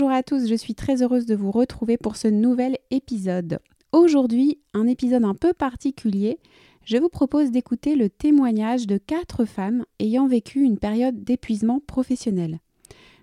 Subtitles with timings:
[0.00, 3.58] Bonjour à tous, je suis très heureuse de vous retrouver pour ce nouvel épisode.
[3.92, 6.38] Aujourd'hui, un épisode un peu particulier.
[6.86, 12.60] Je vous propose d'écouter le témoignage de quatre femmes ayant vécu une période d'épuisement professionnel.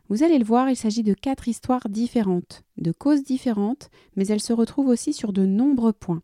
[0.07, 4.39] Vous allez le voir, il s'agit de quatre histoires différentes, de causes différentes, mais elles
[4.39, 6.21] se retrouvent aussi sur de nombreux points.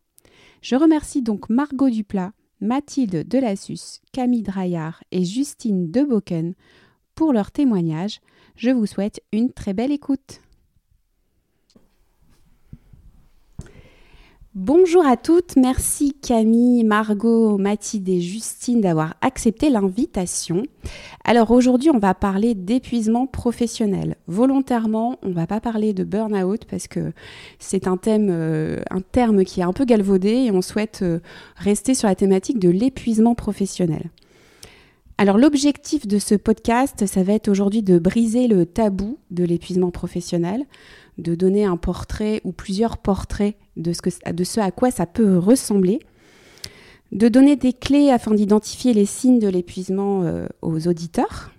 [0.62, 6.54] Je remercie donc Margot Duplat, Mathilde Delassus, Camille Draillard et Justine Deboken
[7.16, 8.20] pour leur témoignage.
[8.54, 10.42] Je vous souhaite une très belle écoute.
[14.54, 20.62] Bonjour à toutes, merci Camille, Margot, Mathilde et Justine d'avoir accepté l'invitation.
[21.24, 24.14] Alors aujourd'hui on va parler d'épuisement professionnel.
[24.28, 27.12] Volontairement on ne va pas parler de burn-out parce que
[27.58, 31.18] c'est un thème, euh, un terme qui est un peu galvaudé et on souhaite euh,
[31.56, 34.08] rester sur la thématique de l'épuisement professionnel.
[35.18, 39.92] Alors l'objectif de ce podcast, ça va être aujourd'hui de briser le tabou de l'épuisement
[39.92, 40.64] professionnel,
[41.18, 46.00] de donner un portrait ou plusieurs portraits de ce, à quoi ça peut ressembler,
[47.12, 51.52] de donner des clés afin d'identifier les signes de l'épuisement euh, aux auditeurs,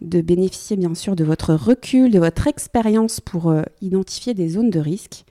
[0.00, 4.70] de bénéficier bien sûr de votre recul, de votre expérience pour euh, identifier des zones
[4.70, 5.24] de risque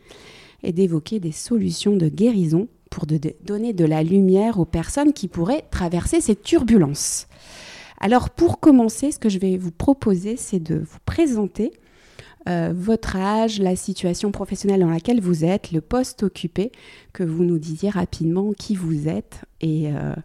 [0.64, 5.66] et d'évoquer des solutions de guérison pour donner de la lumière aux personnes qui pourraient
[5.70, 7.28] traverser ces turbulences.
[8.00, 11.72] Alors pour commencer, ce que je vais vous proposer, c'est de vous présenter
[12.48, 16.72] euh, votre âge, la situation professionnelle dans laquelle vous êtes, le poste occupé,
[17.12, 19.42] que vous nous disiez rapidement qui vous êtes.
[19.60, 20.16] Et euh,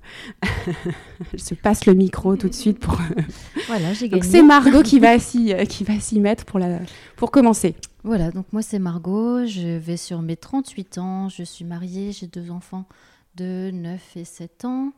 [1.33, 3.01] je se passe le micro tout de suite pour.
[3.67, 4.23] voilà, j'ai gagné.
[4.23, 6.79] C'est Margot qui va s'y euh, qui va s'y mettre pour la
[7.17, 7.75] pour commencer.
[8.05, 12.27] Voilà, donc moi c'est Margot, je vais sur mes 38 ans, je suis mariée, j'ai
[12.27, 12.85] deux enfants
[13.35, 14.93] de 9 et 7 ans.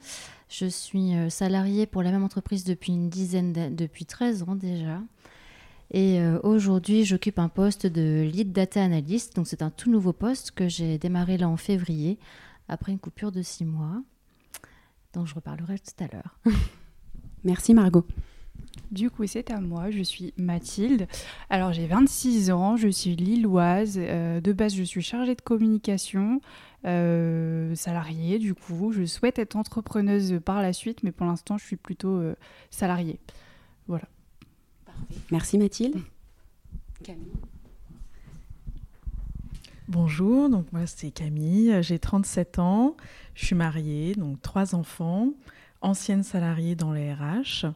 [0.48, 5.00] Je suis salariée pour la même entreprise depuis une dizaine depuis 13 ans déjà.
[5.90, 9.36] Et euh, aujourd'hui, j'occupe un poste de lead data analyst.
[9.36, 12.18] Donc, c'est un tout nouveau poste que j'ai démarré là en février,
[12.68, 14.02] après une coupure de six mois.
[15.12, 16.38] dont je reparlerai tout à l'heure.
[17.44, 18.06] Merci Margot.
[18.90, 19.90] Du coup, c'est à moi.
[19.90, 21.06] Je suis Mathilde.
[21.50, 22.76] Alors, j'ai 26 ans.
[22.76, 23.96] Je suis lilloise.
[23.96, 26.40] Euh, de base, je suis chargée de communication,
[26.84, 28.38] euh, salariée.
[28.38, 32.20] Du coup, je souhaite être entrepreneuse par la suite, mais pour l'instant, je suis plutôt
[32.70, 33.20] salariée.
[33.86, 34.08] Voilà.
[35.30, 36.00] Merci Mathilde.
[37.02, 37.32] Camille.
[39.88, 42.96] Bonjour, donc moi c'est Camille, j'ai 37 ans,
[43.34, 45.30] je suis mariée, donc trois enfants,
[45.80, 47.66] ancienne salariée dans les RH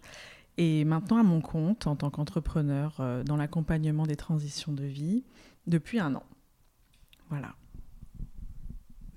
[0.56, 5.22] et maintenant à mon compte en tant qu'entrepreneur euh, dans l'accompagnement des transitions de vie
[5.69, 6.25] depuis un an.
[7.28, 7.54] Voilà.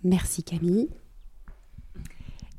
[0.03, 0.89] Merci Camille.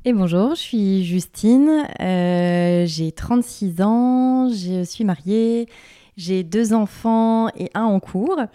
[0.07, 5.67] Et bonjour, je suis Justine, euh, j'ai 36 ans, je suis mariée,
[6.15, 8.45] j'ai deux enfants et un en cours, euh,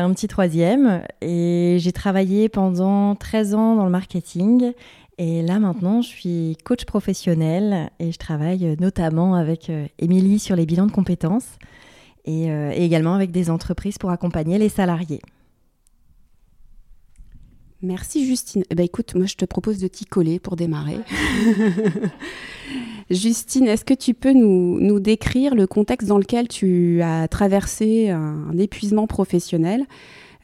[0.00, 4.72] un petit troisième, et j'ai travaillé pendant 13 ans dans le marketing.
[5.18, 10.54] Et là maintenant, je suis coach professionnel et je travaille notamment avec euh, Émilie sur
[10.54, 11.58] les bilans de compétences
[12.24, 15.22] et également avec des entreprises pour accompagner les salariés.
[17.80, 18.64] Merci Justine.
[18.70, 20.98] Eh ben, écoute, moi je te propose de t'y coller pour démarrer.
[23.10, 28.56] Justine, est-ce que tu peux nous, décrire le contexte dans lequel tu as traversé un,
[28.58, 29.86] épuisement professionnel,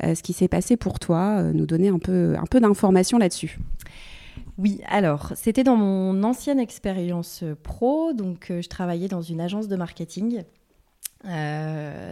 [0.02, 3.18] euh, ce qui s'est passé pour toi, euh, nous donner un peu, un peu d'informations
[3.18, 3.58] là-dessus
[4.56, 9.66] oui, alors c'était dans mon ancienne expérience pro, donc euh, je travaillais dans une agence
[9.66, 10.44] de marketing.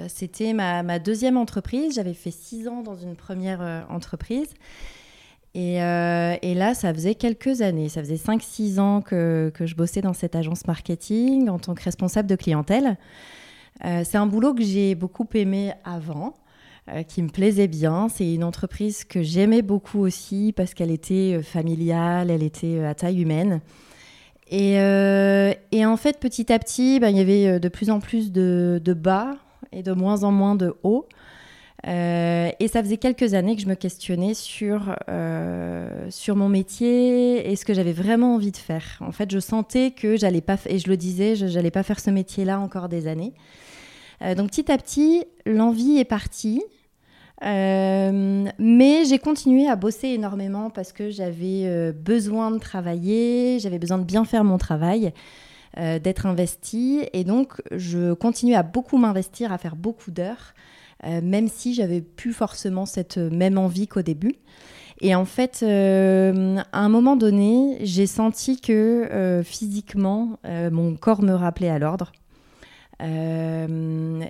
[0.08, 4.48] c'était ma, ma, deuxième entreprise, j'avais fait six ans dans une première entreprise.
[5.54, 10.14] Euh, et, là, ça faisait quelques années, ça faisait 5-6 ans que, je bossais dans
[10.14, 12.96] cette agence marketing en tant que responsable de clientèle.
[13.84, 16.34] Euh, c'est un boulot que j'ai beaucoup aimé avant,
[16.88, 18.08] euh, qui me plaisait bien.
[18.08, 23.20] C'est une entreprise que j'aimais beaucoup aussi parce qu'elle était familiale, elle était à taille
[23.20, 23.60] humaine.
[24.50, 28.80] Et, en fait, petit à petit, ben, il y avait de plus en plus de,
[28.82, 29.36] de bas
[29.70, 31.06] et de moins en moins de hauts.
[31.88, 37.50] Euh, et ça faisait quelques années que je me questionnais sur, euh, sur mon métier
[37.50, 38.98] et ce que j'avais vraiment envie de faire.
[39.00, 41.98] En fait, je sentais que j'allais pas, et je le disais, je n'allais pas faire
[41.98, 43.32] ce métier-là encore des années.
[44.22, 46.62] Euh, donc petit à petit, l'envie est partie.
[47.40, 54.04] mais j'ai continué à bosser énormément parce que j'avais besoin de travailler, j'avais besoin de
[54.04, 55.12] bien faire mon travail,
[55.76, 57.00] d'être investie.
[57.12, 60.54] Et donc, je continuais à beaucoup m'investir, à faire beaucoup d'heures.
[61.04, 64.36] Euh, même si j'avais plus forcément cette même envie qu'au début.
[65.00, 71.22] Et en fait, euh, à un moment donné, j'ai senti que euh, physiquement, mon corps
[71.22, 72.12] me rappelait à l'ordre.
[73.00, 73.06] il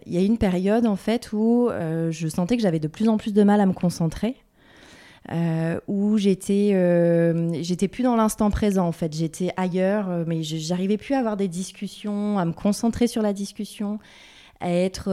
[0.07, 1.69] y a une période en fait où
[2.11, 4.37] je sentais que j'avais de plus en plus de mal à me concentrer.
[5.89, 6.73] où j'étais
[7.63, 11.49] j'étais plus dans l'instant présent en fait j'étais ailleurs mais j'arrivais plus à avoir des
[11.49, 13.99] discussions à me concentrer sur la discussion
[14.61, 15.11] à être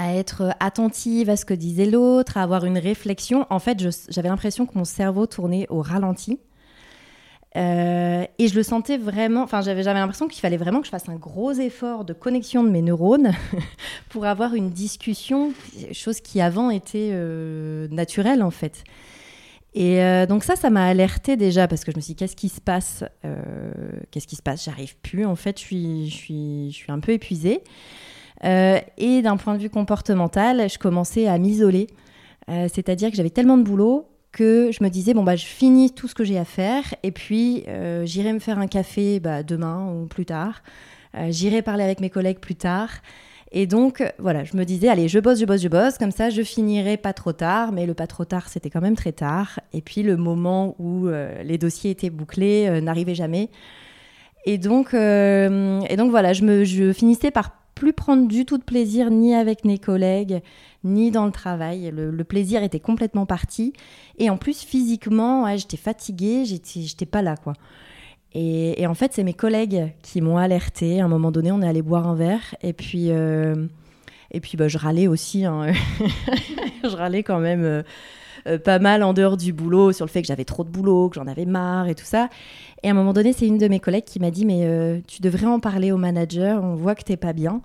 [0.00, 3.46] à être attentive à ce que disait l'autre, à avoir une réflexion.
[3.50, 6.40] En fait, j'avais l'impression que mon cerveau tournait au ralenti.
[7.56, 11.08] Euh, et je le sentais vraiment, enfin j'avais l'impression qu'il fallait vraiment que je fasse
[11.08, 13.32] un gros effort de connexion de mes neurones
[14.08, 15.52] pour avoir une discussion,
[15.92, 18.84] chose qui avant était euh, naturelle en fait.
[19.74, 22.36] Et euh, donc ça, ça m'a alerté déjà parce que je me suis dit qu'est-ce
[22.36, 23.04] qui se passe
[24.10, 24.64] Qu'est-ce qui se passe?
[24.64, 27.62] J'arrive plus en fait, je suis un peu épuisée.
[28.44, 31.88] Euh, et d'un point de vue comportemental, je commençais à m'isoler.
[32.48, 35.90] Euh, c'est-à-dire que j'avais tellement de boulot que je me disais, bon, bah, je finis
[35.92, 39.42] tout ce que j'ai à faire et puis euh, j'irai me faire un café bah,
[39.42, 40.62] demain ou plus tard.
[41.28, 42.90] j'irai parler avec mes collègues plus tard.
[43.52, 46.30] Et donc, voilà, je me disais, allez, je bosse, je bosse, je bosse, comme ça,
[46.30, 49.58] je finirai pas trop tard, mais le pas trop tard, c'était quand même très tard.
[49.72, 51.08] Et puis, le moment où
[51.42, 53.50] les dossiers étaient bouclés n'arrivait jamais.
[54.46, 58.62] Et donc, et donc, voilà, je, me, je finissais par plus prendre du tout de
[58.62, 60.42] plaisir ni avec mes collègues,
[60.84, 61.90] ni dans le travail.
[61.90, 63.72] Le, plaisir était complètement parti.
[64.18, 67.54] Et en plus, physiquement, j'étais fatiguée, j'étais pas là, quoi.
[68.34, 71.00] Et, en fait, c'est mes collègues qui m'ont alerté.
[71.00, 72.54] À un moment donné, on est allé boire un verre.
[72.62, 73.66] Et puis, euh,
[74.30, 75.46] et puis bah, je râlais aussi.
[75.46, 75.72] Hein.
[76.84, 77.82] je râlais quand même euh,
[78.46, 81.08] euh, pas mal en dehors du boulot sur le fait que j'avais trop de boulot,
[81.08, 82.28] que j'en avais marre et tout ça.
[82.82, 85.00] Et à un moment donné, c'est une de mes collègues qui m'a dit Mais euh,
[85.06, 87.62] tu devrais en parler au manager, on voit que t'es pas bien.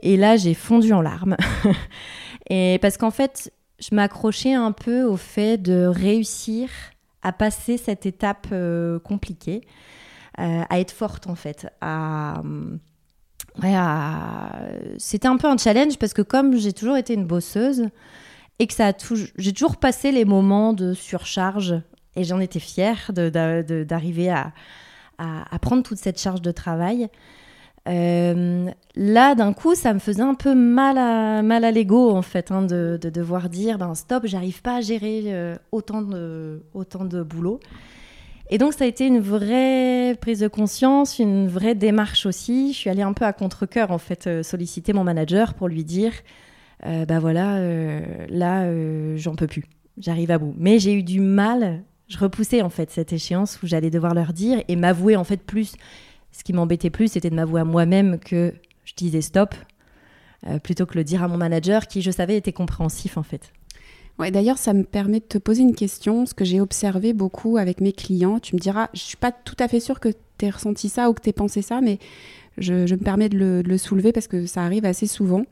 [0.00, 1.36] Et là, j'ai fondu en larmes.
[2.50, 6.68] et parce qu'en fait, je m'accrochais un peu au fait de réussir
[7.22, 9.62] à passer cette étape euh, compliquée,
[10.36, 12.42] à être forte en fait, à,
[14.98, 17.88] c'était un peu un challenge parce que comme j'ai toujours été une bosseuse
[18.58, 21.74] et que ça a toujours, j'ai toujours passé les moments de surcharge
[22.16, 24.52] et j'en étais fière d'arriver à,
[25.18, 27.08] à, prendre toute cette charge de travail.
[27.86, 32.22] Euh, là, d'un coup, ça me faisait un peu mal à, mal à l'ego, en
[32.22, 36.62] fait, hein, de, de, devoir dire ben, stop, j'arrive pas à gérer euh, autant, de,
[36.72, 37.60] autant de boulot.
[38.50, 42.72] Et donc, ça a été une vraie prise de conscience, une vraie démarche aussi.
[42.72, 45.84] Je suis allée un peu à contre-coeur, en fait, euh, solliciter mon manager pour lui
[45.84, 46.12] dire
[46.84, 47.58] ben voilà,
[48.28, 49.64] là, j'en peux plus,
[49.98, 50.54] j'arrive à bout.
[50.58, 54.32] Mais j'ai eu du mal je repoussais en fait cette échéance où j'allais devoir leur
[54.32, 55.74] dire et m'avouer en fait plus.
[56.32, 58.52] Ce qui m'embêtait plus, c'était de m'avouer à moi-même que
[58.84, 59.54] je disais stop,
[60.46, 63.52] euh, plutôt que le dire à mon manager qui, je savais, était compréhensif en fait.
[64.18, 67.56] Ouais, d'ailleurs, ça me permet de te poser une question, ce que j'ai observé beaucoup
[67.56, 68.38] avec mes clients.
[68.38, 71.10] Tu me diras, je suis pas tout à fait sûre que tu aies ressenti ça
[71.10, 71.98] ou que tu aies pensé ça, mais
[72.58, 75.44] je, me permets de le, soulever parce que ça arrive assez souvent.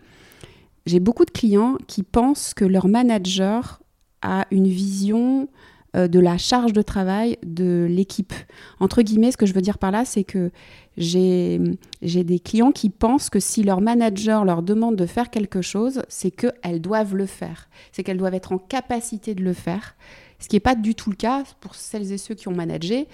[0.86, 3.80] J'ai beaucoup de clients qui pensent que leur manager
[4.22, 5.48] a une vision
[5.94, 8.32] euh, de la charge de travail de l'équipe.
[8.80, 10.50] Entre guillemets, ce que je veux dire par là, c'est que
[10.96, 11.58] j'ai
[12.00, 16.30] des clients qui pensent que si leur manager leur demande de faire quelque chose, c'est
[16.30, 17.68] qu'elles doivent le faire.
[17.92, 19.94] C'est qu'elles doivent être en capacité de le faire.
[20.38, 23.06] Ce qui n'est pas du tout le cas pour celles et ceux qui ont managé.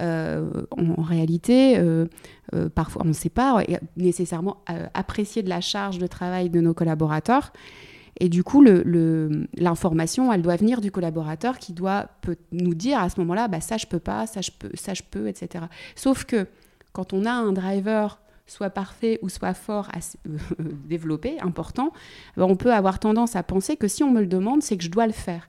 [0.00, 2.06] Euh, en, réalité, euh,
[2.74, 3.62] parfois, on ne sait pas
[3.96, 4.62] nécessairement
[4.94, 7.52] apprécier de la charge de travail de nos collaborateurs.
[8.20, 12.08] Et du coup, l'information, le, elle doit venir du collaborateur qui doit
[12.52, 15.02] nous dire à ce moment-là, bah, ça je peux pas, ça je peux, ça je
[15.02, 15.64] peux, etc.
[15.96, 16.46] Sauf que
[16.92, 20.38] quand on a un driver soit parfait ou soit fort, euh,
[20.88, 21.92] développé, important,
[22.36, 24.84] bah, on peut avoir tendance à penser que si on me le demande, c'est que
[24.84, 25.48] je dois le faire.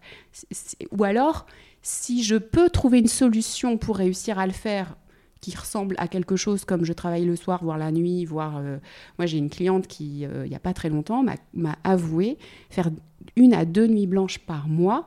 [0.91, 1.45] Ou alors,
[1.83, 4.95] si je peux trouver une solution pour réussir à le faire
[5.41, 8.57] qui ressemble à quelque chose comme je travaille le soir, voire la nuit, voire...
[8.57, 8.77] Euh,
[9.19, 11.23] moi, j'ai une cliente qui, euh, il n'y a pas très longtemps,
[11.53, 12.37] m'a avoué
[12.69, 12.89] faire
[13.35, 15.05] une à deux nuits blanches par mois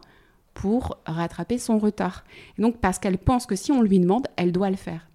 [0.53, 2.25] pour rattraper son retard.
[2.59, 5.09] donc, parce qu'elle pense que si on lui demande, elle doit le faire.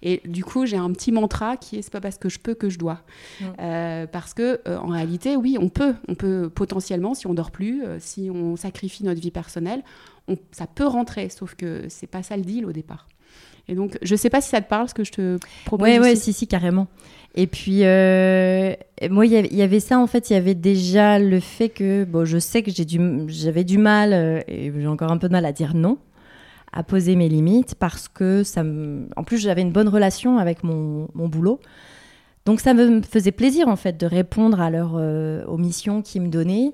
[0.00, 2.54] Et du coup, j'ai un petit mantra qui est c'est pas parce que je peux
[2.54, 3.00] que je dois.
[3.40, 3.44] Mmh.
[3.58, 7.82] Euh, parce que en réalité, oui, on peut, on peut potentiellement, si on dort plus,
[7.98, 9.82] si on sacrifie notre vie personnelle,
[10.50, 11.28] ça peut rentrer.
[11.28, 13.06] Sauf que c'est pas ça le deal au départ.
[13.68, 15.86] Et donc, je sais pas si ça te parle, ce que je te propose.
[15.86, 16.86] Oui, ouais, si, si, carrément.
[17.34, 18.74] Et puis, euh,
[19.10, 22.24] moi, il y avait ça, en fait, il y avait déjà le fait que, bon,
[22.24, 22.70] je sais que
[23.28, 25.98] j'avais du, du mal, euh, et j'ai encore un peu de mal à dire non,
[26.72, 29.08] à poser mes limites, parce que ça me...
[29.16, 31.60] En plus, j'avais une bonne relation avec mon, mon, boulot.
[32.46, 36.22] Donc, ça me faisait plaisir, en fait, de répondre à leur, euh, aux missions qu'ils
[36.22, 36.72] me donnaient.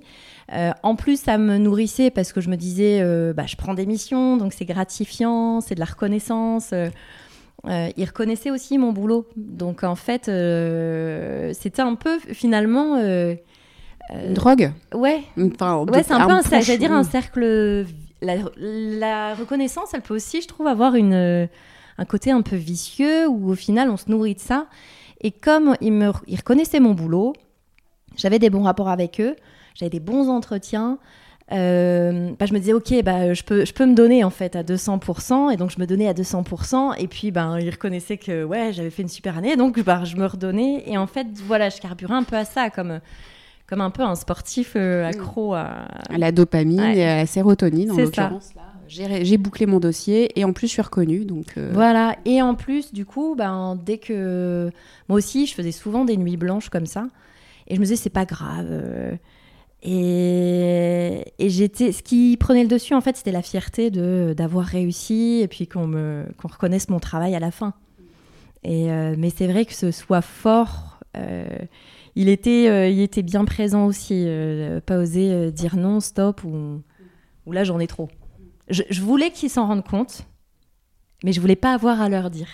[0.52, 3.74] Euh, en plus, ça me nourrissait parce que je me disais, euh, bah, je prends
[3.74, 6.72] des missions, donc c'est gratifiant, c'est de la reconnaissance.
[6.72, 6.90] euh,
[7.96, 9.26] il reconnaissait aussi mon boulot.
[9.36, 10.24] Donc en fait,
[11.54, 12.98] c'était un peu finalement.
[13.00, 14.70] Une drogue?
[14.92, 17.86] Ouais, Enfin, ouais, c'est un, peu un, proche- j'allais dire un cercle.
[18.20, 21.48] La, la reconnaissance, elle peut aussi, je trouve, avoir une,
[21.98, 24.66] un côté un peu vicieux où au final on se nourrit de ça.
[25.22, 27.32] Et comme ils me, ils reconnaissaient mon boulot,
[28.16, 29.36] j'avais des bons rapports avec eux,
[29.74, 30.98] j'avais des bons entretiens.
[31.52, 34.56] euh, bah, je me disais ok bah je peux je peux me donner en fait
[34.56, 38.44] à 200% et donc je me donnais à 200% et puis ben ils reconnaissaient que
[38.44, 41.68] ouais j'avais fait une super année donc bah, je me redonnais et en fait voilà
[41.68, 42.98] je carburais un peu à ça comme
[43.66, 46.96] comme un peu un sportif euh, accro à à la dopamine Ouais.
[46.98, 48.52] et à la sérotonine en l'occurrence.
[48.88, 51.24] J'ai j'ai bouclé mon dossier et en plus je suis reconnue.
[51.24, 54.70] Donc, euh, Voilà, et en plus, du coup, ben, dès que.
[55.08, 57.06] Moi aussi, je faisais souvent des nuits blanches comme ça.
[57.66, 58.66] Et je me disais, c'est pas grave.
[58.70, 59.12] euh,
[59.86, 61.92] Et, et j'étais.
[61.92, 65.66] Ce qui prenait le dessus, en fait, c'était la fierté de d'avoir réussi et puis
[65.66, 67.74] qu'on me qu'on reconnaisse mon travail à la fin.
[68.62, 70.98] Et, euh, mais c'est vrai que ce soit fort.
[71.16, 71.46] euh,
[72.16, 74.26] il, était, euh, il était bien présent aussi.
[74.86, 76.80] pas oser dire non, stop, ou,
[77.46, 78.08] ou là, j'en ai trop.
[78.70, 80.26] Je, je voulais qu'ils s'en rendent compte,
[81.22, 82.48] mais je voulais pas avoir à leur dire.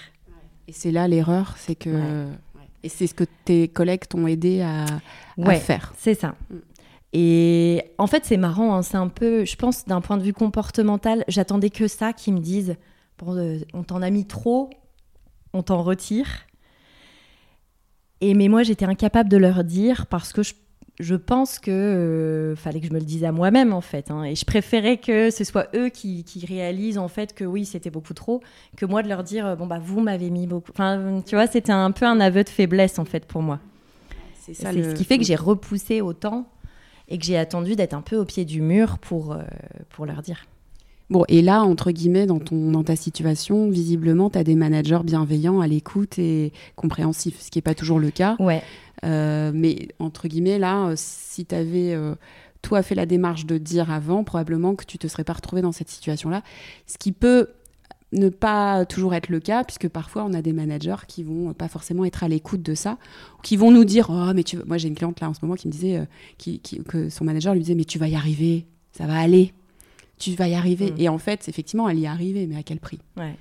[0.66, 1.90] Et c'est là l'erreur, c'est que.
[1.90, 2.26] Ouais.
[2.82, 4.88] Et c'est ce que tes collègues t'ont aidé à, à
[5.36, 5.56] Ouais.
[5.60, 5.92] faire.
[5.98, 6.34] C'est ça.
[6.50, 6.54] Mm.
[7.12, 10.32] Et en fait, c'est marrant, hein, c'est un peu, je pense, d'un point de vue
[10.32, 12.76] comportemental, j'attendais que ça, qu'ils me disent,
[13.18, 14.70] bon, euh, on t'en a mis trop,
[15.52, 16.26] on t'en retire.
[18.20, 20.52] Et mais moi, j'étais incapable de leur dire parce que je,
[21.00, 24.10] je pense que euh, fallait que je me le dise à moi-même en fait.
[24.10, 24.22] hein.
[24.24, 27.90] et je préférais que ce soit eux qui, qui réalisent en fait que oui, c'était
[27.90, 28.40] beaucoup trop,
[28.76, 30.70] que moi de leur dire, euh, bon bah vous m'avez mis beaucoup.
[30.72, 33.58] Enfin, tu vois, c'était un peu un aveu de faiblesse en fait pour moi.
[34.38, 36.46] C'est C'est ce qui fait que j'ai repoussé autant
[37.10, 39.42] et que j'ai attendu d'être un peu au pied du mur pour, euh,
[39.90, 40.44] pour leur dire.
[41.10, 45.00] Bon, et là, entre guillemets, dans, ton, dans ta situation, visiblement, tu as des managers
[45.02, 48.36] bienveillants, à l'écoute et compréhensifs, ce qui n'est pas toujours le cas.
[48.38, 48.62] Ouais,
[49.04, 51.96] Euh, mais entre guillemets, là, euh, si tu avais,
[52.62, 55.72] toi, fait la démarche de dire avant, probablement que tu te serais pas retrouvé dans
[55.72, 56.42] cette situation-là.
[56.86, 57.48] Ce qui peut
[58.12, 61.68] ne pas toujours être le cas, puisque parfois on a des managers qui vont pas
[61.68, 62.98] forcément être à l'écoute de ça,
[63.42, 64.58] qui vont nous dire Oh, mais tu.
[64.66, 66.04] Moi, j'ai une cliente là en ce moment qui me disait euh,
[66.38, 69.52] qui- qui- que son manager lui disait Mais tu vas y arriver, ça va aller,
[70.18, 70.90] tu vas y arriver.
[70.90, 70.94] Mm.
[71.00, 72.98] Et en fait, effectivement, elle y est arrivée, mais à quel prix?
[73.16, 73.36] Ouais.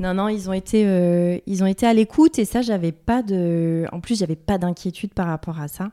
[0.00, 3.22] Non, non, ils ont été, euh, ils ont été à l'écoute et ça, j'avais pas
[3.22, 3.86] de.
[3.92, 5.92] En plus, j'avais pas d'inquiétude par rapport à ça.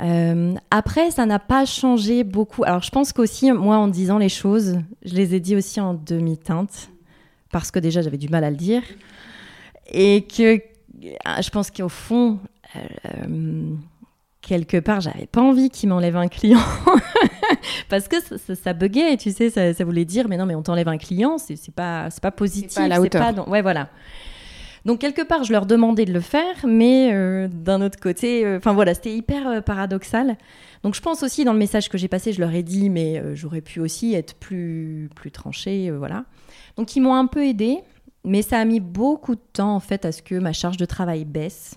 [0.00, 2.64] Euh, après, ça n'a pas changé beaucoup.
[2.64, 5.94] Alors, je pense qu'aussi, moi, en disant les choses, je les ai dit aussi en
[5.94, 6.90] demi-teinte,
[7.52, 8.82] parce que déjà, j'avais du mal à le dire.
[9.92, 10.60] Et que
[11.24, 12.38] ah, je pense qu'au fond,
[12.76, 13.70] euh,
[14.40, 16.60] quelque part, j'avais pas envie qu'il m'enlève un client.
[17.88, 20.54] parce que ça, ça, ça buguait, tu sais, ça, ça voulait dire, mais non, mais
[20.54, 22.70] on t'enlève un client, c'est c'est pas, c'est pas positif.
[22.72, 23.32] C'est pas à la hauteur.
[23.34, 23.88] dans- Ouais, voilà.
[24.84, 28.56] Donc quelque part, je leur demandais de le faire, mais euh, d'un autre côté, euh,
[28.58, 30.36] enfin voilà, c'était hyper paradoxal.
[30.82, 33.18] Donc je pense aussi dans le message que j'ai passé, je leur ai dit, mais
[33.18, 36.24] euh, j'aurais pu aussi être plus plus tranchée, euh, voilà.
[36.76, 37.78] Donc ils m'ont un peu aidé,
[38.24, 40.84] mais ça a mis beaucoup de temps en fait à ce que ma charge de
[40.84, 41.76] travail baisse.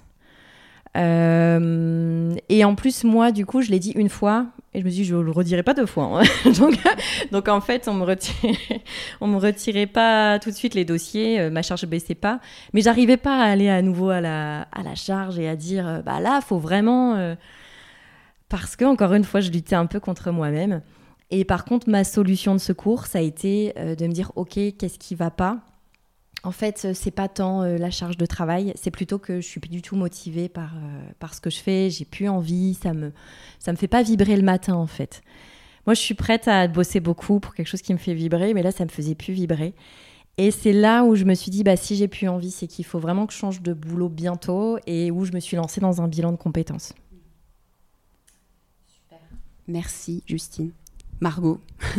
[0.97, 4.89] Euh, et en plus, moi, du coup, je l'ai dit une fois et je me
[4.89, 6.21] suis dit, je le redirai pas deux fois.
[6.21, 6.51] hein.
[7.31, 8.05] donc, en fait, on me
[9.21, 12.39] me retirait pas tout de suite les dossiers, ma charge baissait pas,
[12.74, 16.01] mais j'arrivais pas à aller à nouveau à la, à la charge et à dire,
[16.05, 17.35] bah là, faut vraiment,
[18.50, 20.82] parce que encore une fois, je luttais un peu contre moi-même.
[21.32, 24.54] Et par contre, ma solution de secours, ça a été euh, de me dire, ok,
[24.78, 25.62] qu'est-ce qui va pas?
[26.44, 29.48] En fait, euh, c'est pas tant euh, la charge de travail, c'est plutôt que je
[29.48, 30.75] suis plus du tout motivée par,
[31.20, 33.12] par ce que je fais, j'ai plus envie, ça me
[33.58, 35.24] ça me fait pas vibrer le matin en fait.
[35.88, 38.64] Moi, je suis prête à bosser beaucoup pour quelque chose qui me fait vibrer, mais
[38.64, 39.74] là, ça me faisait plus vibrer.
[40.38, 42.86] Et c'est là où je me suis dit, bah si j'ai plus envie, c'est qu'il
[42.86, 46.02] faut vraiment que je change de boulot bientôt, et où je me suis lancée dans
[46.02, 46.94] un bilan de compétences.
[49.67, 50.72] Merci, Justine.
[51.19, 51.62] Margot.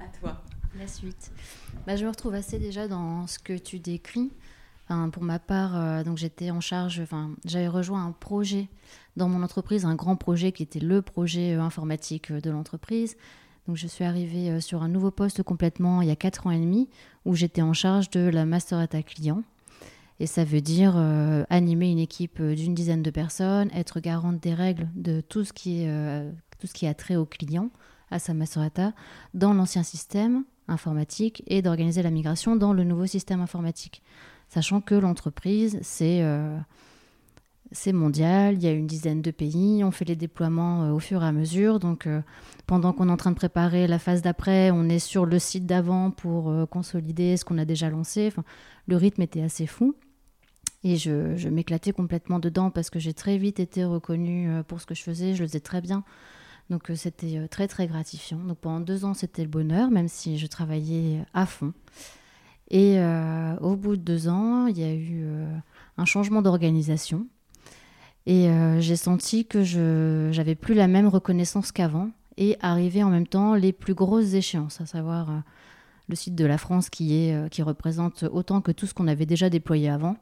[0.00, 0.42] à toi.
[0.78, 1.32] La suite.
[1.86, 4.30] Bah, je me retrouve assez déjà dans ce que tu décris.
[4.88, 8.68] Enfin, pour ma part, euh, donc j'étais en charge, enfin, j'avais rejoint un projet
[9.16, 13.16] dans mon entreprise, un grand projet qui était le projet euh, informatique euh, de l'entreprise.
[13.66, 16.50] Donc je suis arrivée euh, sur un nouveau poste complètement il y a 4 ans
[16.50, 16.88] et demi
[17.24, 19.42] où j'étais en charge de la master data client.
[20.18, 24.54] Et ça veut dire euh, animer une équipe d'une dizaine de personnes, être garante des
[24.54, 27.70] règles de tout ce qui est, euh, tout ce qui a trait au client,
[28.10, 28.92] à sa master data,
[29.34, 34.02] dans l'ancien système informatique et d'organiser la migration dans le nouveau système informatique.
[34.48, 36.56] Sachant que l'entreprise, c'est euh,
[37.92, 41.26] mondial, il y a une dizaine de pays, on fait les déploiements au fur et
[41.26, 41.80] à mesure.
[41.80, 42.08] Donc
[42.66, 45.66] pendant qu'on est en train de préparer la phase d'après, on est sur le site
[45.66, 48.32] d'avant pour consolider ce qu'on a déjà lancé.
[48.86, 49.94] le rythme était assez fou.
[50.84, 54.94] Et je, m'éclatais complètement dedans parce que j'ai très vite été reconnue pour ce que
[54.94, 56.04] je faisais, je le faisais très bien.
[56.70, 58.38] Donc c'était très très gratifiant.
[58.38, 61.72] Donc pendant deux ans c'était le bonheur, même si je travaillais à fond.
[62.70, 62.98] Et
[63.60, 65.24] au bout de deux ans, il y a eu
[65.98, 67.26] un changement d'organisation.
[68.26, 72.10] Et euh, j'ai senti que je n'avais plus la même reconnaissance qu'avant.
[72.38, 75.38] Et arrivaient en même temps les plus grosses échéances, à savoir euh,
[76.08, 79.08] le site de la France qui, est, euh, qui représente autant que tout ce qu'on
[79.08, 80.16] avait déjà déployé avant.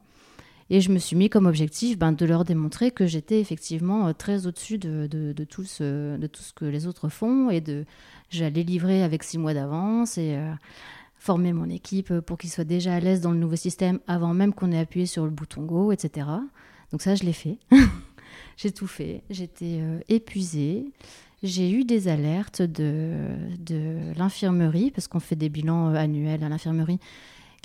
[0.69, 4.47] Et je me suis mis comme objectif ben, de leur démontrer que j'étais effectivement très
[4.47, 7.85] au-dessus de, de, tout ce, de tout ce que les autres font et de
[8.31, 10.35] j'allais livrer avec six mois d'avance et
[11.19, 14.53] former mon équipe pour qu'ils soient déjà à l'aise dans le nouveau système avant même
[14.53, 16.27] qu'on ait appuyé sur le bouton Go, etc.
[16.91, 17.57] Donc ça, je l'ai fait.
[18.57, 19.23] j'ai tout fait.
[19.29, 20.85] J'étais euh, épuisée.
[21.43, 23.11] J'ai eu des alertes de,
[23.59, 26.99] de l'infirmerie, parce qu'on fait des bilans euh, annuels à l'infirmerie,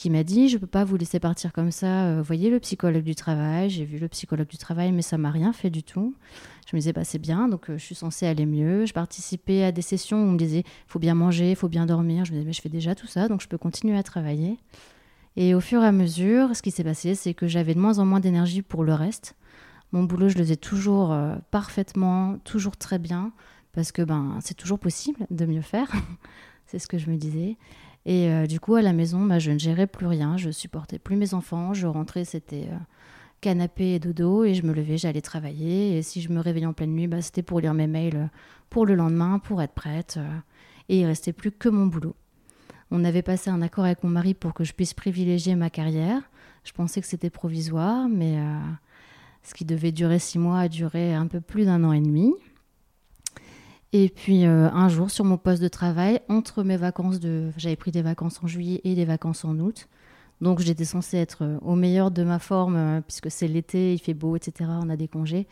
[0.00, 2.06] qui m'a dit, je ne peux pas vous laisser partir comme ça.
[2.06, 3.68] Euh, voyez le psychologue du travail.
[3.68, 6.14] J'ai vu le psychologue du travail, mais ça m'a rien fait du tout.
[6.66, 8.86] Je me disais, bah, c'est bien, donc je suis censée aller mieux.
[8.86, 12.24] Je participais à des sessions où on me disait, faut bien manger, faut bien dormir.
[12.24, 14.56] Je me disais, mais je fais déjà tout ça, donc je peux continuer à travailler.
[15.36, 17.98] Et au fur et à mesure, ce qui s'est passé, c'est que j'avais de moins
[17.98, 19.36] en moins d'énergie pour le reste.
[19.92, 23.32] Mon boulot, je le faisais toujours euh, parfaitement, toujours très bien,
[23.74, 25.92] parce que ben, c'est toujours possible de mieux faire.
[26.66, 27.58] c'est ce que je me disais.
[28.06, 30.36] Et euh, du coup, à la maison, bah, je ne gérais plus rien.
[30.36, 31.74] Je supportais plus mes enfants.
[31.74, 32.76] Je rentrais, c'était euh,
[33.40, 35.98] canapé et dodo, et je me levais, j'allais travailler.
[35.98, 38.30] Et si je me réveillais en pleine nuit, bah, c'était pour lire mes mails
[38.70, 40.18] pour le lendemain, pour être prête.
[40.88, 42.14] et il restait plus que mon boulot.
[42.90, 46.22] On avait passé un accord avec mon mari pour que je puisse privilégier ma carrière.
[46.64, 48.58] Je pensais que c'était provisoire, mais euh,
[49.42, 52.34] ce qui devait durer six mois a duré un peu plus d'un an et demi.
[53.92, 57.50] Et puis euh, un jour, sur mon poste de travail, entre mes vacances de...
[57.56, 59.88] J'avais pris des vacances en juillet et des vacances en août.
[60.40, 64.14] Donc j'étais censée être euh, au meilleur de ma forme, puisque c'est l'été, il fait
[64.14, 64.70] beau, etc.
[64.82, 65.46] On a des congés.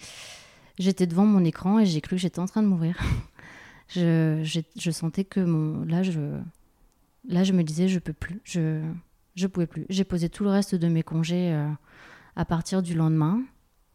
[0.78, 2.96] J'étais devant mon écran et j'ai cru que j'étais en train de mourir.
[3.88, 4.40] je,
[4.76, 5.84] je, sentais que mon...
[5.84, 6.38] Là, je
[7.28, 8.80] Là, je me disais, je peux plus, je
[9.38, 9.86] je pouvais plus.
[9.88, 11.68] J'ai posé tout le reste de mes congés euh,
[12.34, 13.40] à partir du lendemain.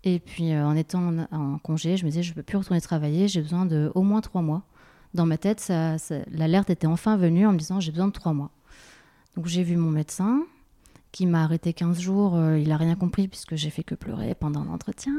[0.04, 3.28] Et puis, euh, en étant en, congé, je me disais, je peux plus retourner travailler,
[3.28, 4.64] j'ai besoin de au moins trois mois.
[5.14, 5.96] Dans ma tête, ça,
[6.32, 8.52] l'alerte était enfin venue en me disant, j'ai besoin de trois mois.
[9.36, 10.44] Donc, j'ai vu mon médecin
[11.12, 12.36] qui m'a arrêté 15 jours.
[12.36, 15.14] Euh, il n'a rien compris puisque j'ai fait que pleurer pendant l'entretien.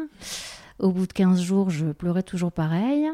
[0.79, 3.09] Au bout de 15 jours, je pleurais toujours pareil.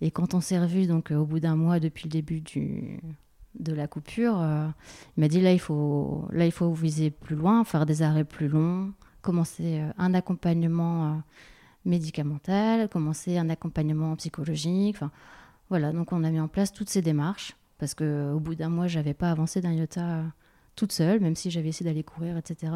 [0.00, 2.42] Et quand on s'est revu, donc au bout d'un mois depuis le début
[3.58, 4.66] de la coupure, euh,
[5.16, 8.24] il m'a dit là il faut là il faut viser plus loin, faire des arrêts
[8.24, 8.92] plus longs,
[9.28, 11.16] commencer euh, un accompagnement euh,
[11.84, 14.96] médicamental, commencer un accompagnement psychologique.
[14.96, 15.10] Enfin
[15.68, 18.70] voilà, donc on a mis en place toutes ces démarches parce que au bout d'un
[18.70, 20.22] mois j'avais pas avancé d'un iota
[20.76, 22.72] toute seule, même si j'avais essayé d'aller courir, etc.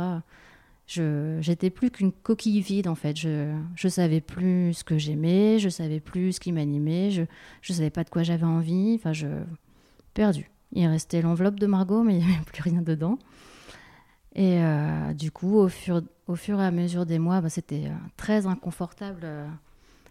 [0.86, 3.16] Je j'étais plus qu'une coquille vide en fait.
[3.16, 7.22] Je je savais plus ce que j'aimais, je savais plus ce qui m'animait, je
[7.62, 8.96] je savais pas de quoi j'avais envie.
[8.96, 9.28] Enfin je
[10.12, 10.50] perdu.
[10.72, 13.18] Il restait l'enveloppe de Margot, mais il n'y avait plus rien dedans.
[14.34, 17.86] Et euh, du coup, au fur, au fur et à mesure des mois, bah, c'était
[17.86, 19.48] euh, très inconfortable euh,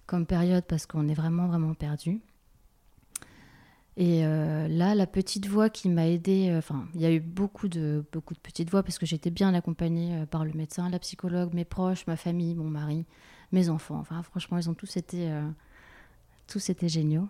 [0.05, 2.21] comme période parce qu'on est vraiment, vraiment perdu.
[3.97, 8.03] Et là, la petite voix qui m'a aidée, enfin, il y a eu beaucoup de,
[8.13, 11.65] beaucoup de petites voix parce que j'étais bien accompagnée par le médecin, la psychologue, mes
[11.65, 13.05] proches, ma famille, mon mari,
[13.51, 13.99] mes enfants.
[13.99, 15.29] Enfin, franchement, ils ont tous été,
[16.47, 17.27] tous été géniaux.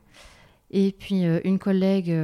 [0.69, 2.15] Et puis, une collègue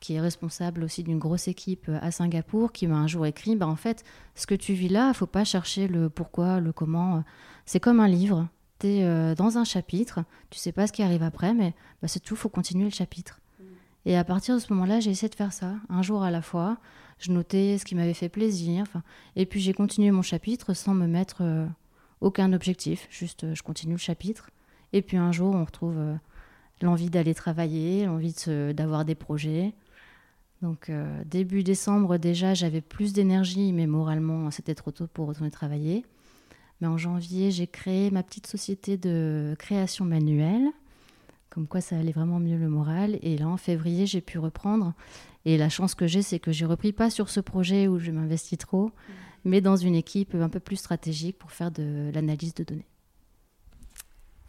[0.00, 3.56] qui est responsable aussi d'une grosse équipe euh, à Singapour, qui m'a un jour écrit
[3.56, 4.04] bah, En fait,
[4.34, 7.24] ce que tu vis là, faut pas chercher le pourquoi, le comment.
[7.64, 8.48] C'est comme un livre.
[8.78, 12.08] Tu es euh, dans un chapitre, tu sais pas ce qui arrive après, mais bah,
[12.08, 13.40] c'est tout, faut continuer le chapitre.
[14.04, 16.40] Et à partir de ce moment-là, j'ai essayé de faire ça, un jour à la
[16.40, 16.78] fois.
[17.18, 18.84] Je notais ce qui m'avait fait plaisir.
[19.34, 21.66] Et puis j'ai continué mon chapitre sans me mettre euh,
[22.20, 23.08] aucun objectif.
[23.10, 24.50] Juste, je continue le chapitre.
[24.92, 25.98] Et puis un jour, on retrouve
[26.82, 28.34] l'envie d'aller travailler, l'envie
[28.74, 29.74] d'avoir des projets.
[30.62, 35.50] Donc euh, début décembre déjà, j'avais plus d'énergie, mais moralement, c'était trop tôt pour retourner
[35.50, 36.04] travailler.
[36.80, 40.68] Mais en janvier, j'ai créé ma petite société de création manuelle,
[41.50, 43.18] comme quoi ça allait vraiment mieux le moral.
[43.22, 44.92] Et là, en février, j'ai pu reprendre.
[45.44, 48.10] Et la chance que j'ai, c'est que j'ai repris pas sur ce projet où je
[48.10, 48.90] m'investis trop,
[49.44, 52.88] mais dans une équipe un peu plus stratégique pour faire de l'analyse de données.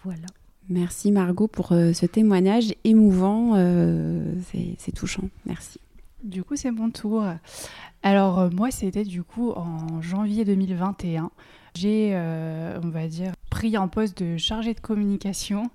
[0.04, 0.26] Voilà.
[0.70, 3.54] Merci Margot pour euh, ce témoignage émouvant.
[3.56, 4.34] Euh,
[4.78, 5.30] c'est touchant.
[5.46, 5.80] Merci.
[6.24, 7.24] Du coup, c'est mon tour.
[8.02, 11.32] Alors, euh, moi, c'était du coup en janvier 2021.
[11.76, 15.70] J'ai, euh, on va dire, pris un poste de chargé de communication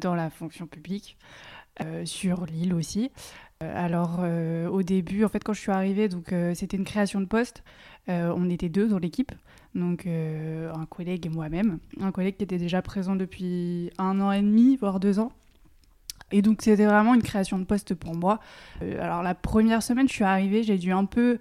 [0.00, 1.16] dans la fonction publique,
[2.04, 3.10] sur l'île aussi.
[3.60, 4.20] alors
[4.72, 7.62] au début, en fait, quand je suis arrivée, donc c'était une création de poste.
[8.08, 9.30] on était deux dans l'équipe,
[9.76, 11.78] donc un collègue et moi-même.
[12.00, 15.30] Un collègue qui était déjà présent depuis un an et demi, voire deux ans.
[16.34, 18.40] Et donc c'était vraiment une création de poste pour moi.
[19.00, 21.38] alors la première semaine, je suis arrivée, j'ai dû un peu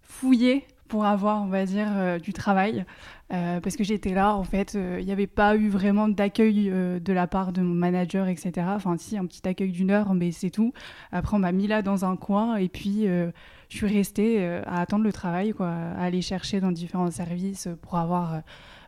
[0.00, 2.86] fouiller pour avoir, on va dire, euh, du travail.
[3.34, 6.70] Euh, parce que j'étais là, en fait, euh, il n'y avait pas eu vraiment d'accueil
[6.70, 8.66] de la part de mon manager, etc.
[8.70, 10.72] Enfin, si, un petit accueil d'une heure, mais c'est tout.
[11.12, 15.04] Après, on m'a mis là dans un coin et puis je suis restée à attendre
[15.04, 18.42] le travail, quoi, à aller chercher dans différents services pour avoir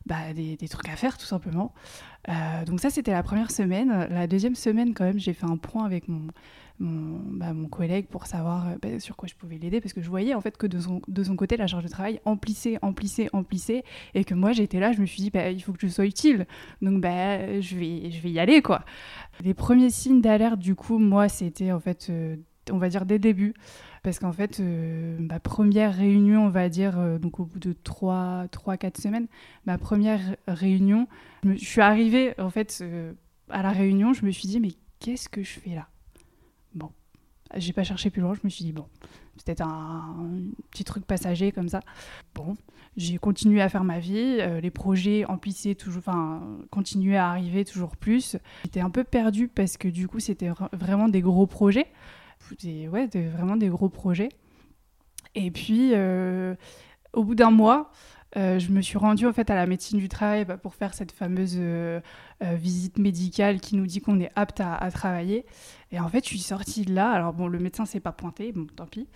[0.06, 1.72] bah, des, trucs à faire, tout simplement.
[2.66, 4.06] Donc ça, c'était la première semaine.
[4.10, 6.28] La deuxième semaine, quand même, j'ai fait un point avec mon,
[6.82, 10.08] mon, bah, collègue pour savoir euh, bah, sur quoi je pouvais l'aider parce que je
[10.08, 13.28] voyais en fait que de son, de son côté la charge de travail emplissait, emplissait,
[13.32, 15.88] emplissait et que moi j'étais là, je me suis dit bah, il faut que je
[15.88, 16.46] sois utile
[16.80, 18.84] donc bah, je, vais, je vais y aller quoi.
[19.42, 22.36] Les premiers signes d'alerte du coup moi c'était en fait euh,
[22.70, 23.54] on va dire dès le début
[24.02, 28.46] parce qu'en fait euh, ma première réunion on va dire donc au bout de 3
[28.50, 29.26] 3 4 semaines
[29.64, 31.06] ma première réunion
[31.44, 32.84] je, suis arrivée en fait
[33.48, 35.88] à la réunion je me suis dit mais qu'est-ce que je fais là?
[36.74, 36.90] Bon,
[37.56, 38.86] j'ai pas cherché plus loin, je me suis dit, bon,
[39.36, 40.14] c'était un,
[40.70, 41.80] petit truc passager comme ça.
[42.34, 42.56] Bon,
[42.96, 45.24] j'ai continué à faire ma vie, euh, les projets
[45.76, 48.36] toujours, enfin, continuaient à arriver toujours plus.
[48.64, 51.88] J'étais un peu perdue parce que du coup, c'était vraiment des gros projets.
[52.62, 54.28] Des, ouais, vraiment des gros projets.
[55.34, 56.54] Et puis, euh,
[57.12, 57.90] au bout d'un mois,
[58.36, 60.94] euh, je me suis rendue en fait à la médecine du travail bah, pour faire
[60.94, 62.00] cette fameuse euh,
[62.40, 65.44] visite médicale qui nous dit qu'on est apte à, travailler.
[65.90, 67.10] Et en fait, je suis sortie de là.
[67.10, 69.06] Alors bon, le médecin s'est pas pointé, bon, tant pis.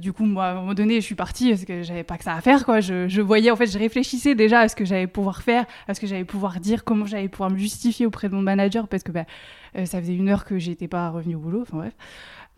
[0.00, 2.24] du coup, moi, à un moment donné, je suis partie parce que j'avais pas que
[2.24, 2.80] ça à faire, quoi.
[2.80, 5.94] Je, je, voyais, en fait, je réfléchissais déjà à ce que j'allais pouvoir faire, à
[5.94, 9.02] ce que j'allais pouvoir dire, comment j'allais pouvoir me justifier auprès de mon manager, parce
[9.02, 9.24] que bah,
[9.74, 11.62] ça faisait une heure que j'étais pas revenue au boulot.
[11.62, 11.94] Enfin bref.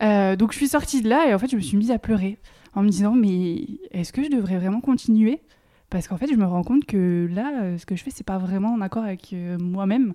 [0.01, 2.37] Donc je suis sortie de là et en fait, je me suis mise à pleurer
[2.73, 5.41] en me disant, mais est-ce que je devrais vraiment continuer?
[5.89, 8.25] Parce qu'en fait, je me rends compte que là, euh, ce que je fais, c'est
[8.25, 10.13] pas vraiment en accord avec euh, moi-même.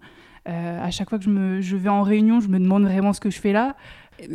[0.49, 3.12] Euh, à chaque fois que je, me, je vais en réunion, je me demande vraiment
[3.12, 3.75] ce que je fais là.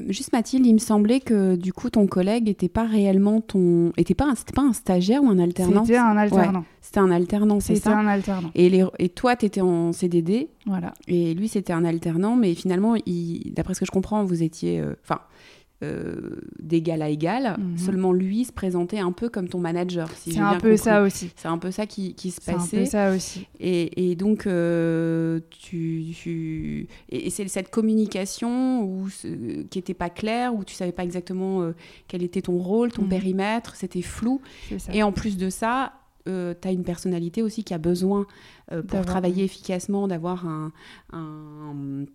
[0.09, 4.15] Juste Mathilde, il me semblait que du coup ton collègue n'était pas réellement ton, était
[4.15, 5.85] pas, c'était pas un stagiaire ou un alternant?
[5.85, 6.65] C'était un alternant.
[6.81, 7.91] c'était un alternant, c'est ça?
[7.91, 8.51] C'était un alternant.
[8.55, 10.49] Et, les, et toi, tu étais en CDD.
[10.65, 10.93] Voilà.
[11.07, 12.95] Et lui, c'était un alternant, mais finalement,
[13.55, 15.37] d'après ce que je comprends, vous étiez, enfin, euh,
[16.59, 17.55] d'égal à égal.
[17.57, 17.77] Mhm.
[17.77, 20.09] Seulement lui se présentait un peu comme ton manager.
[20.15, 21.31] c'est un peu ça aussi.
[21.35, 22.67] C'est un peu ça qui, qui se passait.
[22.67, 23.47] C'est un peu ça aussi.
[23.59, 30.55] Et, et donc, euh, tu, tu, Et, c'est cette communication où, qui n'était pas claire,
[30.55, 31.75] où tu savais pas exactement euh,
[32.07, 33.09] quel était ton rôle, ton mhm.
[33.09, 34.41] périmètre, c'était flou.
[34.91, 35.93] Et en plus de ça,
[36.25, 38.25] tu as une personnalité aussi qui a besoin,
[38.87, 40.71] pour travailler efficacement, d'avoir un,
[41.13, 42.05] un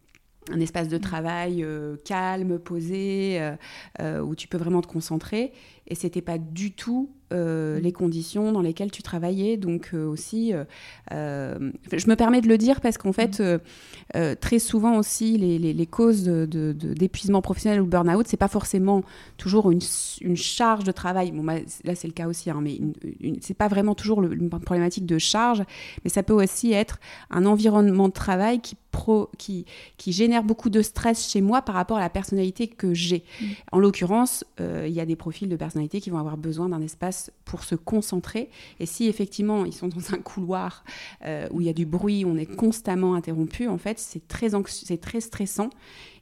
[0.50, 3.54] un espace de travail euh, calme, posé, euh,
[4.00, 5.52] euh, où tu peux vraiment te concentrer.
[5.88, 9.56] Et c'était pas du tout euh, les conditions dans lesquelles tu travaillais.
[9.56, 10.52] Donc euh, aussi,
[11.12, 13.42] euh, je me permets de le dire parce qu'en fait,
[14.40, 19.02] très souvent aussi, les, causes d'épuisement de, professionnel ou burn-out, c'est pas forcément
[19.36, 19.80] toujours une,
[20.36, 21.32] charge de travail.
[21.32, 22.78] Bon, bah, là, c'est le cas aussi, hein, mais
[23.40, 25.62] c'est pas vraiment toujours une problématique de charge,
[26.04, 26.98] mais ça peut aussi être
[27.30, 29.64] un environnement de travail qui, pro, qui,
[29.96, 33.24] qui génère beaucoup de stress chez moi par rapport à la personnalité que j'ai.
[33.40, 33.44] Mmh.
[33.72, 37.30] En l'occurrence, il y a des profils de personnalité qui vont avoir besoin d'un espace
[37.46, 38.50] pour se concentrer.
[38.78, 40.84] Et si effectivement ils sont dans un couloir
[41.24, 44.48] euh, où il y a du bruit, on est constamment interrompu, en fait, c'est très,
[44.66, 45.70] c'est très stressant.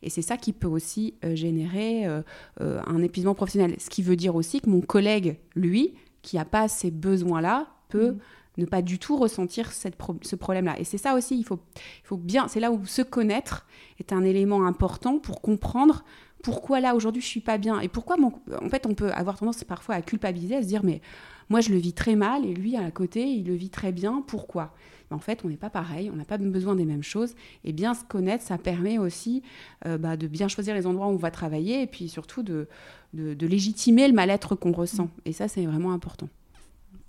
[0.03, 2.23] Et c'est ça qui peut aussi euh, générer euh,
[2.59, 3.75] un épuisement professionnel.
[3.79, 8.13] Ce qui veut dire aussi que mon collègue, lui, qui n'a pas ces besoins-là, peut...
[8.13, 8.19] Mmh.
[8.59, 10.79] ne pas du tout ressentir cette ce problème-là.
[10.79, 13.67] Et c'est ça aussi, il faut, il faut bien, c'est là où se connaître
[13.99, 16.05] est un élément important pour comprendre
[16.43, 17.81] pourquoi là aujourd'hui je suis pas bien?
[17.81, 21.01] Et pourquoi en fait on peut avoir tendance parfois à culpabiliser à se dire mais
[21.49, 24.23] moi je le vis très mal et lui à côté il le vit très bien
[24.27, 24.75] pourquoi?
[25.11, 27.35] En fait on n'est pas pareil on n'a pas besoin des mêmes choses.
[27.65, 29.43] Et bien se connaître ça permet aussi
[29.87, 32.69] euh, bah, de bien choisir les endroits où on va travailler et puis surtout de,
[33.15, 35.07] de, légitimer le mal-être qu'on ressent.
[35.07, 35.21] Mm.
[35.27, 36.29] et ça c'est vraiment important.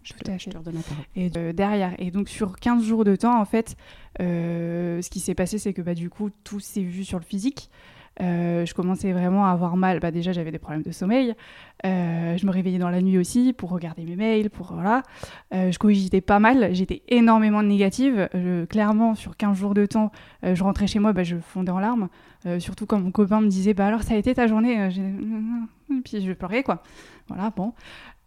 [0.04, 1.06] Je te, je te redonne la parole.
[1.16, 3.76] Et derrière, et donc sur 15 jours de temps, en fait,
[4.20, 7.26] euh, ce qui s'est passé, c'est que bah, du coup, tout s'est vu sur le
[7.26, 7.70] physique.
[8.22, 10.00] Euh, je commençais vraiment à avoir mal.
[10.00, 11.34] Bah, déjà, j'avais des problèmes de sommeil.
[11.86, 14.50] Euh, je me réveillais dans la nuit aussi pour regarder mes mails.
[14.50, 15.04] Pour, voilà.
[15.54, 16.74] Euh, je cogitais pas mal.
[16.74, 18.30] J'étais énormément négative.
[18.70, 20.12] clairement, sur 15 jours de temps,
[20.44, 22.10] je rentrais chez moi, bah, je fondais en larmes.
[22.60, 24.90] surtout quand mon copain me disait bah, Alors, ça a été ta journée
[25.90, 26.84] Et puis je pleurais, quoi.
[27.28, 27.74] Voilà, bon.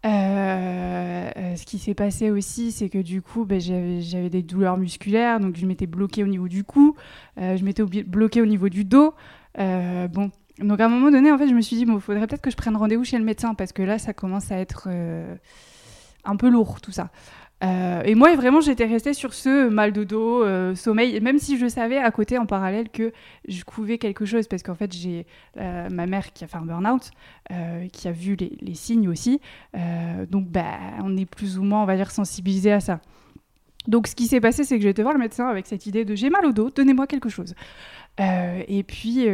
[0.03, 5.65] ce qui s'est passé aussi, c'est que du coup, j'avais des douleurs musculaires, donc je
[5.65, 6.95] m'étais bloquée au niveau du cou,
[7.37, 9.13] je m'étais bloquée au niveau du dos.
[9.57, 12.41] Bon, donc à un moment donné, en fait, je me suis dit, bon, faudrait peut-être
[12.41, 14.89] que je prenne rendez-vous chez le médecin parce que là, ça commence à être
[16.25, 17.09] un peu lourd tout ça.
[17.63, 21.57] Euh, et moi, vraiment, j'étais restée sur ce mal de dos, euh, sommeil, même si
[21.57, 23.13] je savais à côté, en parallèle, que
[23.47, 25.25] je couvais quelque chose, parce qu'en fait, j'ai
[25.57, 27.11] euh, ma mère qui a fait un burn-out,
[27.91, 29.39] qui a vu les, signes aussi.
[30.29, 32.99] donc, bah, on est plus ou moins, on va dire, sensibilisé à ça.
[33.87, 36.05] Donc, ce qui s'est passé, c'est que j'ai été voir le médecin avec cette idée
[36.05, 37.53] de j'ai mal au dos, donnez-moi quelque chose.
[38.17, 39.27] Et puis,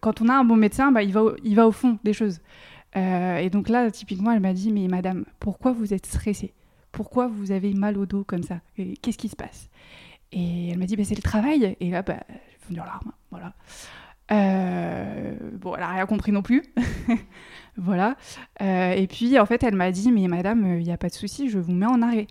[0.00, 2.40] quand on a un bon médecin, bah, il, va il va au fond des choses.
[2.94, 6.54] et donc là, typiquement, elle m'a dit, mais madame, pourquoi vous êtes stressée?
[6.92, 8.60] Pourquoi vous avez mal au dos comme ça?
[8.76, 9.68] Qu'est-ce qui se passe?
[10.32, 11.76] Et elle m'a dit, bah, c'est le travail.
[11.80, 13.12] Et là, bah, j'ai fondu en larmes.
[13.30, 13.54] Voilà.
[14.32, 16.62] Euh, bon, elle n'a rien compris non plus.
[17.76, 18.16] voilà.
[18.60, 21.14] Euh, et puis, en fait, elle m'a dit, mais madame, il n'y a pas de
[21.14, 22.26] souci, je vous mets en arrêt.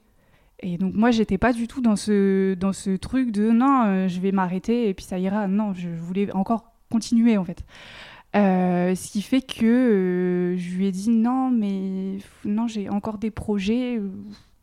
[0.63, 4.07] Et donc, moi, j'étais pas du tout dans ce, dans ce truc de non, euh,
[4.07, 5.47] je vais m'arrêter et puis ça ira.
[5.47, 7.63] Non, je voulais encore continuer, en fait.
[8.33, 13.99] ce qui fait que je lui ai dit non, mais non, j'ai encore des projets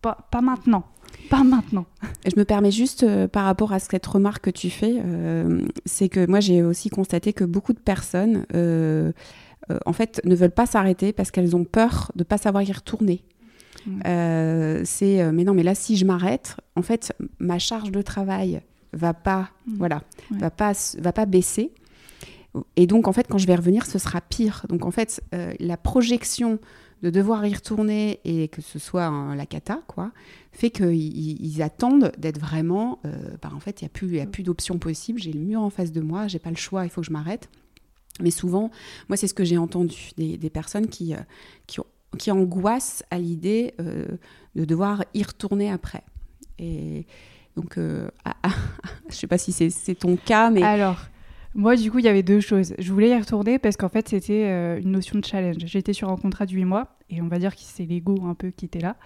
[0.01, 0.85] pas, maintenant.
[1.29, 1.87] Pas maintenant.
[2.27, 6.09] Je me permets juste euh, par rapport à cette remarque que tu fais, euh, c'est
[6.09, 9.13] que moi j'ai aussi constaté que beaucoup de personnes, euh,
[9.87, 12.73] en fait, ne veulent pas s'arrêter parce qu'elles ont peur de ne pas savoir y
[12.73, 13.23] retourner.
[14.05, 18.61] C'est mais non, mais là si je m'arrête, en fait, ma charge de travail
[18.93, 21.73] va pas, voilà, va pas, va pas baisser.
[22.77, 24.67] Et donc en fait, quand je vais revenir, ce sera pire.
[24.69, 25.23] Donc en fait,
[25.61, 26.59] la projection
[27.03, 30.13] de devoir y retourner et que ce soit la cata, quoi,
[30.53, 32.99] fait qu'ils ils attendent d'être vraiment.
[33.05, 35.19] Euh, bah, en fait, il n'y a plus, a plus d'options possibles.
[35.19, 37.13] J'ai le mur en face de moi, j'ai pas le choix, il faut que je
[37.13, 37.49] m'arrête.
[38.21, 38.71] Mais souvent,
[39.09, 41.19] moi, c'est ce que j'ai entendu des, personnes qui, euh,
[41.67, 41.81] qui,
[42.18, 44.07] qui, angoissent à l'idée euh,
[44.55, 46.03] de devoir y retourner après.
[46.59, 47.07] Et
[47.57, 47.79] donc,
[48.25, 48.51] ah, ah,
[49.11, 50.62] je sais pas si c'est ton cas, mais.
[50.62, 50.99] Alors.
[51.55, 52.75] Moi, du coup, il y avait deux choses.
[52.79, 55.57] Je voulais y retourner parce qu'en fait, c'était euh, une notion de challenge.
[55.64, 58.35] J'étais sur un contrat de 8 mois, et on va dire que c'est l'ego un
[58.35, 58.96] peu qui était là,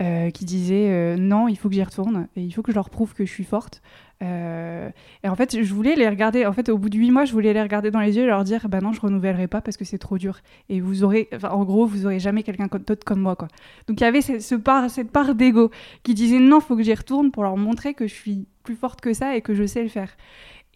[0.00, 2.76] euh, qui disait euh, non, il faut que j'y retourne, et il faut que je
[2.76, 3.82] leur prouve que je suis forte.
[4.20, 7.32] et en fait, je voulais les regarder, en fait, au bout de 8 mois, je
[7.32, 9.76] voulais les regarder dans les yeux et leur dire bah non, je renouvellerai pas parce
[9.76, 10.40] que c'est trop dur.
[10.68, 13.48] Et vous aurez, en gros, vous aurez jamais quelqu'un d'autre comme moi, quoi.
[13.88, 14.20] Donc, il y avait
[14.62, 15.70] part, cette part d'ego
[16.02, 19.00] qui disait non, faut que j'y retourne pour leur montrer que je suis plus forte
[19.00, 20.10] que ça et que je sais le faire.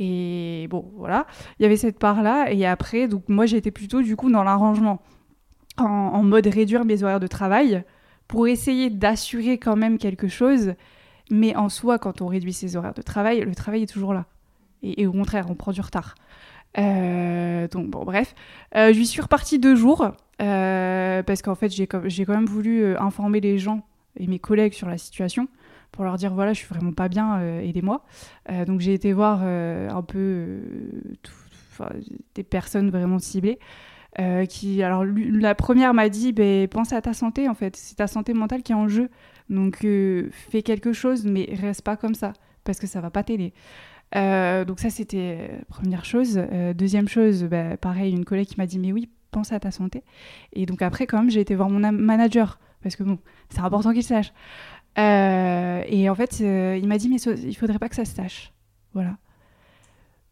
[0.01, 1.27] Et bon, voilà,
[1.59, 2.51] il y avait cette part-là.
[2.51, 5.03] Et après, donc moi, j'étais plutôt du coup dans l'arrangement,
[5.81, 7.85] en, mode réduire mes horaires de travail
[8.29, 10.75] pour essayer d'assurer quand même quelque chose.
[11.31, 14.27] Mais en soi, quand on réduit ses horaires de travail, le travail est toujours là.
[14.83, 16.15] Et, au contraire, on prend du retard.
[16.79, 18.35] Euh, donc bon, bref,
[18.77, 23.41] euh, je suis repartie deux jours euh, parce qu'en fait, j'ai quand même voulu informer
[23.41, 23.83] les gens
[24.17, 25.49] et mes collègues sur la situation
[25.93, 28.05] pour leur dire voilà, je suis vraiment pas bien, euh, aidez-moi.
[28.51, 30.61] Euh, donc j'ai été voir euh, un peu
[32.35, 33.59] des personnes vraiment ciblées.
[34.49, 38.07] Qui, alors, la première m'a dit ben, pense à ta santé en fait, c'est ta
[38.07, 39.09] santé mentale qui est en jeu.
[39.49, 42.33] Donc fais quelque chose, mais reste pas comme ça,
[42.65, 43.53] parce que ça va pas t'aider.
[44.13, 46.41] donc ça c'était première chose.
[46.75, 50.03] deuxième chose, ben, pareil, une collègue qui m'a dit mais oui, pense à ta santé.
[50.53, 53.19] Et donc après quand même j'ai été voir mon manager, parce que bon,
[53.49, 54.33] c'est important qu'il sache.
[54.99, 58.15] Euh, et en fait, euh, il m'a dit, mais il faudrait pas que ça se
[58.15, 58.53] sache.
[58.93, 59.17] Voilà.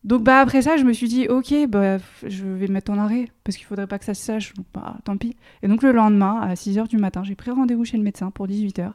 [0.05, 2.99] Donc bah après ça, je me suis dit, ok, bah, je vais me mettre en
[2.99, 4.55] arrêt, parce qu'il faudrait pas que ça se sache.
[4.73, 5.37] bah, tant pis.
[5.63, 8.47] Et donc le lendemain, à 6h du matin, j'ai pris rendez-vous chez le médecin pour
[8.47, 8.93] 18h.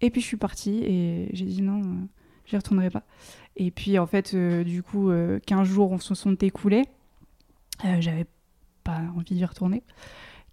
[0.00, 2.06] Et puis je suis partie et j'ai dit non, euh,
[2.46, 3.02] j'y retournerai pas.
[3.56, 5.10] Et puis en fait, du coup,
[5.46, 6.84] 15 jours se sont écoulés.
[8.00, 8.26] J'avais
[8.84, 9.82] pas envie d'y retourner.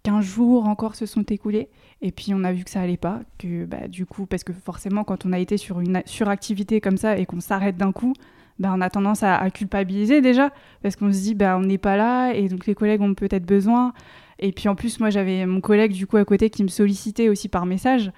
[0.04, 1.70] 15 jours encore se sont écoulés
[2.02, 4.52] et puis on a vu que ça allait pas, que bah, du coup, parce que
[4.52, 8.12] forcément quand on a été sur une suractivité comme ça et qu'on s'arrête d'un coup,
[8.58, 10.50] bah, on a tendance à, culpabiliser déjà,
[10.82, 13.44] parce qu'on se dit bah, on n'est pas là et donc les collègues ont peut-être
[13.44, 13.92] besoin.
[14.38, 17.28] Et puis en plus, moi j'avais mon collègue du coup à côté qui me sollicitait
[17.28, 18.12] aussi par message.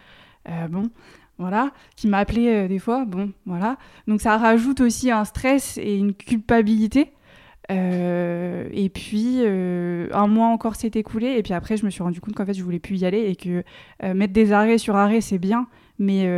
[0.49, 0.91] Euh, bon,
[1.39, 3.77] voilà, qui m'a appelé euh, des fois, bon, voilà.
[4.07, 7.13] Donc ça rajoute aussi un stress et une culpabilité.
[7.73, 11.37] Euh, et puis, un mois encore s'est écoulé.
[11.39, 13.25] Et puis après, je me suis rendu compte qu'en fait, je voulais plus y aller
[13.27, 13.65] et que
[14.15, 15.67] mettre des arrêts sur arrêt, c'est bien.
[15.99, 16.29] Mais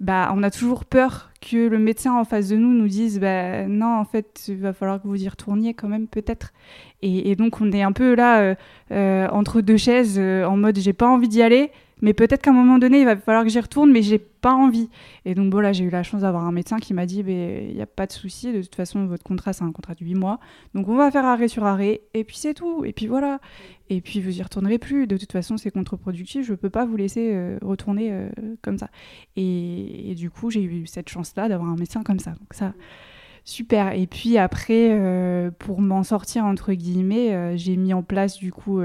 [0.00, 3.66] bah, on a toujours peur que le médecin en face de nous nous dise bah,
[3.66, 6.52] non, en fait, il va falloir que vous y retourniez quand même, peut-être.
[7.02, 8.54] Et, donc, on est un peu là,
[8.90, 11.70] entre deux chaises, en mode j'ai pas envie d'y aller,
[12.04, 14.52] mais peut-être qu'à un moment donné, il va falloir que j'y retourne, mais j'ai pas
[14.52, 14.90] envie.
[15.24, 17.80] Et donc, voilà, j'ai eu la chance d'avoir un médecin qui m'a dit, il n'y
[17.80, 20.38] a pas de souci, de toute façon, votre contrat, c'est un contrat de 8 mois,
[20.74, 23.40] donc on va faire arrêt sur arrêt, et puis c'est tout, et puis voilà.
[23.88, 26.96] Et puis vous y retournerez plus, de toute façon, c'est contre-productif, je peux pas vous
[26.96, 28.28] laisser euh, retourner euh,
[28.60, 28.90] comme ça.
[29.36, 32.32] Et, du coup, j'ai eu cette chance-là d'avoir un médecin comme ça.
[32.32, 32.74] Donc ça...
[33.46, 33.92] Super.
[33.92, 38.80] Et puis après, euh, pour m'en sortir, entre guillemets, j'ai mis en place du coup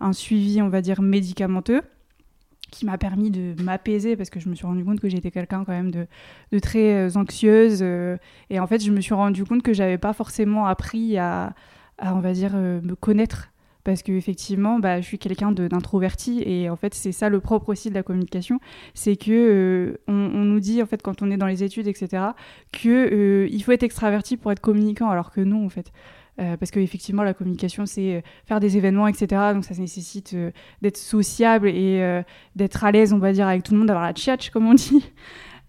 [0.00, 1.80] un suivi, on va dire, médicamenteux
[2.72, 5.64] qui m'a permis de m'apaiser parce que je me suis rendu compte que j'étais quelqu'un
[5.64, 7.82] quand même de, très anxieuse.
[7.82, 11.54] et en fait, je me suis rendu compte que j'avais pas forcément appris à,
[12.00, 13.52] on va dire, me connaître
[13.84, 17.90] parce qu'effectivement, bah, je suis quelqu'un d'introverti et en fait, c'est ça le propre aussi
[17.90, 18.60] de la communication,
[18.94, 22.22] c'est que euh, on, nous dit en fait quand on est dans les études, etc.,
[22.70, 25.92] que euh, il faut être extraverti pour être communicant, alors que non, en fait.
[26.40, 29.52] Euh, parce qu'effectivement, la communication, c'est faire des événements, etc.
[29.52, 30.34] Donc, ça nécessite
[30.80, 32.22] d'être sociable et
[32.56, 34.74] d'être à l'aise, on va dire, avec tout le monde, d'avoir la tchatch, comme on
[34.74, 35.04] dit.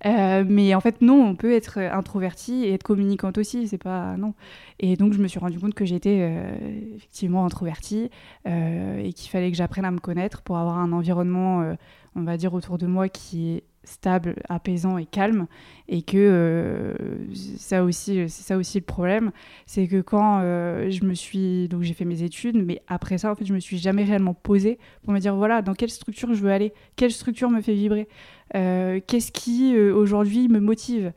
[0.05, 4.17] Euh, mais en fait, non, on peut être introverti et être communicante aussi, c'est pas
[4.17, 4.33] non.
[4.79, 8.09] Et donc, je me suis rendu compte que j'étais euh, effectivement introvertie
[8.47, 11.75] euh, et qu'il fallait que j'apprenne à me connaître pour avoir un environnement,
[12.15, 15.47] on va dire, autour de moi qui est stable, apaisant et calme.
[15.89, 16.95] Et que
[17.33, 19.31] ça aussi, c'est ça aussi le problème,
[19.65, 23.35] c'est que quand je me suis, donc j'ai fait mes études, mais après ça, en
[23.35, 26.41] fait, je me suis jamais réellement posée pour me dire voilà, dans quelle structure je
[26.41, 28.07] veux aller, quelle structure me fait vibrer.
[28.55, 31.11] Euh, qu'est-ce qui euh, aujourd'hui me motive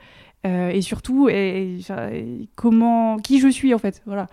[0.46, 1.28] euh, et surtout
[2.54, 4.26] comment qui je suis en fait voilà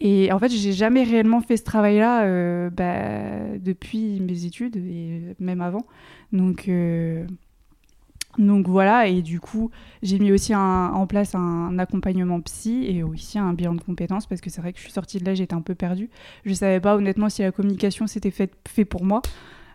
[0.00, 5.34] et en fait j'ai jamais réellement fait ce travail là bah, depuis mes études et
[5.40, 5.84] même avant
[6.32, 6.68] donc
[8.38, 9.70] donc voilà, et du coup,
[10.02, 14.40] j'ai mis aussi en place un, accompagnement psy et aussi un bilan de compétences parce
[14.40, 16.08] que c'est vrai que je suis sortie de là, j'étais un peu perdue.
[16.44, 19.22] Je savais pas honnêtement si la communication s'était fait, fait pour moi.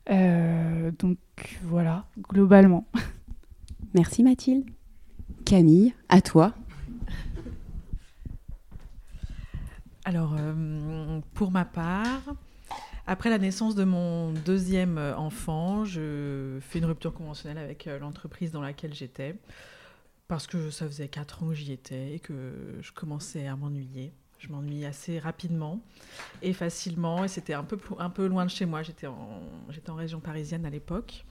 [0.10, 1.18] Euh, donc
[1.64, 2.86] voilà, globalement.
[3.94, 4.66] Merci Mathilde.
[5.46, 6.54] Camille, à toi.
[10.06, 12.22] Alors, euh, pour ma part,
[13.08, 18.52] après la naissance de mon deuxième enfant, je fais une rupture conventionnelle avec euh, l'entreprise
[18.52, 19.36] dans laquelle j'étais,
[20.28, 24.12] parce que ça faisait quatre ans que j'y étais et que je commençais à m'ennuyer.
[24.40, 25.80] Je m'ennuie assez rapidement
[26.42, 27.24] et facilement.
[27.24, 28.84] Et c'était un peu, un peu loin de chez moi.
[28.84, 29.42] J'étais en,
[29.88, 31.24] en région parisienne à l'époque.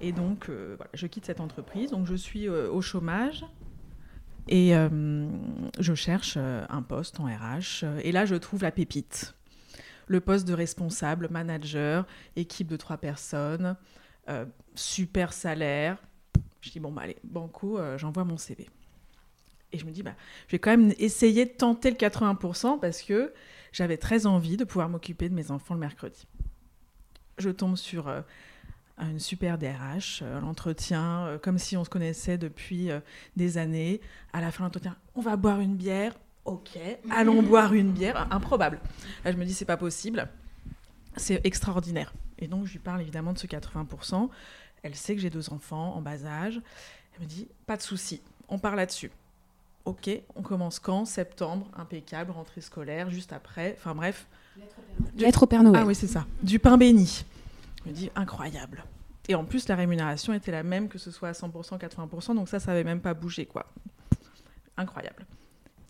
[0.00, 1.90] Et donc, euh, je quitte cette entreprise.
[1.90, 3.44] Donc, je suis euh, au chômage.
[4.48, 5.26] Et euh,
[5.78, 7.84] je cherche un poste en RH.
[8.02, 9.34] Et là, je trouve la pépite.
[10.06, 13.76] Le poste de responsable, manager, équipe de trois personnes,
[14.74, 15.96] super salaire.
[16.60, 18.68] Je dis, bon, bah, allez, banco, j'envoie mon CV.
[19.72, 20.14] Et je me dis, bah,
[20.46, 23.32] je vais quand même essayer de tenter le 80% parce que
[23.72, 26.26] j'avais très envie de pouvoir m'occuper de mes enfants le mercredi.
[27.38, 28.08] Je tombe sur
[29.00, 32.90] euh, une super DRH, euh, l'entretien, euh, comme si on se connaissait depuis
[33.36, 34.00] des années.
[34.32, 36.14] À la fin de l'entretien, on va boire une bière.
[36.44, 36.78] Ok,
[37.10, 38.28] allons boire une bière.
[38.30, 38.78] Improbable.
[39.24, 40.28] Là, je me dis, c'est pas possible.
[41.16, 42.12] C'est extraordinaire.
[42.38, 44.28] Et donc, je lui parle évidemment de ce 80%.
[44.82, 46.60] Elle sait que j'ai deux enfants en bas âge.
[47.14, 49.10] Elle me dit, pas de souci, on part là-dessus.
[49.84, 51.04] Ok, on commence quand?
[51.04, 53.76] Septembre, impeccable, rentrée scolaire, juste après.
[53.78, 54.26] Enfin bref.
[55.16, 55.82] Lettre au Père Noël.
[55.82, 56.26] Ah oui, c'est ça.
[56.42, 57.24] Du pain béni.
[57.84, 58.84] Je me dis, incroyable.
[59.28, 62.48] Et en plus, la rémunération était la même, que ce soit à 100%, 80%, donc
[62.48, 63.66] ça, ça n'avait même pas bougé, quoi.
[64.76, 65.26] Incroyable.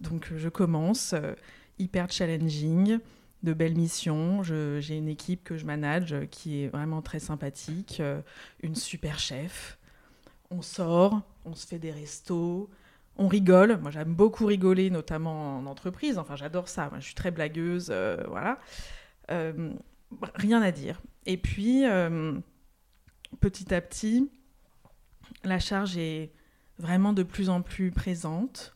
[0.00, 1.34] Donc je commence, euh,
[1.78, 2.98] hyper challenging,
[3.42, 4.42] de belles missions.
[4.42, 8.20] J'ai une équipe que je manage euh, qui est vraiment très sympathique, euh,
[8.62, 9.78] une super chef.
[10.50, 12.70] On sort, on se fait des restos,
[13.16, 13.78] on rigole.
[13.78, 16.18] Moi, j'aime beaucoup rigoler, notamment en entreprise.
[16.18, 16.90] Enfin, j'adore ça.
[16.96, 18.58] Je suis très blagueuse, euh, voilà.
[19.30, 19.72] Euh,
[20.34, 21.00] rien à dire.
[21.26, 22.38] Et puis, euh,
[23.40, 24.30] petit à petit,
[25.42, 26.30] la charge est
[26.78, 28.74] vraiment de plus en plus présente.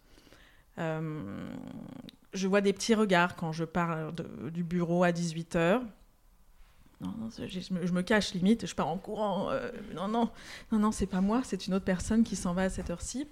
[0.76, 5.82] je vois des petits regards quand je pars du bureau à 18h.
[7.00, 9.50] Non, non, je, me, cache limite, je pars en courant.
[9.94, 10.30] non, non,
[10.72, 13.26] non, non, c'est pas moi, c'est une autre personne qui s'en va à cette heure-ci.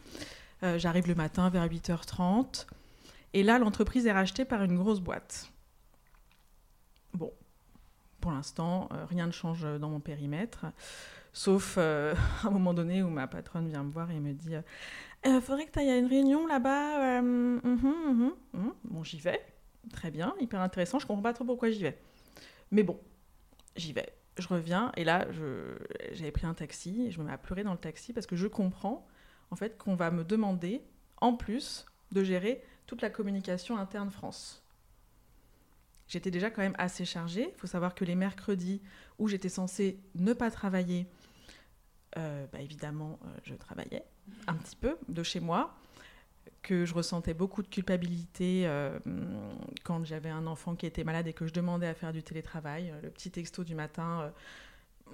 [0.62, 2.66] Euh, j'arrive le matin vers 8h30.
[3.35, 5.50] Et là, l'entreprise est rachetée par une grosse boîte.
[7.12, 7.33] Bon,
[8.27, 10.67] pour l'instant, euh, rien ne change dans mon périmètre.
[11.33, 12.12] Sauf euh,
[12.43, 14.55] à un moment donné où ma patronne vient me voir et me dit
[15.25, 17.23] Il faudrait que tu ailles à une réunion là-bas.
[17.23, 18.73] Mhm, mhm, mhm.
[18.83, 19.40] Bon, j'y vais.
[19.92, 20.98] Très bien, hyper intéressant.
[20.98, 21.96] Je comprends pas trop pourquoi j'y vais.
[22.73, 22.98] Mais bon,
[23.77, 24.13] j'y vais.
[24.40, 25.29] Je reviens et là,
[26.11, 28.35] j'avais pris un taxi et je me mets à pleurer dans le taxi parce que
[28.35, 29.07] je comprends
[29.53, 30.83] en fait, qu'on va me demander,
[31.21, 34.65] en plus, de gérer toute la communication interne France.
[36.09, 37.50] J'étais déjà quand même assez chargée.
[37.54, 38.81] Il faut savoir que les mercredis
[39.19, 41.07] où j'étais censée ne pas travailler,
[42.17, 44.04] euh, bah, évidemment, euh, je travaillais
[44.46, 45.75] un petit peu de chez moi,
[46.63, 48.98] que je ressentais beaucoup de culpabilité euh,
[49.85, 52.92] quand j'avais un enfant qui était malade et que je demandais à faire du télétravail.
[53.02, 54.33] Le petit texto du matin,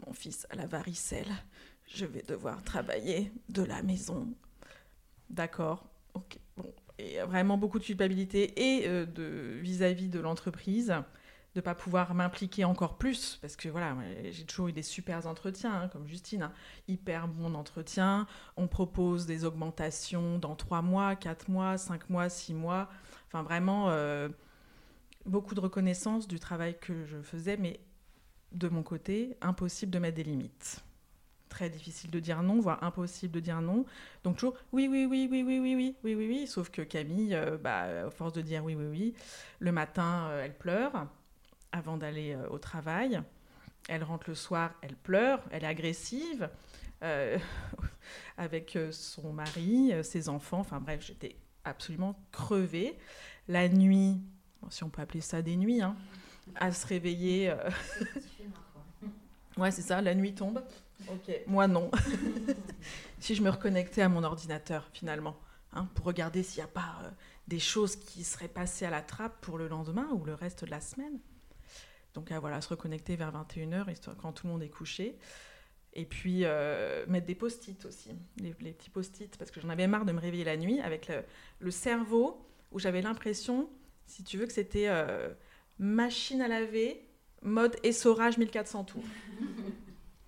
[0.06, 1.30] mon fils a la varicelle,
[1.88, 4.28] je vais devoir travailler de la maison.
[5.28, 5.84] D'accord,
[6.14, 6.38] ok.
[6.56, 6.72] Bon.
[6.98, 10.94] Et vraiment beaucoup de culpabilité et de vis-à-vis de l'entreprise
[11.54, 13.96] de pas pouvoir m'impliquer encore plus parce que voilà
[14.30, 16.52] j'ai toujours eu des super entretiens hein, comme Justine hein.
[16.88, 18.26] hyper bon entretien
[18.56, 22.88] on propose des augmentations dans trois mois quatre mois cinq mois six mois
[23.26, 24.28] enfin vraiment euh,
[25.26, 27.80] beaucoup de reconnaissance du travail que je faisais mais
[28.52, 30.82] de mon côté impossible de mettre des limites
[31.52, 33.84] très difficile de dire non, voire impossible de dire non.
[34.24, 36.46] Donc toujours oui, oui, oui, oui, oui, oui, oui, oui, oui, oui.
[36.46, 39.14] Sauf que Camille, euh, bah, à force de dire oui, oui, oui,
[39.60, 41.06] le matin, euh, elle pleure
[41.72, 43.20] avant d'aller euh, au travail.
[43.88, 46.48] Elle rentre le soir, elle pleure, elle est agressive
[47.02, 47.36] euh,
[48.38, 50.60] avec euh, son mari, ses enfants.
[50.60, 52.96] Enfin bref, j'étais absolument crevée.
[53.48, 54.20] La nuit,
[54.70, 55.96] si on peut appeler ça des nuits, hein,
[56.54, 57.52] à se réveiller.
[59.56, 60.62] ouais, c'est ça, la nuit tombe.
[61.08, 61.90] Ok, moi non.
[63.18, 65.36] si je me reconnectais à mon ordinateur finalement,
[65.72, 66.98] hein, pour regarder s'il n'y a pas
[67.48, 70.70] des choses qui seraient passées à la trappe pour le lendemain ou le reste de
[70.70, 71.18] la semaine.
[72.14, 73.86] Donc à voilà, se reconnecter vers 21h,
[74.20, 75.18] quand tout le monde est couché.
[75.94, 80.06] Et puis euh, mettre des post-it aussi, les, petits post-it, parce que j'en avais marre
[80.06, 81.10] de me réveiller la nuit avec
[81.60, 83.68] le, cerveau où j'avais l'impression,
[84.06, 85.28] si tu veux, que c'était euh,
[85.78, 87.06] machine à laver,
[87.42, 89.04] mode essorage 1400 tours.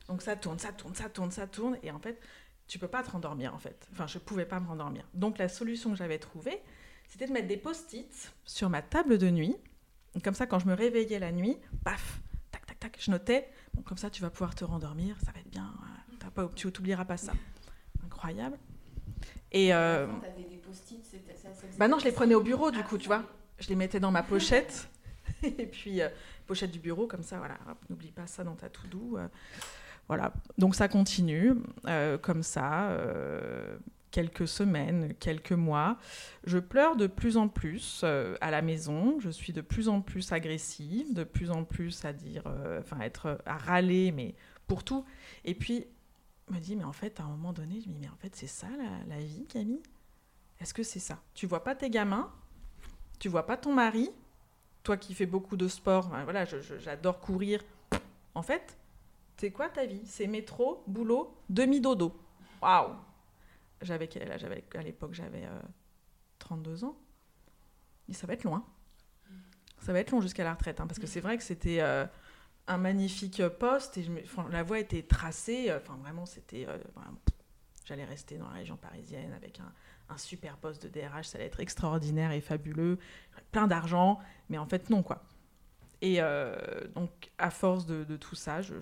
[0.09, 2.21] Donc ça tourne, ça tourne, ça tourne, ça tourne, et en fait,
[2.67, 3.89] tu peux pas te rendormir en fait.
[3.93, 5.07] Enfin, je pouvais pas me rendormir.
[5.15, 6.61] Donc la solution que j'avais trouvée,
[7.09, 9.57] c'était de mettre des post-it sur ma table de nuit
[10.23, 13.49] comme ça, quand je me réveillais la nuit, paf, tac, tac, tac, je notais.
[13.75, 15.73] Bon, comme ça, tu vas pouvoir te rendormir, ça va être bien.
[16.35, 17.33] Pas, tu n'oublieras pas ça.
[18.05, 18.59] Incroyable.
[19.53, 20.61] Et euh, des
[21.79, 23.25] Bah non, je les prenais au bureau, du coup, tu vois.
[23.59, 24.89] Je les mettais dans ma pochette.
[25.43, 26.09] et puis, euh,
[26.47, 27.59] pochette du bureau, comme ça, voilà.
[27.89, 29.17] N'oublie pas ça dans ta tout doux.
[29.17, 29.29] Euh.
[30.09, 30.33] Voilà.
[30.59, 31.55] Donc, ça continue
[32.23, 32.97] comme ça
[34.15, 35.99] quelques semaines, quelques mois.
[36.45, 39.19] Je pleure de plus en plus euh, à la maison.
[39.19, 43.01] Je suis de plus en plus agressive, de plus en plus à dire, euh, enfin,
[43.01, 44.37] être à râler, mais
[44.69, 45.05] pour tout.
[45.45, 45.85] Et puis,
[46.49, 48.37] me dit, mais en fait, à un moment donné, je me dis, mais en fait,
[48.37, 48.69] c'est ça
[49.09, 49.83] la, vie, Camille?
[50.61, 51.19] Est-ce que c'est ça?
[51.35, 52.31] Tu vois pas tes gamins?
[53.19, 54.11] Tu vois pas ton mari?
[54.85, 57.65] Toi qui fais beaucoup de sport, voilà, j'adore courir.
[58.37, 58.77] En fait,
[59.37, 60.03] c'est quoi ta vie?
[60.07, 62.14] C'est métro, boulot, demi-dodo.
[62.62, 62.95] Waouh
[63.85, 64.09] j'avais
[64.74, 65.47] À l'époque, j'avais
[66.39, 66.97] 32 euh, ans.
[68.09, 68.64] Et ça va être loin.
[69.80, 72.07] Ça va être long jusqu'à la retraite, hein, parce que c'est vrai que c'était euh,
[72.66, 74.11] un magnifique poste et je
[74.51, 75.70] la voie était tracée.
[75.70, 76.66] Euh, enfin, vraiment, c'était.
[77.85, 79.70] J'allais rester dans la région parisienne avec un,
[80.09, 82.99] un, super poste de DRH, ça allait être extraordinaire et fabuleux,
[83.53, 84.18] plein d'argent,
[84.49, 85.22] mais en fait, non, quoi.
[86.03, 86.21] Et
[86.95, 88.75] donc, à force de, tout ça, je,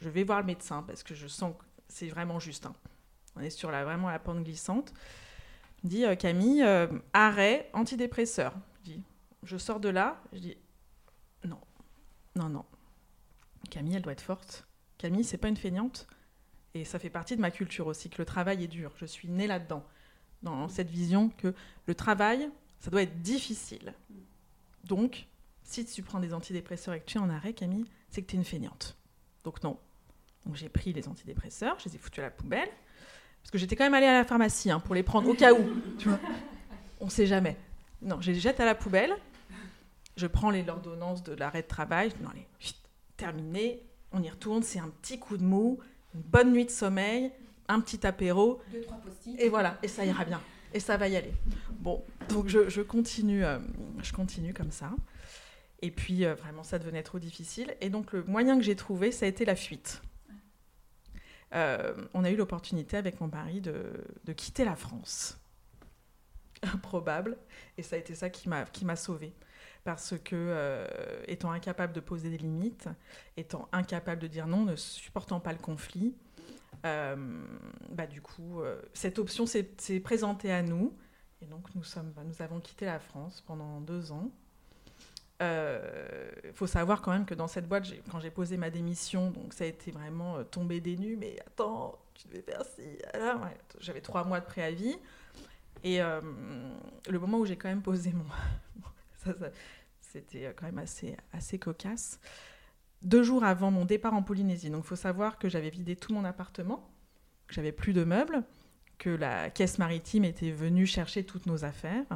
[0.00, 2.66] vais voir le médecin parce que je sens que c'est vraiment juste.
[2.66, 2.74] Hein
[3.38, 4.92] on est sur la, vraiment la pente glissante.
[5.84, 8.54] dit euh, Camille, euh, arrêt, antidépresseur.
[8.84, 8.92] Je
[9.44, 10.56] je sors de là, je dis,
[11.44, 11.60] non,
[12.34, 12.64] non, non.
[13.70, 14.66] Camille, elle doit être forte.
[14.98, 16.08] Camille, c'est pas une feignante.
[16.74, 18.92] Et ça fait partie de ma culture aussi, que le travail est dur.
[18.96, 19.86] Je suis née là-dedans,
[20.42, 21.54] dans cette vision que
[21.86, 22.50] le travail,
[22.80, 23.94] ça doit être difficile.
[24.84, 25.28] Donc,
[25.68, 28.36] si tu prends des antidépresseurs et que tu es en arrêt, Camille, c'est que tu
[28.36, 28.96] es une feignante.
[29.44, 29.78] Donc non.
[30.46, 32.70] Donc j'ai pris les antidépresseurs, je les ai foutus à la poubelle.
[33.42, 35.52] Parce que j'étais quand même allée à la pharmacie hein, pour les prendre au cas
[35.52, 35.58] où.
[35.98, 36.18] Tu vois
[37.00, 37.56] On sait jamais.
[38.00, 39.14] Non, je les jette à la poubelle.
[40.16, 42.12] Je prends les ordonnances de l'arrêt de travail.
[42.22, 42.46] Non, allez,
[43.16, 43.82] terminé.
[44.12, 44.62] On y retourne.
[44.62, 45.78] C'est un petit coup de mou,
[46.14, 47.30] une bonne nuit de sommeil,
[47.68, 48.62] un petit apéro.
[48.72, 49.00] Deux, trois
[49.38, 50.40] Et voilà, et ça ira bien.
[50.72, 51.32] Et ça va y aller.
[51.72, 53.58] Bon, donc je, continue, euh,
[54.02, 54.90] je continue comme ça.
[55.80, 57.76] Et puis euh, vraiment, ça devenait trop difficile.
[57.80, 60.02] Et donc le moyen que j'ai trouvé, ça a été la fuite.
[61.54, 65.38] Euh, on a eu l'opportunité avec mon mari de, quitter la France.
[66.62, 67.36] Improbable.
[67.76, 69.32] Et ça a été ça qui m'a sauvée.
[69.84, 70.86] Parce que, euh,
[71.26, 72.88] étant incapable de poser des limites,
[73.36, 76.14] étant incapable de dire non, ne supportant pas le conflit,
[76.82, 78.60] bah, du coup,
[78.92, 80.96] cette option s'est présentée à nous.
[81.40, 84.30] Et donc, nous, sommes, bah, nous avons quitté la France pendant deux ans.
[85.40, 89.30] Il euh, faut savoir quand même que dans cette boîte, quand j'ai posé ma démission,
[89.30, 92.98] donc ça a été vraiment euh, tombé des nues, mais attends, tu devais faire ci,
[93.78, 94.96] j'avais trois mois de préavis.
[95.84, 96.20] Et euh,
[97.08, 99.32] le moment où j'ai quand même posé mon...
[100.00, 102.18] C'était quand même assez, assez cocasse.
[103.02, 104.70] Deux jours avant mon départ en Polynésie.
[104.70, 106.90] Donc il faut savoir que j'avais vidé tout mon appartement,
[107.46, 108.42] que j'avais plus de meubles,
[108.98, 112.06] que la caisse maritime était venue chercher toutes nos affaires.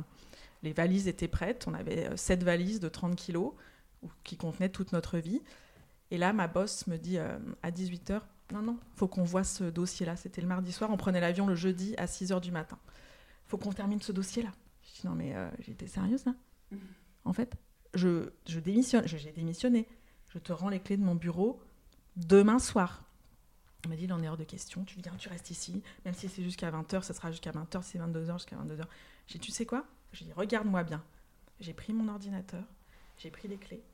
[0.63, 1.67] Les valises étaient prêtes.
[1.67, 3.53] On avait euh, sept valises de 30 kilos
[4.25, 5.43] qui contenaient toute notre vie.
[6.11, 8.21] Et là, ma boss me dit euh, à 18h,
[8.53, 10.17] non, non, faut qu'on voit ce dossier-là.
[10.17, 12.79] C'était le mardi soir, on prenait l'avion le jeudi à 6h du matin.
[13.47, 14.51] faut qu'on termine ce dossier-là.
[14.83, 16.35] Je dis, non, mais euh, j'étais sérieuse là.
[17.25, 17.55] En fait,
[17.95, 19.87] je, je démissionne, j'ai démissionné.
[20.29, 21.61] Je te rends les clés de mon bureau
[22.17, 23.05] demain soir.
[23.85, 26.29] Elle m'a dit, il est hors de question, tu viens, tu restes ici, même si
[26.29, 28.85] c'est jusqu'à 20h, ça sera jusqu'à 20h, c'est 22h, jusqu'à 22h.
[29.27, 29.85] J'ai tu sais quoi?
[30.13, 31.03] J'ai dit, regarde-moi bien.
[31.61, 32.65] J'ai pris mon ordinateur,
[33.19, 33.85] j'ai pris les clés,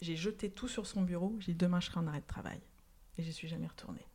[0.00, 2.60] j'ai jeté tout sur son bureau, j'ai dit, demain je serai en arrêt de travail.
[3.16, 4.06] Et j'y suis jamais retournée.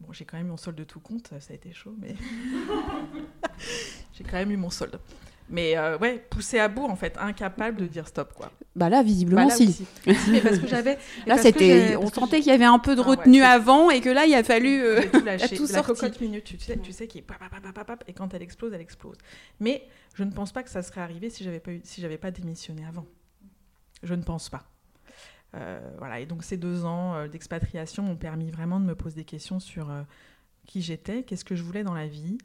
[0.00, 2.14] Bon, j'ai quand même eu mon solde de tout compte, ça a été chaud, mais
[4.12, 5.00] j'ai quand même eu mon solde.
[5.48, 8.50] Mais euh, ouais, poussé à bout en fait, incapable de dire stop quoi.
[8.74, 9.86] Bah là visiblement bah si.
[10.06, 10.98] mais parce que j'avais.
[11.26, 14.08] Là c'était, on sentait qu'il y avait un peu de ah retenue avant et que
[14.08, 15.56] là il a fallu euh, tout lâcher.
[15.56, 17.24] tout la cocotte minute, tu sais, tu sais qui est
[18.06, 19.18] et quand elle explose, elle explose.
[19.60, 22.18] Mais je ne pense pas que ça serait arrivé si j'avais pas eu, si j'avais
[22.18, 23.06] pas démissionné avant.
[24.02, 24.64] Je ne pense pas.
[25.54, 29.24] Euh, voilà, et donc ces deux ans d'expatriation m'ont permis vraiment de me poser des
[29.24, 29.90] questions sur
[30.66, 32.38] qui j'étais, qu'est-ce que je voulais dans la vie,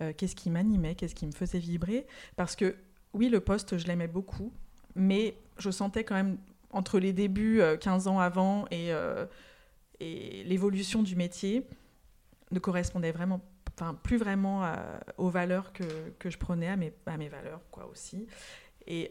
[0.00, 2.06] euh, qu'est-ce qui m'animait, qu'est-ce qui me faisait vibrer?
[2.36, 2.76] Parce que
[3.14, 4.52] oui, le poste, je l'aimais beaucoup,
[4.94, 6.38] mais je sentais quand même
[6.70, 9.26] entre les débuts, 15 euh, ans avant, et, euh,
[10.00, 11.66] et l'évolution du métier,
[12.50, 13.40] ne correspondait vraiment,
[13.74, 14.72] enfin, plus vraiment
[15.18, 15.84] aux valeurs que,
[16.18, 18.26] que, je prenais, à mes, à mes valeurs, quoi, aussi.
[18.86, 19.10] Et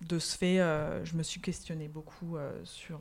[0.00, 0.56] de ce fait,
[1.04, 3.00] je me suis questionnée beaucoup sur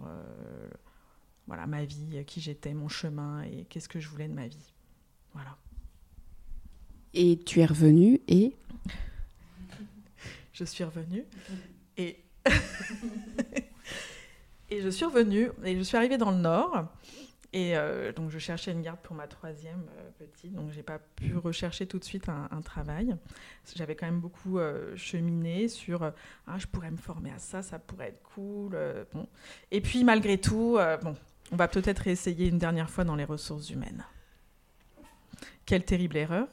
[1.48, 4.74] voilà, ma vie, qui j'étais, mon chemin, et qu'est-ce que je voulais de ma vie.
[5.34, 5.58] Voilà.
[7.14, 8.56] Et tu es revenue et
[10.52, 11.26] Je suis revenue
[11.98, 12.18] et
[14.70, 16.88] et je suis revenue et je suis arrivée dans le Nord.
[17.54, 20.54] Et euh, donc je cherchais une garde pour ma troisième euh, petite.
[20.54, 23.16] Donc j'ai pas pu rechercher tout de suite un, travail.
[23.76, 26.12] J'avais quand même beaucoup euh, cheminé sur
[26.48, 28.76] ah je pourrais me former à ça ça pourrait être cool
[29.14, 29.28] bon.
[29.70, 31.16] Et puis malgré tout bon
[31.52, 34.04] on va peut-être essayer une dernière fois dans les ressources humaines.
[35.68, 36.48] Quelle terrible erreur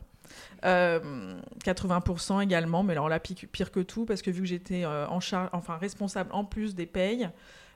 [0.63, 5.07] 80% euh, également, mais alors là, pire que tout, parce que vu que j'étais euh,
[5.09, 7.29] en charge, enfin responsable en plus des payes,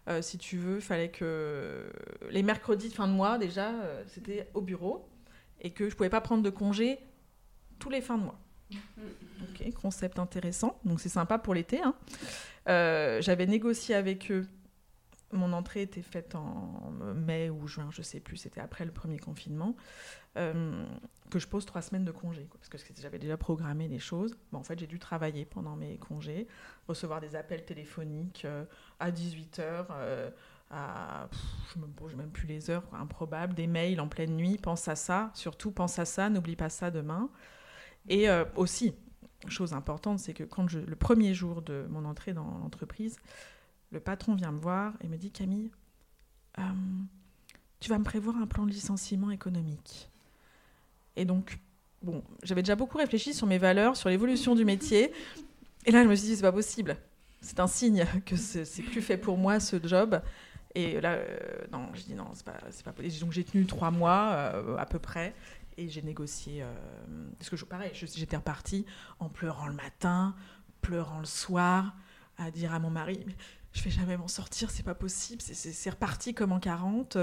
[0.09, 1.91] euh, si tu veux, il fallait que
[2.31, 3.73] les mercredis de fin de mois, déjà,
[4.07, 5.09] c'était au bureau,
[5.61, 6.99] et que je pouvais pas prendre de congé
[7.79, 8.39] tous les fins de mois.
[9.43, 11.81] Ok, concept intéressant, donc c'est sympa pour l'été.
[11.83, 11.95] Hein.
[13.21, 14.47] J'avais négocié avec eux
[15.35, 19.19] mon entrée était faite en mai ou juin, je sais plus, c'était après le premier
[19.19, 19.77] confinement,
[20.37, 20.85] euh,
[21.31, 24.37] que je pose trois semaines de congé, parce que j'avais déjà programmé les choses.
[24.53, 26.47] En fait, j'ai dû travailler pendant mes congés,
[26.87, 28.65] recevoir des appels téléphoniques euh,
[29.01, 30.31] à 18h, euh,
[30.71, 31.29] à,
[31.73, 34.97] je ne me même plus les heures, improbable, des mails en pleine nuit, pense à
[34.97, 37.29] ça, surtout pense à ça, n'oublie pas ça demain.
[38.09, 38.27] Et
[38.57, 38.95] aussi,
[39.49, 43.17] chose importante, c'est que quand le premier jour de mon entrée dans l'entreprise,
[43.93, 45.71] le patron vient me voir et me dit Camille,
[47.81, 50.11] tu vas me prévoir un plan de licenciement économique.
[51.17, 51.59] Et donc,
[52.03, 55.13] bon, j'avais déjà beaucoup réfléchi sur mes valeurs, sur l'évolution du métier.
[55.87, 56.97] Et là, je me suis dit, c'est pas possible.
[57.41, 60.21] C'est un signe que c'est plus fait pour moi ce job.
[60.75, 61.39] Et là, euh,
[61.71, 63.21] non, je dis non, c'est pas, pas possible.
[63.21, 65.35] Donc j'ai tenu trois mois euh, à peu près
[65.77, 66.65] et j'ai négocié.
[67.39, 68.87] parce que je, pareil, j'étais repartie
[69.19, 70.35] en pleurant le matin,
[70.81, 71.95] pleurant le soir,
[72.39, 73.25] à dire à mon mari
[73.75, 77.19] je vais jamais m'en sortir, c'est pas possible, c'est reparti comme en 40,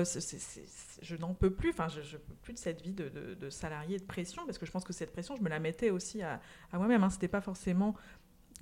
[1.02, 4.04] je n'en peux plus, enfin, je, ne peux plus de cette vie de, salarié de
[4.04, 6.41] pression, parce que je pense que cette pression, je me la mettais aussi à,
[6.74, 7.95] moi-même, hein, c'était pas forcément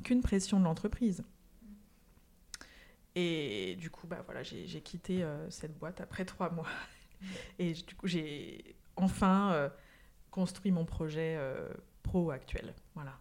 [0.04, 1.24] qu'une pression de l'entreprise.
[3.16, 6.70] Et du coup, bah, voilà, j'ai quitté euh, cette boîte après trois mois.
[7.60, 9.70] Et du coup, j'ai enfin euh,
[10.30, 11.74] construit mon projet euh,
[12.04, 12.76] pro actuel.
[12.94, 13.18] Voilà.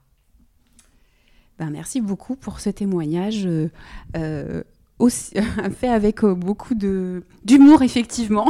[1.59, 3.45] Ben, merci beaucoup pour ce témoignage.
[3.45, 3.69] Euh,
[4.17, 4.63] euh,
[4.99, 5.35] aussi,
[5.79, 8.49] fait avec euh, beaucoup d'humour, effectivement.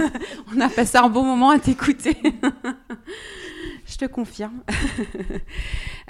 [0.56, 2.16] On a passé un bon moment à t'écouter.
[3.86, 4.62] Je te confirme.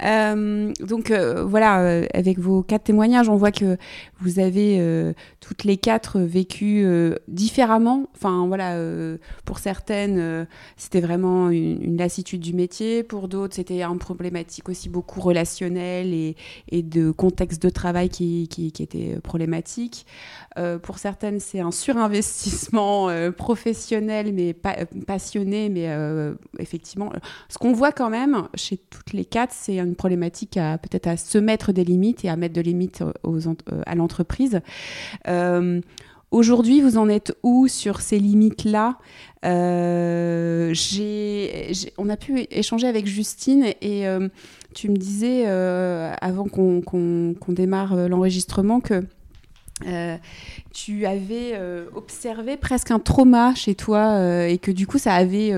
[0.03, 3.77] Euh, donc euh, voilà, euh, avec vos quatre témoignages, on voit que
[4.19, 6.85] vous avez toutes les quatre vécu
[7.27, 8.07] différemment.
[8.13, 8.77] Enfin voilà,
[9.45, 13.03] pour certaines, c'était vraiment une, lassitude du métier.
[13.03, 16.35] Pour d'autres, c'était un problématique aussi beaucoup relationnel et,
[16.81, 18.49] de contexte de travail qui,
[18.79, 20.05] était problématique.
[20.81, 24.75] pour certaines, c'est un surinvestissement professionnel, mais pas
[25.07, 25.89] passionné, mais
[26.59, 27.11] effectivement,
[27.49, 31.17] ce qu'on voit quand même chez toutes les quatre, c'est une problématique à peut-être à
[31.17, 33.39] se mettre des limites et à mettre de limites aux,
[33.87, 34.61] à l'entreprise.
[36.29, 38.99] Aujourd'hui, vous en êtes où sur ces limites-là?
[39.45, 40.75] Euh,
[41.97, 44.27] On a pu échanger avec Justine et euh,
[44.75, 49.03] tu me disais, euh, avant qu'on démarre l'enregistrement, que
[50.73, 51.59] tu avais
[51.93, 55.53] observé presque un trauma chez toi et que du coup, ça avait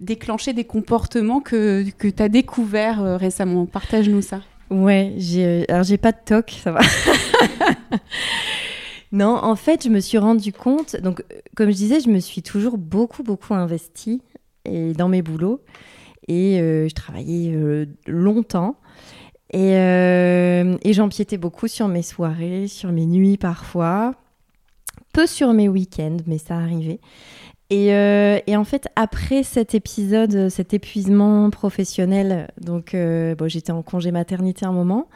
[0.00, 3.66] déclenché des comportements que, que tu as découverts récemment.
[3.66, 4.40] Partage-nous ça.
[4.70, 5.14] Ouais,
[5.68, 6.80] alors j'ai pas de toc, ça va.
[9.12, 10.96] Non, en fait, je me suis rendu compte.
[10.96, 14.20] Donc, euh, comme je disais, je me suis toujours beaucoup, beaucoup investie
[14.64, 15.60] et dans mes boulots.
[16.26, 18.76] Et euh, je travaillais euh, longtemps.
[19.52, 24.14] Et, et j'empiétais beaucoup sur mes soirées, sur mes nuits parfois.
[25.12, 27.00] Peu sur mes week-ends, mais ça arrivait.
[27.70, 34.10] Et, et, en fait, après cet épisode, cet épuisement professionnel, donc bon, j'étais en congé
[34.10, 35.06] maternité un moment,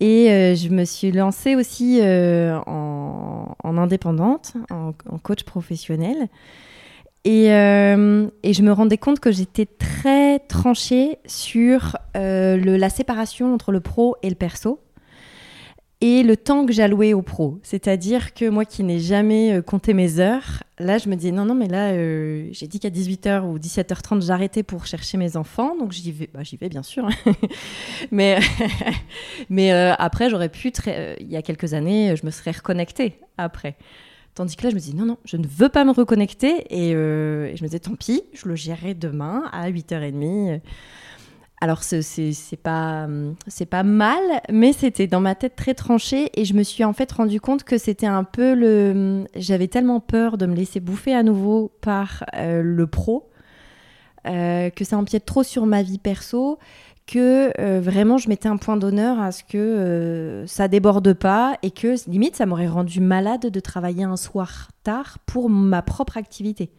[0.00, 6.28] et euh, je me suis lancée aussi euh, en, indépendante, en, coach professionnel.
[7.24, 13.52] Et, euh, et, je me rendais compte que j'étais très tranchée sur le, la séparation
[13.52, 14.80] entre le pro et le perso
[16.02, 17.58] et le temps que j'allouais au pro.
[17.62, 21.44] C'est-à-dire que moi qui n'ai jamais euh, compté mes heures, là je me disais non,
[21.44, 25.76] non, mais là euh, j'ai dit qu'à 18h ou 17h30 j'arrêtais pour chercher mes enfants,
[25.76, 27.06] donc j'y vais, bah, bien sûr.
[27.06, 27.32] Hein.
[28.10, 28.38] mais
[29.50, 30.72] mais euh, après j'aurais pu,
[31.20, 33.76] il y a quelques années, je me serais reconnectée après.
[34.40, 36.64] Tandis que là, je me dis non, non, je ne veux pas me reconnecter.
[36.70, 40.62] Et, et je me disais, tant pis, je le gérerai demain à 8h30.
[41.62, 42.00] Alors c'est
[42.62, 43.06] pas
[43.46, 46.94] c'est pas mal, mais c'était dans ma tête très tranché et je me suis en
[46.94, 51.14] fait rendu compte que c'était un peu le j'avais tellement peur de me laisser bouffer
[51.14, 53.28] à nouveau par euh, le pro
[54.26, 56.58] euh, que ça empiète trop sur ma vie perso
[57.10, 61.70] que euh, vraiment je mettais un point d'honneur à ce que ça déborde pas et
[61.70, 66.70] que limite ça m'aurait rendu malade de travailler un soir tard pour ma propre activité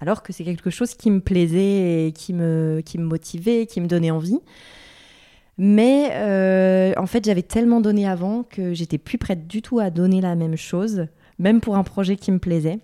[0.00, 3.80] alors que c'est quelque chose qui me plaisait et qui me, qui me motivait, qui
[3.80, 4.40] me donnait envie.
[5.58, 9.90] Mais euh, en fait, j'avais tellement donné avant que j'étais plus prête du tout à
[9.90, 11.06] donner la même chose,
[11.38, 12.78] même pour un projet qui me plaisait.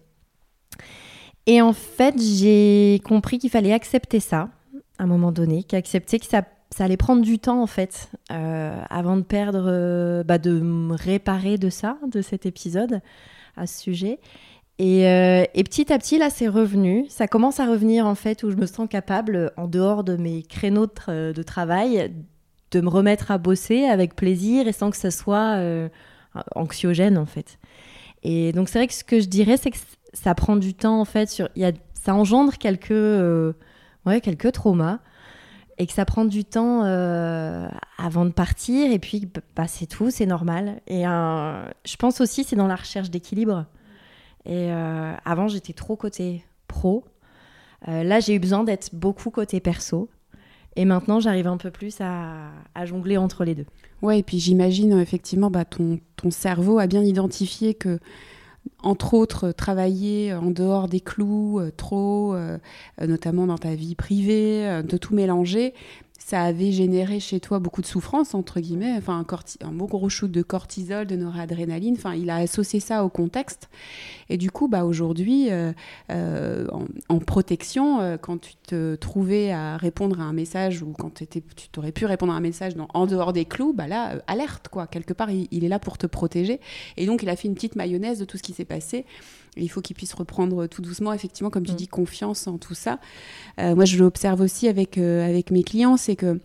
[1.46, 4.50] Et en fait, j'ai compris qu'il fallait accepter ça
[4.98, 8.80] à un moment donné, qu'accepter que ça, ça, allait prendre du temps en fait, euh,
[8.90, 13.00] avant de perdre, euh, bah, de me réparer de ça, de cet épisode
[13.56, 14.18] à ce sujet.
[14.78, 17.06] Euh, et, petit à petit, là, c'est revenu.
[17.08, 20.42] Ça commence à revenir, en fait, où je me sens capable, en dehors de mes
[20.42, 22.12] créneaux de, travail,
[22.72, 25.58] de me remettre à bosser avec plaisir et sans que ça soit
[26.54, 27.58] anxiogène, en fait.
[28.22, 29.78] Et donc, c'est vrai que ce que je dirais, c'est que
[30.12, 31.30] ça prend du temps, en fait.
[31.94, 33.54] Ça engendre quelques,
[34.04, 34.98] ouais, quelques traumas
[35.78, 36.82] et que ça prend du temps
[37.98, 38.90] avant de partir.
[38.90, 40.80] Et puis, bah, c'est tout, c'est normal.
[40.86, 43.66] Et je pense aussi, c'est dans la recherche d'équilibre.
[44.46, 47.04] Et euh, avant, j'étais trop côté pro.
[47.88, 50.08] Euh, là, j'ai eu besoin d'être beaucoup côté perso.
[50.76, 52.52] Et maintenant, j'arrive un peu plus à,
[52.84, 53.66] jongler entre les deux.
[54.02, 57.98] Ouais, et puis j'imagine effectivement, bah, ton, ton cerveau a bien identifié que
[58.82, 62.36] entre autres, travailler en dehors des clous, euh, trop,
[63.00, 65.74] notamment dans ta vie privée, de tout mélanger,
[66.18, 70.08] ça avait généré chez toi beaucoup de souffrance, entre guillemets, enfin un, un beau gros
[70.08, 73.68] shoot de cortisol, de noradrénaline, enfin il a associé ça au contexte.
[74.28, 75.72] Et du coup, bah, aujourd'hui, euh,
[76.10, 76.66] euh,
[77.08, 81.68] en, protection, euh, quand tu te trouvais à répondre à un message ou quand tu
[81.70, 84.86] t'aurais pu répondre à un message en dehors des clous, bah là, alerte, quoi.
[84.86, 86.60] Quelque part, il, il, est là pour te protéger.
[86.96, 89.04] Et donc, il a fait une petite mayonnaise de tout ce qui s'est passé
[89.56, 91.76] il faut qu'ils puissent reprendre tout doucement, effectivement, comme tu mm.
[91.76, 92.98] dis, confiance en tout ça.
[93.60, 96.40] Euh, moi, je l'observe aussi avec, euh, avec mes clients, c'est que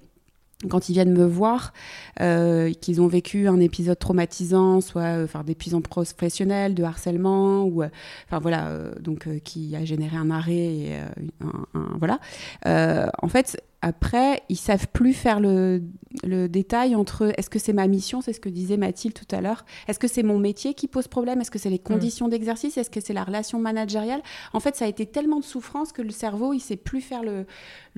[0.70, 1.74] quand ils viennent me voir,
[2.20, 8.40] euh, qu'ils ont vécu un épisode traumatisant, soit enfin d'épuisement professionnel, de harcèlement, ou enfin
[8.40, 11.00] voilà, donc qui a généré un arrêt, et,
[11.42, 12.20] un, voilà.
[12.64, 15.82] en fait, après, ils savent plus faire le,
[16.24, 19.66] détail entre est-ce que c'est ma mission, c'est ce que disait Mathilde tout à l'heure,
[19.88, 21.84] est-ce que c'est mon métier qui pose problème, est-ce que c'est les mm.
[21.84, 24.22] conditions d'exercice, est-ce que c'est la relation managériale.
[24.54, 27.24] En fait, ça a été tellement de souffrance que le cerveau, il sait plus faire
[27.24, 27.46] le,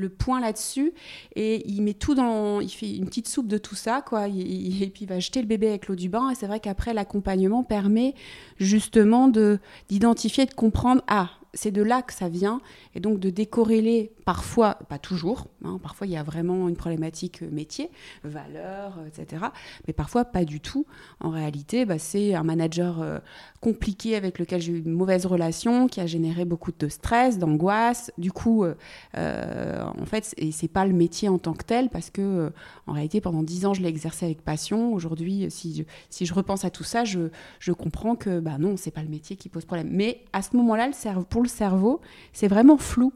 [0.09, 0.93] point là-dessus
[1.35, 4.91] et il met tout dans, il fait une petite soupe de tout ça, quoi, et
[4.93, 6.29] puis il va jeter le bébé avec l'eau du bain.
[6.29, 8.13] Et c'est vrai qu'après, l'accompagnement permet
[8.57, 9.59] justement de
[9.89, 12.61] d'identifier, de comprendre, ah, c'est de là que ça vient,
[12.95, 17.43] et donc de décorréler parfois, pas toujours, hein, parfois il y a vraiment une problématique
[17.43, 17.89] euh, métier,
[18.23, 19.45] valeur, euh, etc.
[19.87, 20.85] Mais parfois pas du tout.
[21.19, 23.19] En réalité, bah, c'est un manager euh,
[23.61, 28.11] compliqué avec lequel j'ai eu une mauvaise relation, qui a généré beaucoup de stress, d'angoisse.
[28.17, 32.51] Du coup, en fait, et c'est pas le métier en tant que tel, parce que
[32.87, 34.93] en réalité, pendant dix ans, je l'ai exercé avec passion.
[34.93, 37.29] Aujourd'hui, si je, repense à tout ça, je,
[37.59, 39.89] je comprends que bah non, c'est pas le métier qui pose problème.
[39.91, 42.01] Mais à ce moment-là, le cerveau, pour le cerveau,
[42.33, 43.13] c'est vraiment flou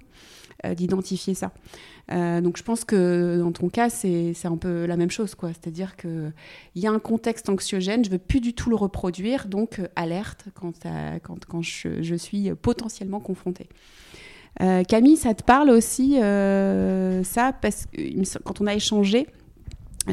[0.66, 1.52] euh, d'identifier ça.
[2.12, 5.36] Euh, donc je pense que dans ton cas, c'est un peu la même chose.
[5.36, 5.50] quoi.
[5.50, 6.32] C'est-à-dire qu'il
[6.76, 9.88] y a un contexte anxiogène, je ne veux plus du tout le reproduire, donc euh,
[9.96, 10.74] alerte quand,
[11.22, 13.70] quand, quand je, je, suis potentiellement confrontée.
[14.88, 19.28] Camille, ça te parle aussi, ça, parce que quand on a échangé,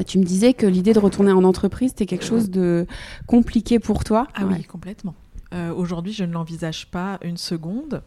[0.06, 2.86] tu me disais que l'idée de retourner en entreprise, c'était quelque chose de
[3.26, 4.28] compliqué pour toi.
[4.34, 5.14] Ah oui, complètement.
[5.54, 8.02] Euh, aujourd'hui, je ne l'envisage pas une seconde.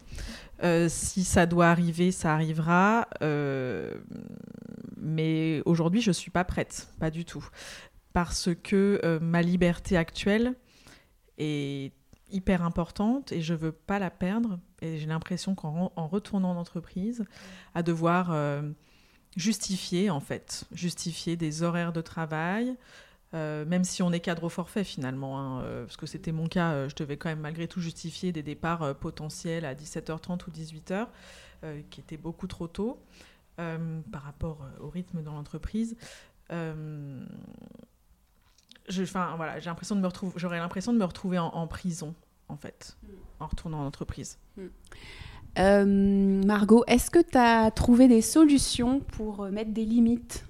[0.62, 3.08] Euh, si ça doit arriver, ça arrivera.
[3.22, 3.94] Euh,
[4.96, 7.46] mais aujourd'hui, je ne suis pas prête, pas du tout.
[8.12, 10.54] Parce que ma liberté actuelle
[11.38, 11.92] est
[12.30, 14.58] hyper importante et je ne veux pas la perdre.
[14.82, 17.24] Et j'ai l'impression qu'en retournant en entreprise,
[17.74, 18.34] à devoir
[19.36, 22.76] justifier, en fait, justifier des horaires de travail,
[23.34, 26.46] euh, même si on est cadre au forfait finalement, hein, euh, parce que c'était mon
[26.48, 30.50] cas, euh, je devais quand même malgré tout justifier des départs potentiels à 17h30 ou
[30.50, 31.08] 18h,
[31.90, 33.02] qui étaient beaucoup trop tôt
[33.56, 35.96] par rapport au rythme dans l'entreprise.
[36.48, 37.26] voilà,
[38.88, 42.14] j'ai l'impression de me retrouver, j'aurais l'impression de me retrouver en, prison
[42.48, 42.96] en fait,
[43.40, 44.38] en retournant en entreprise.
[45.56, 50.46] Margot, est-ce que tu as trouvé des solutions pour mettre des limites?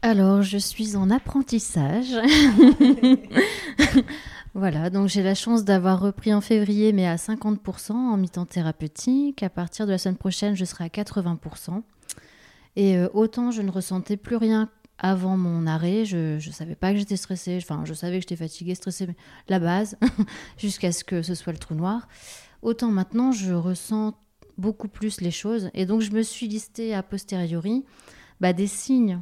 [0.00, 2.14] Alors, je suis en apprentissage.
[4.54, 9.42] voilà, donc j'ai la chance d'avoir repris en février, mais à 50% en mi-temps thérapeutique.
[9.42, 11.82] À partir de la semaine prochaine, je serai à 80%.
[12.76, 16.92] Et euh, autant je ne ressentais plus rien avant mon arrêt, je ne savais pas
[16.92, 19.16] que j'étais stressée, enfin je savais que j'étais fatiguée, stressée, mais
[19.48, 19.96] la base,
[20.58, 22.08] jusqu'à ce que ce soit le trou noir.
[22.62, 24.14] Autant maintenant, je ressens
[24.58, 25.70] beaucoup plus les choses.
[25.74, 27.84] Et donc je me suis listée a posteriori
[28.40, 29.20] bah, des signes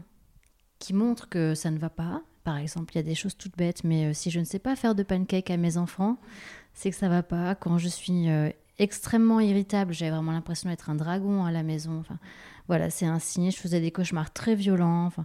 [0.78, 2.22] qui montrent que ça ne va pas.
[2.44, 4.58] Par exemple, il y a des choses toutes bêtes, mais euh, si je ne sais
[4.58, 6.16] pas faire de pancake à mes enfants,
[6.74, 7.54] c'est que ça va pas.
[7.54, 11.98] Quand je suis euh, extrêmement irritable, j'ai vraiment l'impression d'être un dragon à la maison.
[11.98, 12.18] Enfin,
[12.68, 13.50] voilà, c'est un signe.
[13.50, 15.06] Je faisais des cauchemars très violents.
[15.06, 15.24] Enfin,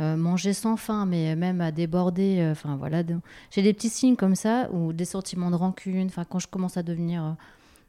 [0.00, 2.46] euh, manger sans faim, mais même à déborder.
[2.52, 3.02] Enfin voilà,
[3.50, 6.06] j'ai des petits signes comme ça ou des sentiments de rancune.
[6.06, 7.36] Enfin, quand je commence à devenir,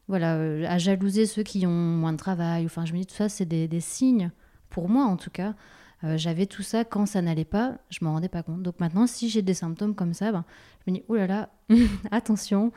[0.07, 0.33] voilà,
[0.71, 2.65] à jalouser ceux qui ont moins de travail.
[2.65, 4.31] Enfin, je me dis tout ça, c'est des signes
[4.69, 5.53] pour moi en tout cas
[6.03, 8.63] euh, j'avais tout ça quand ça n'allait pas, je m'en rendais pas compte.
[8.63, 10.45] Donc maintenant, si j'ai des symptômes comme ça, ben,
[10.85, 11.49] je me dis, oh là là,
[12.11, 12.71] attention,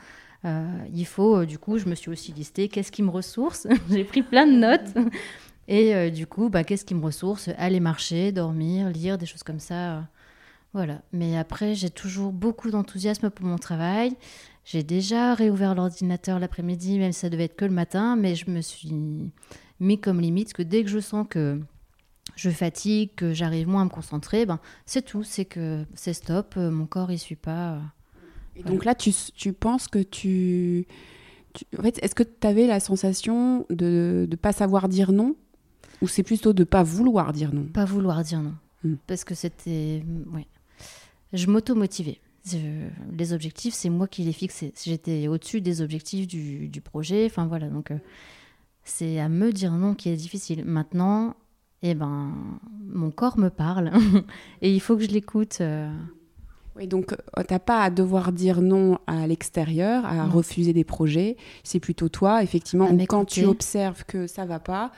[0.45, 3.67] euh, il faut, euh, du coup, je me suis aussi listée, qu'est-ce qui me ressource?
[3.89, 4.93] J'ai pris plein de notes.
[5.69, 7.49] Et du coup, bah, qu'est-ce qui me ressource?
[7.57, 10.09] Aller marcher, dormir, lire, des choses comme ça.
[10.73, 11.01] voilà.
[11.13, 14.11] Mais après, j'ai toujours beaucoup d'enthousiasme pour mon travail.
[14.65, 18.49] J'ai déjà réouvert l'ordinateur l'après-midi, même si ça devait être que le matin, mais je
[18.49, 18.91] me suis
[19.79, 21.61] mis comme limite que dès que je sens que
[22.35, 26.55] je fatigue, que j'arrive moins à me concentrer, ben, c'est tout, c'est que c'est stop,
[26.57, 27.73] euh, mon corps il suit pas.
[27.73, 27.79] Euh,
[28.55, 30.87] Et donc là, tu, tu, penses que tu...
[31.77, 35.35] en fait, est-ce que tu avais la sensation de ne pas savoir dire non?
[36.01, 37.65] Ou c'est plutôt de ne pas vouloir dire non?
[37.65, 38.55] Pas vouloir dire non.
[38.83, 38.95] Hmm.
[39.07, 40.03] Parce que c'était...
[40.33, 40.47] Ouais.
[41.33, 42.19] Je m'auto-motivais.
[43.17, 44.73] Les objectifs, c'est moi qui les fixais.
[44.83, 47.25] J'étais au-dessus des objectifs du, du, projet.
[47.25, 47.97] Enfin voilà, donc euh,
[48.83, 50.65] c'est à me dire non qui est difficile.
[50.65, 51.35] Maintenant,
[51.83, 52.31] eh ben,
[52.87, 53.91] mon corps me parle
[54.61, 55.57] et il faut que je l'écoute.
[55.61, 55.91] Euh.
[56.75, 61.37] Oui, donc euh, t'as pas à devoir dire non à l'extérieur, à refuser des projets.
[61.63, 64.91] C'est plutôt toi, effectivement, quand tu observes que ça va pas,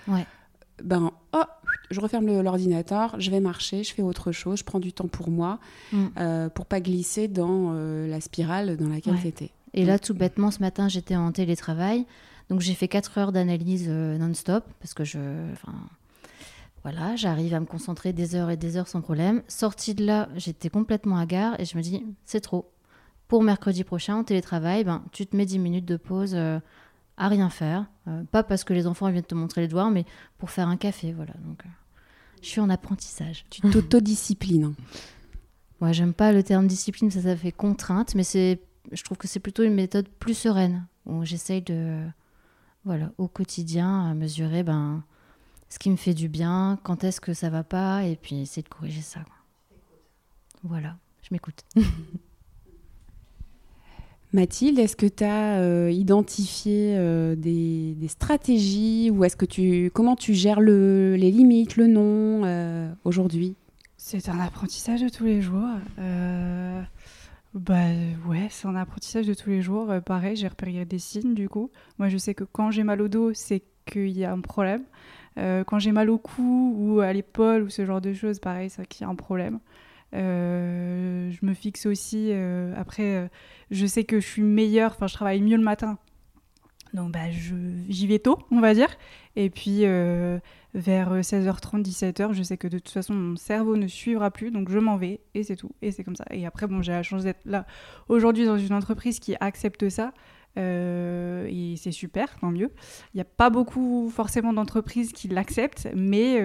[0.83, 1.43] ben, oh,
[1.91, 5.29] je referme l'ordinateur, je vais marcher, je fais autre chose, je prends du temps pour
[5.29, 5.59] moi,
[5.91, 6.05] mm.
[6.17, 9.51] euh, pour pas glisser dans la spirale dans laquelle tu étais.
[9.73, 12.05] Et là, tout bêtement, ce matin, j'étais en télétravail,
[12.49, 15.19] donc j'ai fait 4 heures d'analyse non-stop parce que je,
[16.85, 19.41] voilà, j'arrive à me concentrer des heures et des heures sans problème.
[19.47, 22.71] Sortie de là, j'étais complètement à gare et je me dis, c'est trop.
[23.27, 26.59] Pour mercredi prochain, en télétravail, ben, tu te mets 10 minutes de pause euh,
[27.17, 27.87] à rien faire.
[28.07, 30.05] Euh, pas parce que les enfants viennent te montrer les devoirs, mais
[30.37, 31.11] pour faire un café.
[31.11, 31.69] Voilà, donc euh,
[32.43, 33.45] je suis en apprentissage.
[33.49, 34.75] Tu t'autodisciplines.
[35.81, 38.61] Moi, j'aime pas le terme discipline, ça, ça fait contrainte, mais c'est,
[38.91, 42.03] je trouve que c'est plutôt une méthode plus sereine, où j'essaye de,
[42.83, 45.03] voilà, au quotidien, à mesurer, ben,
[45.69, 48.63] ce qui me fait du bien, quand est-ce que ça va pas, et puis essayer
[48.63, 49.21] de corriger ça.
[50.63, 51.63] Voilà, je m'écoute.
[54.35, 60.17] Mathilde, est-ce que tu as euh, identifié euh, des, stratégies ou est-ce que tu comment
[60.17, 63.55] tu gères le, les limites, le non euh, aujourd'hui?
[63.95, 65.69] C'est un apprentissage de tous les jours.
[67.53, 67.85] bah
[68.27, 69.89] ouais, c'est un apprentissage de tous les jours.
[70.05, 71.71] pareil, j'ai repéré des signes du coup.
[71.97, 74.83] Moi, je sais que quand j'ai mal au dos, c'est qu'il y a un problème.
[75.37, 78.87] Quand j'ai mal au cou ou à l'épaule ou ce genre de choses, pareil, c'est
[78.87, 79.59] qu'il y a un problème.
[80.15, 83.27] Euh, je me fixe aussi, euh, après, euh,
[83.71, 85.97] je sais que je suis meilleure, enfin, je travaille mieux le matin.
[86.93, 88.87] Donc, bah, j'y vais tôt, on va dire.
[89.35, 89.81] Et puis,
[90.73, 94.69] vers 16h30, 17h, je sais que de toute façon, mon cerveau ne suivra plus, donc
[94.69, 95.71] je m'en vais, et c'est tout.
[95.81, 96.23] Et c'est comme ça.
[96.31, 97.65] Et après, bon, j'ai la chance d'être là
[98.07, 100.13] aujourd'hui dans une entreprise qui accepte ça.
[100.57, 102.71] Et c'est super, tant mieux.
[103.13, 106.41] Il n'y a pas beaucoup forcément d'entreprises qui l'acceptent, mais,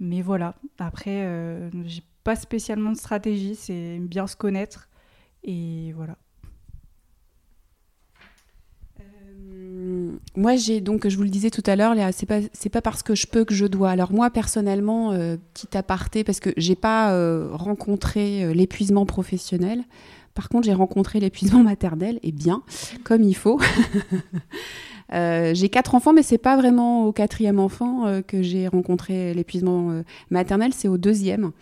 [0.00, 0.54] mais voilà.
[0.78, 4.88] Après, j'ai pas spécialement de stratégie, c'est bien se connaître.
[5.44, 6.16] Et voilà.
[9.00, 12.82] Euh, moi, j'ai donc, je vous le disais tout à l'heure, c'est pas c'est pas
[12.82, 13.90] parce que je peux que je dois.
[13.90, 19.82] Alors moi, personnellement, euh, petit aparté, parce que j'ai pas euh, rencontré l'épuisement professionnel.
[20.34, 22.62] Par contre, j'ai rencontré l'épuisement maternel, et bien,
[23.04, 23.60] comme il faut.
[25.12, 29.34] Euh, j'ai quatre enfants, mais c'est pas vraiment au quatrième enfant euh, que j'ai rencontré
[29.34, 31.52] l'épuisement euh, maternel, c'est au deuxième.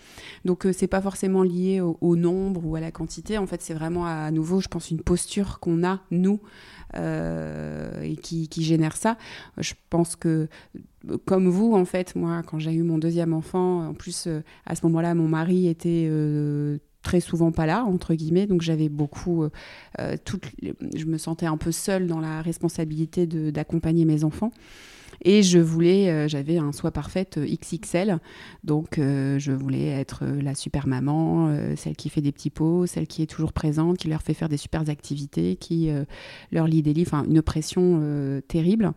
[0.44, 3.38] Donc c'est pas forcément lié au, nombre ou à la quantité.
[3.38, 6.40] En fait, c'est vraiment à, nouveau, je pense, une posture qu'on a nous
[6.94, 9.16] et qui, qui, génère ça.
[9.58, 10.48] Je pense que
[11.24, 14.28] comme vous, en fait, moi, quand j'ai eu mon deuxième enfant, en plus,
[14.66, 16.08] à ce moment-là, mon mari était
[17.02, 18.46] très souvent pas là, entre guillemets.
[18.46, 19.44] Donc j'avais beaucoup.
[19.44, 19.50] Euh,
[20.00, 20.16] euh
[20.94, 24.52] je me sentais un peu seule dans la responsabilité d'accompagner mes enfants.
[25.22, 28.20] Et je voulais, euh, j'avais un soi parfaite XXL,
[28.64, 33.22] donc je voulais être la super maman, celle qui fait des petits pots, celle qui
[33.22, 35.90] est toujours présente, qui leur fait faire des super activités, qui
[36.52, 38.92] leur lit des livres, enfin une pression terrible.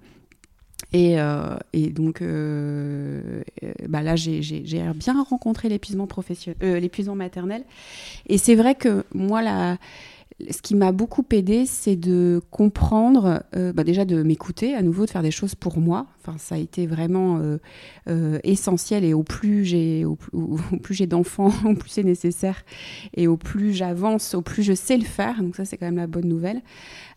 [0.95, 3.41] Euh, et, donc, euh,
[3.87, 4.61] bah là, j'ai
[4.95, 7.63] bien rencontré l'épuisement professionnel, euh, l'épuisement maternel.
[8.27, 9.77] Et c'est vrai que moi, la,
[10.49, 15.05] ce qui m'a beaucoup aidé, c'est de comprendre, euh, bah déjà de m'écouter, à nouveau
[15.05, 16.07] de faire des choses pour moi.
[16.21, 17.57] Enfin, ça a été vraiment euh,
[18.07, 20.17] euh, essentiel et au plus j'ai, au,
[20.81, 22.63] plus d'enfants, au plus c'est nécessaire
[23.15, 25.41] et au plus j'avance, au plus je sais le faire.
[25.41, 26.61] Donc ça, c'est quand même la bonne nouvelle.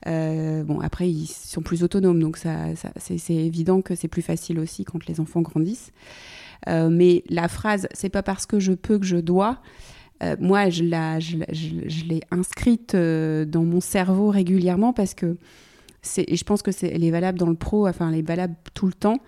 [0.05, 4.59] bon, après, ils sont plus autonomes, donc ça, c'est, c'est évident que c'est plus facile
[4.59, 5.93] aussi quand les enfants grandissent.
[6.67, 9.61] mais la phrase, c'est pas parce que je peux que je dois.
[10.23, 15.37] Euh, moi, je, l'ai inscrite euh, dans mon cerveau régulièrement parce que
[16.19, 18.55] et je pense que c'est, elle est valable dans le pro, enfin, elle est valable
[18.75, 19.19] tout le temps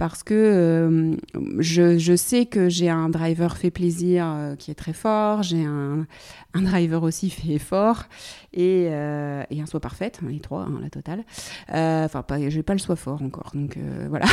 [0.00, 1.14] parce que euh,
[1.58, 6.06] je, sais que j'ai un driver fait plaisir euh, qui est très fort, j'ai un,
[6.54, 8.04] driver aussi fait fort
[8.54, 11.22] et, euh, et un soi parfaite, hein, les trois, hein, la totale.
[11.68, 13.76] Enfin, pas, j'ai pas le soi fort encore, donc
[14.08, 14.24] voilà.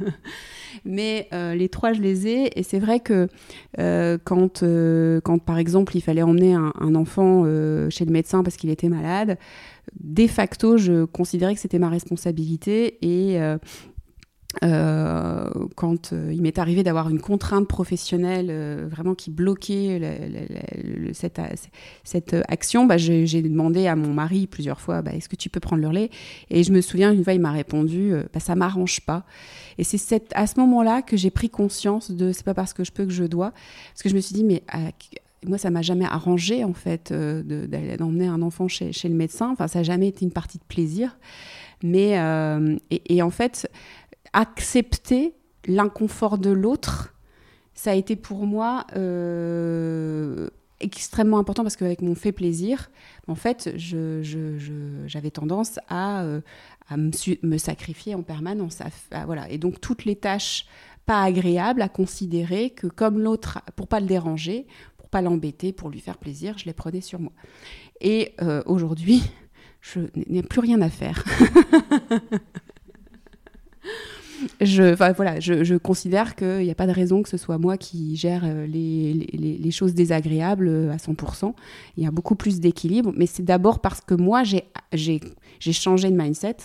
[0.84, 3.28] Mais les trois, je les ai et c'est vrai que
[4.24, 4.64] quand,
[5.22, 7.44] quand, par exemple, il fallait emmener un, un enfant
[7.90, 9.38] chez le médecin parce qu'il était malade,
[10.00, 13.40] de facto, je considérais que c'était ma responsabilité et
[14.64, 20.00] euh, quand euh, il m'est arrivé d'avoir une contrainte professionnelle euh, vraiment qui bloquait
[21.12, 21.38] cette,
[22.48, 25.82] action, bah, j'ai demandé à mon mari plusieurs fois bah, est-ce que tu peux prendre
[25.82, 26.10] le relais
[26.50, 29.24] Et je me souviens, une fois, il m'a répondu bah, ça m'arrange pas.
[29.78, 32.92] Et c'est à ce moment-là que j'ai pris conscience de c'est pas parce que je
[32.92, 33.52] peux que je dois.
[33.92, 34.62] Parce que je me suis dit mais
[35.46, 39.50] moi, ça m'a jamais arrangé en fait d'emmener un enfant chez, le médecin.
[39.52, 41.16] Enfin, ça n'a jamais été une partie de plaisir.
[41.82, 42.18] Mais
[42.90, 43.70] et en fait,
[44.32, 45.34] accepter
[45.66, 47.14] l'inconfort de l'autre,
[47.74, 50.48] ça a été pour moi euh,
[50.80, 52.90] extrêmement important parce qu'avec mon fait plaisir,
[53.28, 56.40] en fait, j'avais je, tendance à, euh,
[56.88, 58.78] à me, sacrifier en permanence.
[59.26, 59.48] voilà.
[59.50, 60.66] Et donc, toutes les tâches
[61.06, 64.66] pas agréables à considérer que comme l'autre, pour pas le déranger,
[64.96, 67.32] pour pas l'embêter, pour lui faire plaisir, je les prenais sur moi.
[68.00, 69.22] Et euh, aujourd'hui,
[69.80, 71.24] je n'ai plus rien à faire.
[74.60, 78.16] je, voilà, je, considère qu'il n'y a pas de raison que ce soit moi qui
[78.16, 81.54] gère euh, les, choses désagréables euh, à 100%.
[81.96, 85.32] Il y a beaucoup plus d'équilibre, mais c'est d'abord parce que moi, j'ai
[85.72, 86.56] changé de mindset.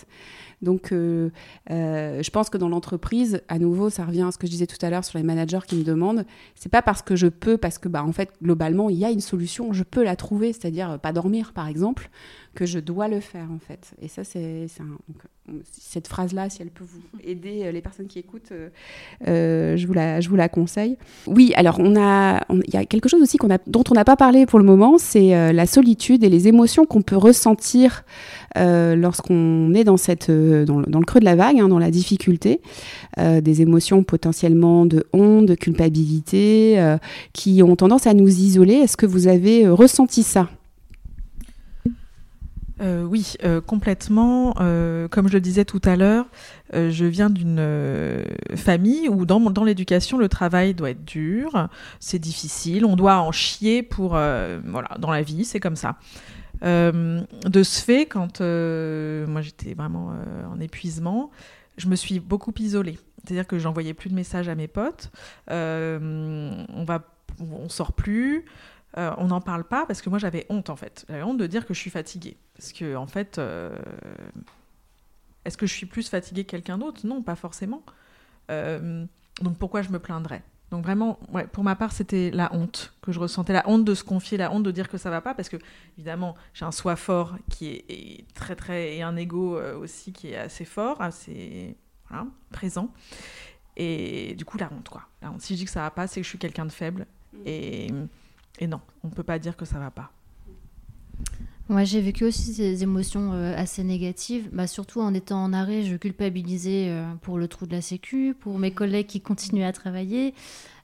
[0.62, 1.30] Donc, euh,
[1.70, 4.84] je pense que dans l'entreprise, à nouveau, ça revient à ce que je disais tout
[4.84, 6.24] à l'heure sur les managers qui me demandent.
[6.54, 9.10] C'est pas parce que je peux, parce que, bah, en fait, globalement, il y a
[9.10, 12.10] une solution, je peux la trouver, c'est-à-dire pas dormir, par exemple,
[12.56, 13.94] que je dois le faire, en fait.
[14.02, 14.66] Et ça, c'est
[15.70, 18.68] cette phrase-là, si elle peut vous aider, euh, les personnes qui écoutent, euh,
[19.28, 20.96] euh, je, vous la, je vous la conseille.
[21.26, 24.46] Oui, alors on a, il y a quelque chose aussi dont on n'a pas parlé
[24.46, 28.04] pour le moment, c'est la solitude et les émotions qu'on peut ressentir
[28.56, 32.60] lorsqu'on est dans, cette, dans, le creux de la vague, hein, dans la difficulté.
[33.18, 36.96] des émotions potentiellement de honte, de culpabilité,
[37.32, 38.74] qui ont tendance à nous isoler.
[38.74, 40.48] Est-ce que vous avez ressenti ça?
[42.80, 44.54] Euh, oui, euh, complètement.
[44.60, 46.26] Euh, comme je le disais tout à l'heure,
[46.72, 48.24] je viens d'une
[48.54, 51.68] famille où dans, dans l'éducation, le travail doit être dur,
[52.00, 54.10] c'est difficile, on doit en chier pour...
[54.10, 55.96] voilà, dans la vie, c'est comme ça.
[56.62, 60.12] de ce fait, quand moi j'étais vraiment
[60.50, 61.30] en épuisement,
[61.78, 62.98] je me suis beaucoup isolée.
[63.22, 65.10] C'est-à-dire que j'envoyais plus de messages à mes potes.
[65.48, 67.02] on va,
[67.40, 68.44] on sort plus.
[68.98, 71.04] Euh, on n'en parle pas parce que moi j'avais honte en fait.
[71.08, 72.36] J'avais honte de dire que je suis fatiguée.
[72.56, 73.76] Parce que en fait, euh,
[75.44, 77.06] est-ce que je suis plus fatiguée que quelqu'un d'autre?
[77.06, 77.82] Non, pas forcément.
[78.50, 79.04] Euh,
[79.42, 80.42] donc pourquoi je me plaindrais?
[80.70, 81.20] Donc vraiment,
[81.52, 84.50] pour ma part, c'était la honte que je ressentais, la honte de se confier, la
[84.50, 85.58] honte de dire que ça va pas, parce que
[85.96, 90.36] évidemment, j'ai un soi fort qui est, très très et un ego aussi qui est
[90.36, 91.76] assez fort, assez
[92.50, 92.92] présent.
[93.76, 95.02] Et du coup, la honte quoi.
[95.22, 95.40] La honte.
[95.42, 97.06] Si je dis que ça va pas, c'est que je suis quelqu'un de faible.
[97.32, 97.38] Mmh.
[97.44, 97.92] Et
[98.58, 100.12] et non, on ne peut pas dire que ça va pas.
[101.68, 104.48] Moi, j'ai vécu aussi ces émotions euh, assez négatives.
[104.52, 108.36] Bah, surtout en étant en arrêt, je culpabilisais euh, pour le trou de la sécu,
[108.38, 110.32] pour mes collègues qui continuaient à travailler.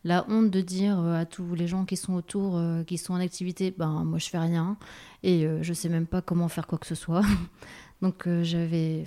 [0.02, 3.20] La honte de dire euh, à tous les gens qui sont autour, qui sont en
[3.20, 4.76] activité, ben moi je fais rien
[5.22, 7.22] et je sais même pas comment faire quoi que ce soit.
[8.02, 9.04] Donc j'avais,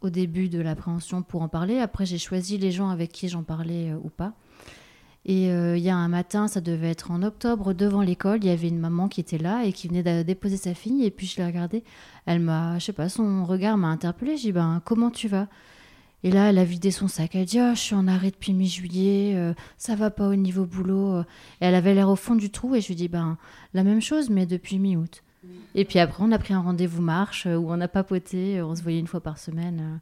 [0.00, 1.78] au début de l'appréhension pour en parler.
[1.78, 4.32] Après, j'ai choisi les gens avec qui j'en parlais ou pas.
[5.28, 8.46] Et euh, il y a un matin, ça devait être en octobre, devant l'école, il
[8.46, 11.04] y avait une maman qui était là et qui venait de déposer sa fille.
[11.04, 11.82] Et puis je l'ai regardée.
[12.26, 14.36] Elle m'a, je sais pas, son regard m'a interpellée.
[14.36, 15.48] J'ai dit, ben, comment tu vas?
[16.22, 17.34] Et là, elle a vidé son sac.
[17.34, 20.64] Elle dit, oh, je suis en arrêt depuis mi-juillet, euh, ça va pas au niveau
[20.64, 21.20] boulot.
[21.20, 21.24] Et
[21.66, 22.76] elle avait l'air au fond du trou.
[22.76, 23.36] Et je lui dit, ben,
[23.74, 25.24] la même chose, mais depuis mi-août.
[25.74, 28.76] Et puis après, on a pris un rendez-vous marche euh, où on a papoté, on
[28.76, 30.00] se voyait une fois par semaine.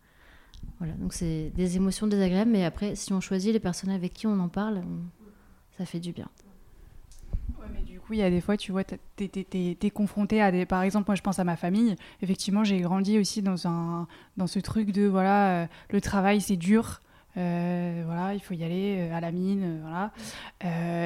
[0.78, 4.26] Voilà, donc c'est des émotions désagréables, mais après, si on choisit les personnes avec qui
[4.26, 4.82] on en parle,
[5.78, 6.28] ça fait du bien.
[7.60, 10.50] Ouais, mais du coup, il y a des fois, tu vois, tu es, confronté à
[10.50, 10.66] des.
[10.66, 11.96] Par exemple, moi, je pense à ma famille.
[12.22, 14.06] Effectivement, j'ai grandi aussi dans, un,
[14.36, 17.00] dans ce truc de voilà, euh, le travail, c'est dur.
[17.36, 20.12] Euh, voilà, il faut y aller euh, à la mine, voilà.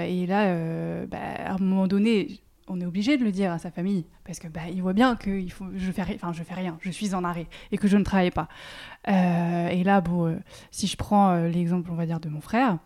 [0.06, 3.70] et là, bah, à un moment donné, on est obligé de le dire à sa
[3.70, 6.54] famille parce que bah, il voit bien que il faut, je fais, enfin, je fais
[6.54, 8.48] rien, je suis en arrêt et que je ne travaille pas.
[9.06, 10.38] et là, bon,
[10.70, 12.78] si je prends l'exemple, on va dire, de mon frère,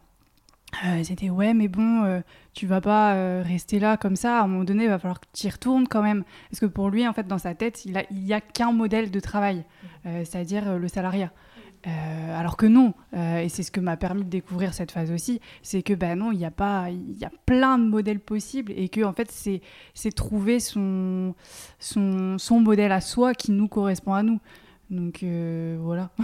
[0.84, 2.20] euh, c'était ouais, mais bon, euh,
[2.54, 4.40] tu vas pas euh, rester là comme ça.
[4.40, 6.24] À un moment donné, il va falloir que tu y retournes quand même.
[6.50, 8.72] Parce que pour lui, en fait, dans sa tête, il, a, il y a qu'un
[8.72, 9.64] modèle de travail,
[10.04, 11.30] c'est-à-dire le salariat.
[11.84, 15.82] Alors que non, et c'est ce que m'a permis de découvrir cette phase aussi, c'est
[15.82, 18.88] que ben non, il y a pas, il y a plein de modèles possibles et
[18.88, 19.60] que en fait c'est
[19.94, 21.34] c'est trouver son,
[21.78, 24.40] son son modèle à soi qui nous correspond à nous.
[24.90, 26.10] Donc voilà.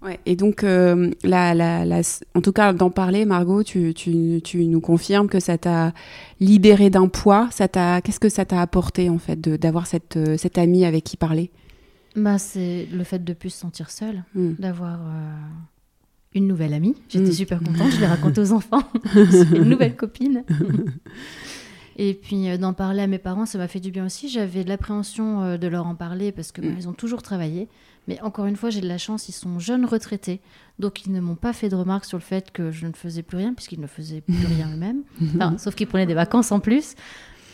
[0.00, 1.82] Ouais, et donc, euh, la,
[2.36, 5.92] en tout cas, d'en parler, Margot, tu, tu, tu, nous confirmes que ça t'a
[6.38, 7.48] libéré d'un poids.
[7.50, 11.02] Ça t'a, qu'est-ce que ça t'a apporté en fait d'avoir cette, euh, cette amie avec
[11.02, 11.50] qui parler?
[12.16, 14.54] Bah, c'est le fait de plus se sentir seule, hmm.
[14.58, 15.32] d'avoir euh,
[16.34, 16.94] une nouvelle amie.
[17.08, 17.32] J'étais hmm.
[17.32, 17.90] super contente.
[17.92, 18.82] Je l'ai raconté aux enfants.
[19.14, 20.44] une nouvelle copine.
[21.96, 24.28] Et puis d'en parler à mes parents, ça m'a fait du bien aussi.
[24.28, 27.68] J'avais de l'appréhension de leur en parler parce que bah, ils ont toujours travaillé.
[28.08, 30.40] Mais encore une fois, j'ai de la chance, ils sont jeunes retraités,
[30.78, 33.22] donc ils ne m'ont pas fait de remarques sur le fait que je ne faisais
[33.22, 35.02] plus rien, puisqu'ils ne faisaient plus rien eux-mêmes,
[35.58, 36.94] sauf qu'ils prenaient des vacances en plus.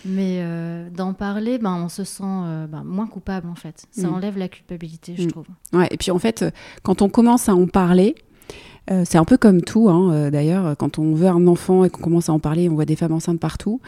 [0.07, 3.86] Mais euh, d'en parler, ben, on se sent euh, ben, moins coupable en fait.
[3.90, 4.14] Ça mm.
[4.14, 5.30] enlève la culpabilité, je mm.
[5.30, 5.46] trouve.
[5.72, 6.44] Ouais, et puis en fait,
[6.82, 8.14] quand on commence à en parler,
[8.90, 11.90] euh, c'est un peu comme tout, hein, euh, d'ailleurs, quand on veut un enfant et
[11.90, 13.80] qu'on commence à en parler, on voit des femmes enceintes partout.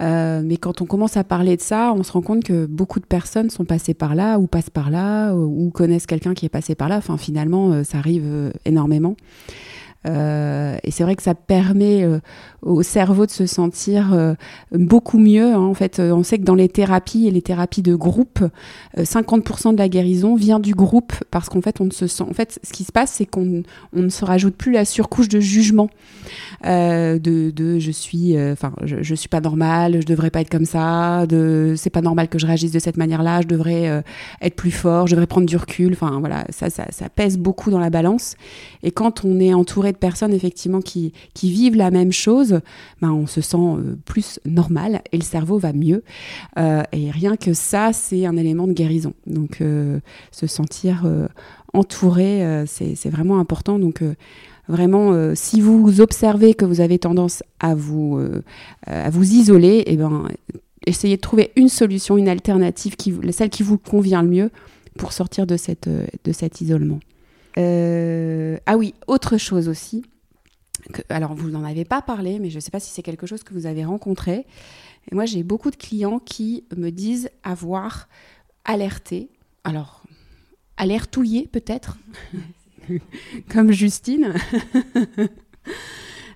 [0.00, 2.98] Euh, mais quand on commence à parler de ça, on se rend compte que beaucoup
[2.98, 6.50] de personnes sont passées par là, ou passent par là, ou connaissent quelqu'un qui est
[6.50, 6.96] passé par là.
[6.96, 9.14] Enfin, finalement, ça arrive énormément.
[10.06, 12.20] Euh, et c'est vrai que ça permet euh,
[12.62, 14.34] au cerveau de se sentir euh,
[14.72, 15.52] beaucoup mieux.
[15.52, 15.58] Hein.
[15.58, 18.40] En fait, on sait que dans les thérapies et les thérapies de groupe,
[18.96, 22.24] 50% de la guérison vient du groupe parce qu'en fait, on se sent.
[22.28, 25.28] En fait, ce qui se passe, c'est qu'on on ne se rajoute plus la surcouche
[25.28, 25.90] de jugement
[26.64, 27.18] de,
[27.50, 31.74] de, je suis, enfin, je, suis pas normal, je devrais pas être comme ça, de
[31.76, 34.02] c'est pas normal que je réagisse de cette manière-là, je devrais
[34.40, 35.92] être plus fort, je devrais prendre du recul.
[35.92, 38.36] Enfin, voilà, ça, ça, ça pèse beaucoup dans la balance.
[38.82, 42.60] Et quand on est entouré de personnes effectivement qui, qui vivent la même chose,
[43.00, 46.02] ben, on se sent euh, plus normal et le cerveau va mieux.
[46.58, 49.14] Euh, et rien que ça, c'est un élément de guérison.
[49.26, 49.62] Donc
[50.30, 51.06] se sentir
[51.72, 53.78] entouré, c'est vraiment important.
[53.78, 54.02] Donc
[54.68, 58.20] vraiment, si vous observez que vous avez tendance à vous,
[58.86, 60.28] à vous isoler, eh ben,
[60.86, 64.50] essayez de trouver une solution, une alternative, qui, celle qui vous convient le mieux
[64.96, 67.00] pour sortir de, cette, de cet isolement.
[67.58, 70.04] Euh, ah oui, autre chose aussi.
[71.08, 73.42] alors, vous n'en avez pas parlé, mais je ne sais pas si c'est quelque chose
[73.42, 74.46] que vous avez rencontré.
[75.12, 78.08] Moi, j'ai beaucoup de clients qui me disent avoir
[78.64, 79.28] alerté.
[79.64, 80.02] Alors,
[80.76, 81.98] alertouillé peut-être,
[83.48, 84.34] comme Justine.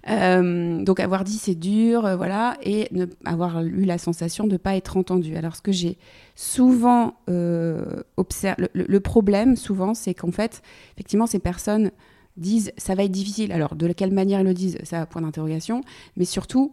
[0.09, 4.53] Euh, donc avoir dit c'est dur, euh, voilà, et ne, avoir eu la sensation de
[4.53, 5.37] ne pas être entendu.
[5.37, 5.97] Alors ce que j'ai
[6.35, 10.63] souvent euh, observé, le, problème souvent, c'est qu'en fait,
[10.95, 11.91] effectivement, ces personnes
[12.37, 13.51] disent ça va être difficile.
[13.53, 15.81] Alors de quelle manière ils le disent, ça point d'interrogation,
[16.17, 16.73] mais surtout,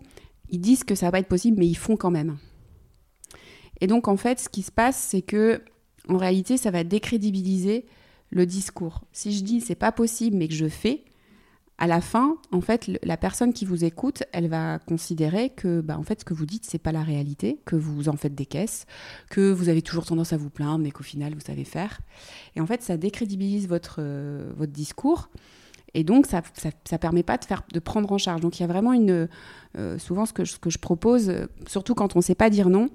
[0.49, 2.37] ils disent que ça va pas être possible, mais ils font quand même.
[3.79, 5.61] Et donc en fait, ce qui se passe, c'est que
[6.09, 7.85] en réalité, ça va décrédibiliser
[8.29, 9.01] le discours.
[9.13, 11.05] Si je dis c'est pas possible, mais que je fais,
[11.81, 15.97] à la fin, en fait, la personne qui vous écoute, elle va considérer que, bah,
[15.97, 18.45] en fait, ce que vous dites, c'est pas la réalité, que vous en faites des
[18.45, 18.85] caisses,
[19.31, 21.99] que vous avez toujours tendance à vous plaindre, mais qu'au final, vous savez faire.
[22.55, 25.31] Et en fait, ça décrédibilise votre, euh, votre discours.
[25.95, 26.43] Et donc, ça
[26.91, 28.41] ne permet pas de, faire, de prendre en charge.
[28.41, 29.27] Donc, il y a vraiment une.
[29.75, 31.33] Euh, souvent, ce que, ce que je propose,
[31.65, 32.89] surtout quand on ne sait pas dire non,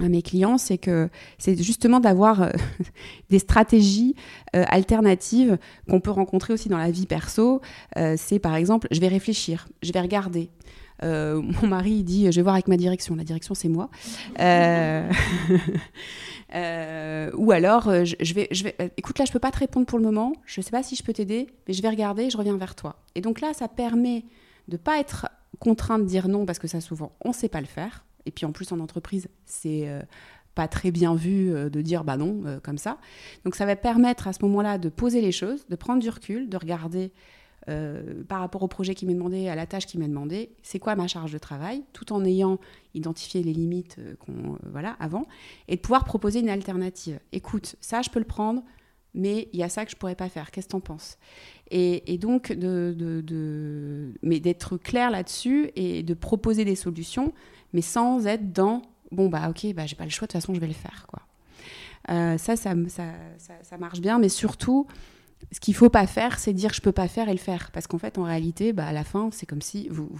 [0.00, 1.08] à mes clients, c'est que
[1.38, 2.50] c'est justement d'avoir euh,
[3.30, 4.14] des stratégies
[4.54, 5.58] euh, alternatives
[5.88, 7.60] qu'on peut rencontrer aussi dans la vie perso.
[7.96, 10.50] Euh, c'est par exemple, je vais réfléchir, je vais regarder.
[11.02, 13.14] mon mari dit, je vais voir avec ma direction.
[13.14, 13.88] La direction, c'est moi.
[17.36, 20.04] ou alors, je, vais, je vais, écoute, là, je peux pas te répondre pour le
[20.04, 20.32] moment.
[20.44, 22.28] Je sais pas si je peux t'aider, mais je vais regarder.
[22.28, 22.96] Je reviens vers toi.
[23.14, 24.24] Et donc là, ça permet
[24.68, 25.28] de pas être
[25.58, 28.46] contraint de dire non parce que ça, souvent, on sait pas le faire et puis
[28.46, 30.00] en plus en entreprise, c'est euh,
[30.54, 32.98] pas très bien vu euh, de dire bah non euh, comme ça.
[33.44, 36.48] Donc ça va permettre à ce moment-là de poser les choses, de prendre du recul,
[36.48, 37.12] de regarder
[38.26, 40.96] par rapport au projet qui m'est demandé, à la tâche qui m'est demandé, c'est quoi
[40.96, 42.58] ma charge de travail, tout en ayant
[42.94, 45.26] identifié les limites qu'on voilà avant,
[45.68, 47.20] et de pouvoir proposer une alternative.
[47.30, 48.64] Écoute, ça je peux le prendre,
[49.14, 50.50] mais il y a ça que je pourrais pas faire.
[50.50, 51.18] Qu'est-ce que tu en penses?
[51.70, 57.32] Et, donc, de, de mais d'être clair là-dessus et de proposer des solutions
[57.72, 60.54] mais sans être dans bon bah ok bah j'ai pas le choix de toute façon
[60.54, 61.20] je vais le faire quoi.
[62.08, 63.04] Euh, ça, ça, ça,
[63.62, 64.86] ça, marche bien, mais surtout,
[65.52, 67.86] ce qu'il faut pas faire, c'est dire je peux pas faire et le faire, parce
[67.86, 70.10] qu'en fait, en réalité, bah, à la fin, c'est comme si vous,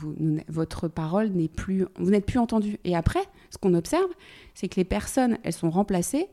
[0.49, 2.79] votre parole n'est plus, vous n'êtes plus entendu.
[2.85, 4.11] Et après, ce qu'on observe,
[4.55, 6.29] c'est que les personnes, elles sont remplacées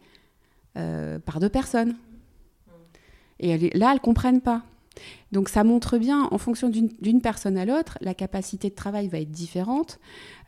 [0.77, 1.95] euh, par deux personnes.
[3.39, 4.63] Et là, elles comprennent pas.
[5.31, 9.19] Donc ça montre bien, en fonction d'une personne à l'autre, la capacité de travail va
[9.19, 9.99] être différente,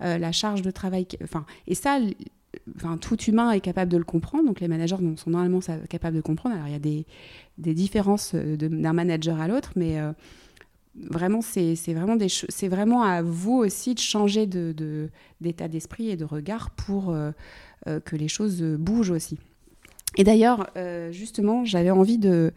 [0.01, 1.99] euh, la charge de travail, enfin, et ça,
[2.75, 4.45] enfin, tout humain est capable de le comprendre.
[4.45, 5.59] Donc les managers sont normalement
[5.89, 6.55] capables de comprendre.
[6.55, 7.05] Alors il y a des,
[7.57, 10.13] des différences euh, d'un manager à l'autre, mais euh,
[10.95, 12.17] vraiment c'est vraiment
[12.63, 17.15] vraiment à vous aussi de changer d'état d'esprit et de regard pour
[17.85, 19.37] que les choses bougent aussi.
[20.17, 20.69] Et d'ailleurs,
[21.11, 22.51] justement, j'avais envie de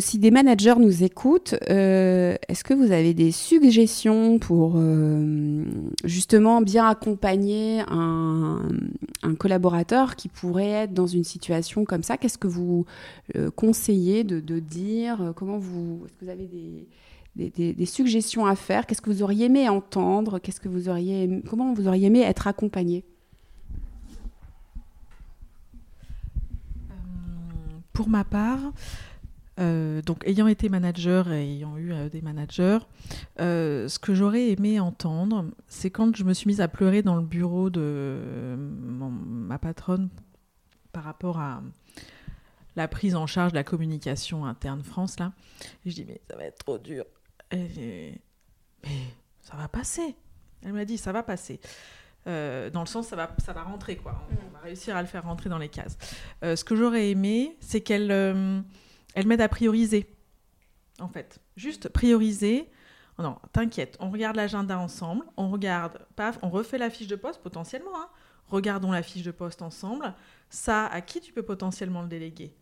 [0.00, 5.64] si des managers nous écoutent, euh, est-ce que vous avez des suggestions pour euh,
[6.04, 8.68] justement bien accompagner un,
[9.38, 12.16] collaborateur qui pourrait être dans une situation comme ça?
[12.16, 12.84] Qu'est-ce que vous
[13.36, 15.32] euh, conseillez de, dire?
[15.36, 16.48] Comment vous Est-ce que vous avez
[17.36, 18.86] des, suggestions à faire?
[18.86, 20.40] Qu'est-ce que vous auriez aimé entendre?
[20.40, 23.04] Qu'est-ce que vous auriez Comment vous auriez aimé être accompagné?
[27.92, 28.72] Pour ma part,
[29.58, 32.78] euh, donc, ayant été manager et ayant eu euh, des managers,
[33.40, 37.16] euh, ce que j'aurais aimé entendre, c'est quand je me suis mise à pleurer dans
[37.16, 40.08] le bureau de ma patronne
[40.92, 41.62] par rapport à
[42.76, 45.32] la prise en charge de la communication interne France, là.
[45.84, 47.04] Et je dis, mais ça va être trop dur.
[47.52, 48.18] mais
[49.42, 50.14] ça va passer.
[50.62, 51.60] Elle m'a dit, ça va passer.
[52.24, 54.26] dans le sens, ça va, ça va rentrer, quoi.
[54.30, 55.98] On, on, va réussir à le faire rentrer dans les cases.
[56.42, 58.64] ce que j'aurais aimé, c'est qu'elle
[59.14, 60.14] elle m'aide à prioriser,
[60.98, 61.40] en fait.
[61.56, 62.70] Juste prioriser.
[63.18, 67.16] Oh non, t'inquiète, on regarde l'agenda ensemble, on regarde, paf, on refait la fiche de
[67.16, 67.94] poste potentiellement.
[67.96, 68.08] Hein.
[68.46, 70.14] Regardons la fiche de poste ensemble.
[70.48, 72.54] Ça, à qui tu peux potentiellement le déléguer?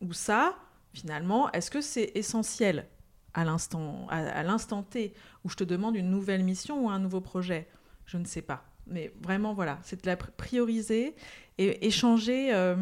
[0.00, 0.56] Ou ça,
[0.92, 2.86] finalement, est-ce que c'est essentiel
[3.34, 5.14] à l'instant, à, T
[5.44, 7.68] où je te demande une nouvelle mission ou un nouveau projet?
[8.06, 8.64] Je ne sais pas.
[8.86, 11.14] Mais vraiment, voilà, c'est de la prioriser
[11.58, 12.76] et échanger euh,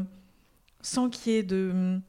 [0.82, 2.00] sans qu'il y ait de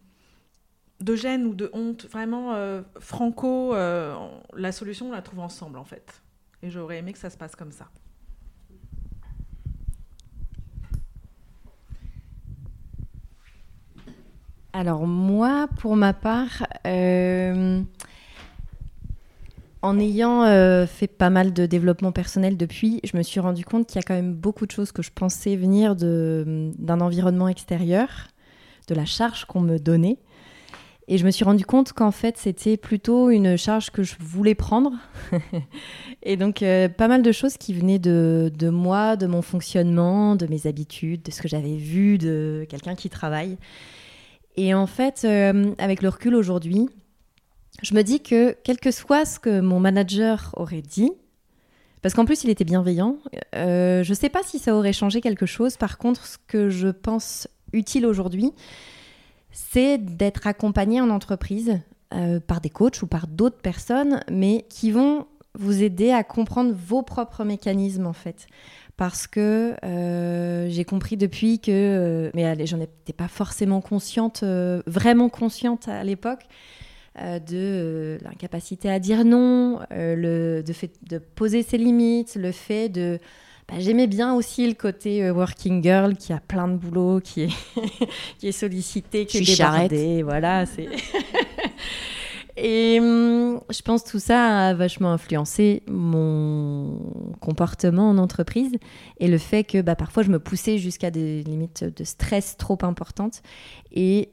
[0.99, 2.05] de gêne ou de honte.
[2.11, 2.55] Vraiment,
[2.99, 6.21] franco, la solution, on la trouve ensemble, en fait.
[6.63, 7.87] Et j'aurais aimé que ça se passe comme ça.
[14.77, 17.81] Alors moi, pour ma part, euh,
[19.81, 23.87] en ayant euh, fait pas mal de développement personnel depuis, je me suis rendu compte
[23.87, 28.07] qu'il y a quand même beaucoup de choses que je pensais venir d'un environnement extérieur,
[28.87, 30.19] de la charge qu'on me donnait.
[31.09, 34.55] Et je me suis rendu compte qu'en fait, c'était plutôt une charge que je voulais
[34.55, 34.91] prendre.
[36.23, 40.35] et donc, euh, pas mal de choses qui venaient de, de, moi, de mon fonctionnement,
[40.35, 43.57] de mes habitudes, de ce que j'avais vu de quelqu'un qui travaille.
[44.57, 46.89] Et en fait, euh, avec le recul aujourd'hui,
[47.83, 51.11] je me dis que quel que soit ce que mon manager aurait dit,
[52.01, 53.17] parce qu'en plus il était bienveillant,
[53.55, 55.77] euh, je ne sais pas si ça aurait changé quelque chose.
[55.77, 58.51] Par contre, ce que je pense utile aujourd'hui,
[59.57, 61.79] c'est d'être accompagné en entreprise
[62.13, 65.25] euh, par des coachs ou par d'autres personnes, mais qui vont
[65.55, 68.45] vous aider à comprendre vos propres mécanismes en fait.
[68.97, 74.43] Parce que euh, j'ai compris depuis que, euh, mais j'en étais pas forcément consciente,
[74.85, 76.45] vraiment consciente à l'époque,
[77.15, 83.17] de l'incapacité à dire non, le de poser ses limites, le fait de...
[83.67, 87.49] Bah, j'aimais bien aussi le côté working girl qui a plein de boulot, qui est,
[88.39, 90.23] qui est sollicité, qui est débordée.
[90.23, 90.87] Voilà, c'est...
[92.57, 96.99] Et hum, je pense que tout ça a vachement influencé mon
[97.39, 98.71] comportement en entreprise
[99.19, 102.79] et le fait que bah, parfois je me poussais jusqu'à des limites de stress trop
[102.81, 103.43] importantes.
[103.91, 104.31] Et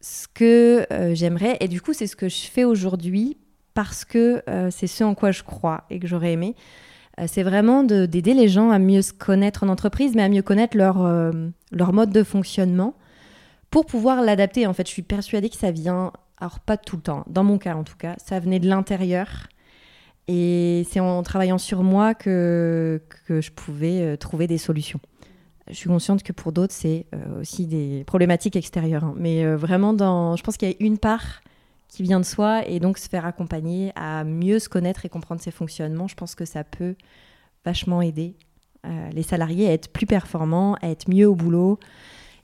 [0.00, 3.36] ce que euh, j'aimerais, et du coup c'est ce que je fais aujourd'hui
[3.74, 6.89] parce que euh, c'est ce en quoi je crois et que j'aurais aimé, euh,
[7.26, 10.76] c'est vraiment d'aider les gens à mieux se connaître en entreprise, mais à mieux connaître
[10.76, 10.98] leur,
[11.72, 12.94] leur mode de fonctionnement
[13.70, 14.66] pour pouvoir l'adapter.
[14.66, 17.58] En fait, je suis persuadée que ça vient alors pas tout le temps, dans mon
[17.58, 19.48] cas en tout cas, ça venait de l'intérieur.
[20.28, 25.00] Et c'est en travaillant sur moi que, que je pouvais euh, trouver des solutions.
[25.68, 29.04] Je suis consciente que pour d'autres, c'est euh, aussi des problématiques extérieures.
[29.04, 29.14] Hein.
[29.16, 31.40] Mais euh, vraiment, dans, je pense qu'il y a une part
[31.90, 35.40] qui vient de soi et donc se faire accompagner à mieux se connaître et comprendre
[35.40, 36.94] ses fonctionnements, je pense que ça peut
[37.64, 38.36] vachement aider
[39.12, 41.78] les salariés à être plus performants, à être mieux au boulot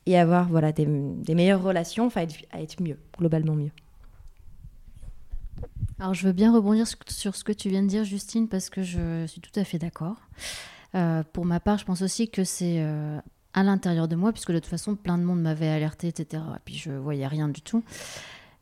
[0.05, 3.73] et avoir voilà, des, des meilleures relations, enfin à être mieux, globalement mieux.
[5.99, 8.83] Alors je veux bien rebondir sur ce que tu viens de dire, Justine, parce que
[8.83, 10.17] je suis tout à fait d'accord.
[10.95, 13.19] Euh, pour ma part, je pense aussi que c'est euh,
[13.55, 16.43] à l'intérieur de moi, puisque de toute façon, plein de monde m'avait alerté, etc.
[16.55, 17.83] Et puis je voyais rien du tout.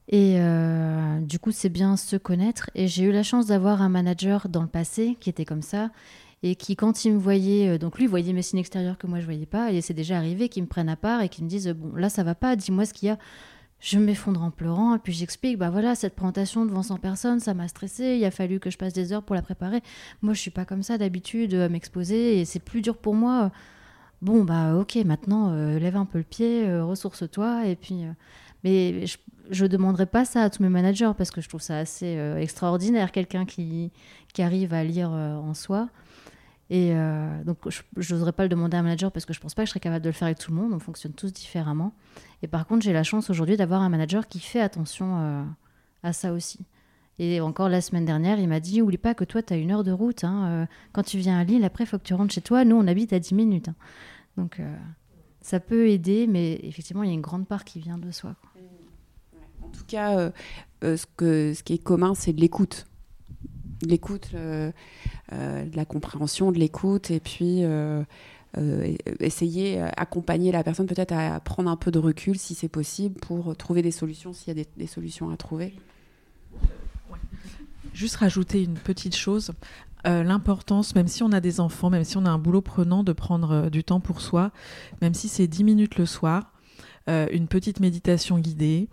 [0.09, 2.71] Et euh, du coup, c'est bien se connaître.
[2.75, 5.91] Et j'ai eu la chance d'avoir un manager dans le passé qui était comme ça.
[6.43, 9.25] Et qui, quand il me voyait, donc lui, voyait mes signes extérieurs que moi je
[9.25, 11.69] voyais pas, et c'est déjà arrivé qu'il me prenne à part et qu'il me dise
[11.71, 13.19] Bon, là, ça va pas, dis-moi ce qu'il y a
[13.85, 17.53] je m'effondre en pleurant et puis j'explique bah voilà cette présentation devant 100 personnes ça
[17.53, 19.83] m'a stressé il a fallu que je passe des heures pour la préparer
[20.23, 23.53] moi je suis pas comme ça d'habitude à m'exposer et c'est plus dur pour moi
[24.23, 28.13] bon bah ok maintenant euh, lève un peu le pied euh, ressource-toi et puis euh,
[28.65, 29.05] mais
[29.51, 33.13] je demanderai pas ça à tous mes managers parce que je trouve ça assez extraordinaire
[33.13, 33.91] quelqu'un qui,
[34.33, 35.89] qui arrive à lire en soi
[36.71, 37.59] et euh, donc,
[37.97, 39.71] je n'oserais pas le demander à un manager parce que je pense pas que je
[39.71, 40.73] serais capable de le faire avec tout le monde.
[40.73, 41.93] On fonctionne tous différemment.
[42.43, 45.45] Et par contre, j'ai la chance aujourd'hui d'avoir un manager qui fait attention euh,
[46.03, 46.61] à ça aussi.
[47.19, 49.71] Et encore la semaine dernière, il m'a dit Oublie pas que toi, tu as une
[49.71, 50.25] heure de route.
[50.25, 52.65] Hein, euh, quand tu viens à Lille, après, il faut que tu rentres chez toi.
[52.65, 53.69] Nous, on habite à 10 minutes.
[53.69, 53.77] Hein.
[54.37, 54.61] Donc,
[55.41, 58.35] ça peut aider, mais effectivement, il y a une grande part qui vient de soi.
[59.75, 60.31] Tout cas,
[60.83, 62.87] ce, que, ce qui est commun, c'est de l'écoute
[63.85, 64.73] de l'écoute, euh,
[65.33, 68.03] euh, de la compréhension, de l'écoute, et puis euh,
[69.21, 73.57] essayer, accompagner la personne peut-être à prendre un peu de recul si c'est possible pour
[73.57, 75.75] trouver des solutions s'il y a des, solutions à trouver.
[77.93, 79.53] Juste rajouter une petite chose.
[80.05, 83.13] l'importance, même si on a des enfants, même si on a un boulot prenant, de
[83.13, 84.53] prendre du temps pour soi,
[85.03, 86.53] même si c'est 10 minutes le soir,
[87.09, 88.89] une petite méditation guidée,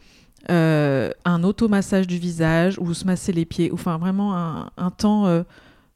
[0.49, 4.35] euh, un automassage du visage ou se masser les pieds, enfin vraiment
[4.75, 5.43] un, temps euh,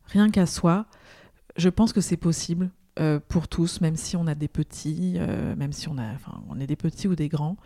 [0.06, 0.86] rien qu'à soi,
[1.58, 2.70] je pense que c'est possible
[3.00, 5.18] euh, pour tous, même si on a des petits,
[5.58, 6.14] même si on, a,
[6.48, 7.58] on est des petits ou des grands.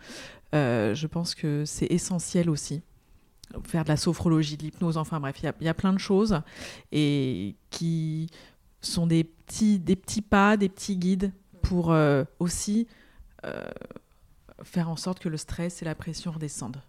[0.52, 2.82] je pense que c'est essentiel aussi.
[3.64, 6.40] Faire de la sophrologie, de l'hypnose, enfin bref, il y, a plein de choses
[6.92, 8.30] et qui
[8.80, 11.94] sont des petits, des petits pas, des petits guides pour
[12.38, 12.86] aussi
[14.62, 16.82] faire en sorte que le stress et la pression redescendent.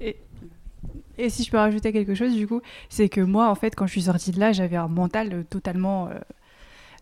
[0.00, 3.86] Et, si je peux rajouter quelque chose, du coup, c'est que moi, en fait, quand
[3.86, 6.18] je suis sortie de là, j'avais un mental totalement euh,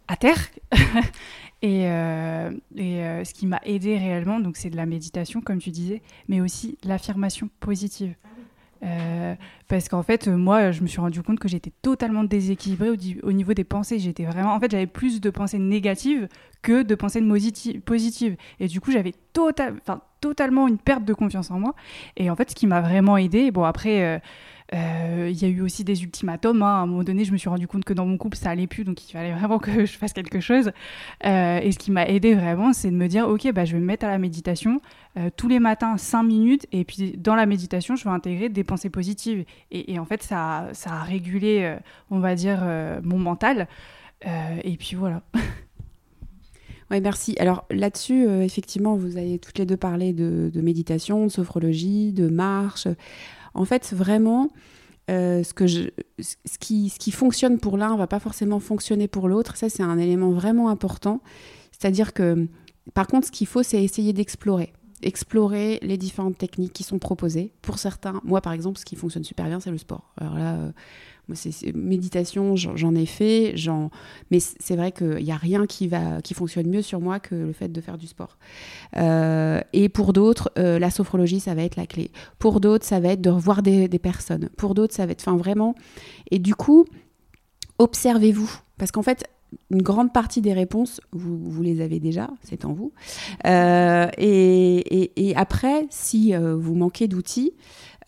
[0.07, 0.39] à terre.
[1.63, 6.03] et, et ce qui m'a aidé réellement, donc c'est de la méditation, comme tu disais,
[6.29, 8.15] mais aussi l'affirmation positive.
[8.85, 9.35] Euh,
[9.69, 12.91] parce qu'en fait, moi, je me suis rendu compte que j'étais totalement déséquilibrée
[13.23, 13.99] au, niveau des pensées.
[13.99, 16.29] J'étais vraiment, en fait, j'avais plus de pensées négatives
[16.63, 17.23] que de pensées
[17.85, 18.37] positives.
[18.61, 19.77] Et du coup, j'avais total,
[20.23, 21.75] totalement une perte de confiance en moi.
[22.17, 24.03] Et en fait, ce qui m'a vraiment aidé, bon après.
[24.03, 24.19] Euh,
[24.75, 26.63] euh, il y a eu aussi des ultimatums.
[26.63, 26.67] Hein.
[26.67, 28.67] À un moment donné, je me suis rendu compte que dans mon couple, ça allait
[28.67, 30.73] plus, donc il fallait vraiment que je fasse quelque chose.
[31.27, 33.81] Euh, et ce qui m'a aidé vraiment, c'est de me dire, ok, bah, je vais
[33.81, 34.81] me mettre à la méditation
[35.37, 38.89] tous les matins, 5 minutes, et puis dans la méditation, je vais intégrer des pensées
[38.89, 39.45] positives.
[39.71, 41.77] Et, en fait, ça, ça a régulé,
[42.11, 42.65] on va dire,
[43.03, 43.69] mon mental.
[44.25, 45.21] et puis voilà.
[47.01, 47.35] Merci.
[47.39, 52.87] Alors là-dessus, effectivement, vous avez toutes les deux parlé de, méditation, de sophrologie, de marche.
[53.55, 54.51] En fait, vraiment,
[55.11, 59.57] euh, ce, qui, fonctionne pour l'un va pas forcément fonctionner pour l'autre.
[59.57, 61.21] Ça, c'est un élément vraiment important.
[61.73, 62.47] C'est-à-dire que,
[62.95, 64.73] par contre, ce qu'il faut, c'est essayer d'explorer.
[65.03, 67.53] Explorer les différentes techniques qui sont proposées.
[67.63, 70.13] Pour certains, moi, par exemple, ce qui fonctionne super bien, c'est le sport.
[70.17, 70.73] Alors là, euh,
[71.35, 73.55] c'est méditation, j'en ai fait,
[74.31, 77.35] mais c'est vrai qu'il n'y a rien qui, va, qui fonctionne mieux sur moi que
[77.35, 78.37] le fait de faire du sport.
[78.97, 82.11] Euh, et pour d'autres, euh, la sophrologie, ça va être la clé.
[82.39, 84.49] Pour d'autres, ça va être de revoir des, personnes.
[84.57, 85.75] Pour d'autres, ça va être, enfin vraiment.
[86.31, 86.85] Et du coup,
[87.79, 89.25] observez-vous, parce qu'en fait,
[89.71, 92.93] une grande partie des réponses, vous, vous les avez déjà, c'est en vous.
[93.47, 97.53] Euh, et, après, si vous manquez d'outils,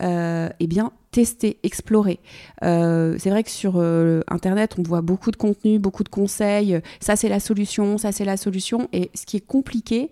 [0.01, 2.19] eh bien, tester, explorer.
[2.61, 6.81] Euh, c'est vrai que sur euh, Internet, on voit beaucoup de contenu, beaucoup de conseils.
[6.99, 8.89] Ça, c'est la solution, ça, c'est la solution.
[8.91, 10.11] Et ce qui est compliqué,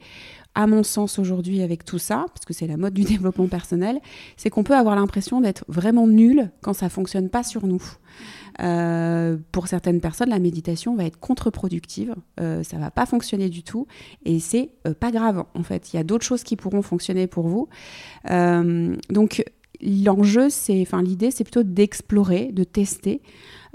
[0.55, 3.99] à mon sens aujourd'hui avec tout ça, parce que c'est la mode du développement personnel,
[4.37, 7.83] c'est qu'on peut avoir l'impression d'être vraiment nul quand ça fonctionne pas sur nous.
[8.61, 13.63] Euh, pour certaines personnes, la méditation va être contre-productive, euh, ça va pas fonctionner du
[13.63, 13.87] tout,
[14.23, 14.69] et c'est
[15.01, 15.91] pas grave en fait.
[15.91, 17.67] Il y a d'autres choses qui pourront fonctionner pour vous.
[19.09, 19.43] donc
[19.83, 23.21] l'enjeu, c'est, enfin l'idée, c'est plutôt d'explorer, de tester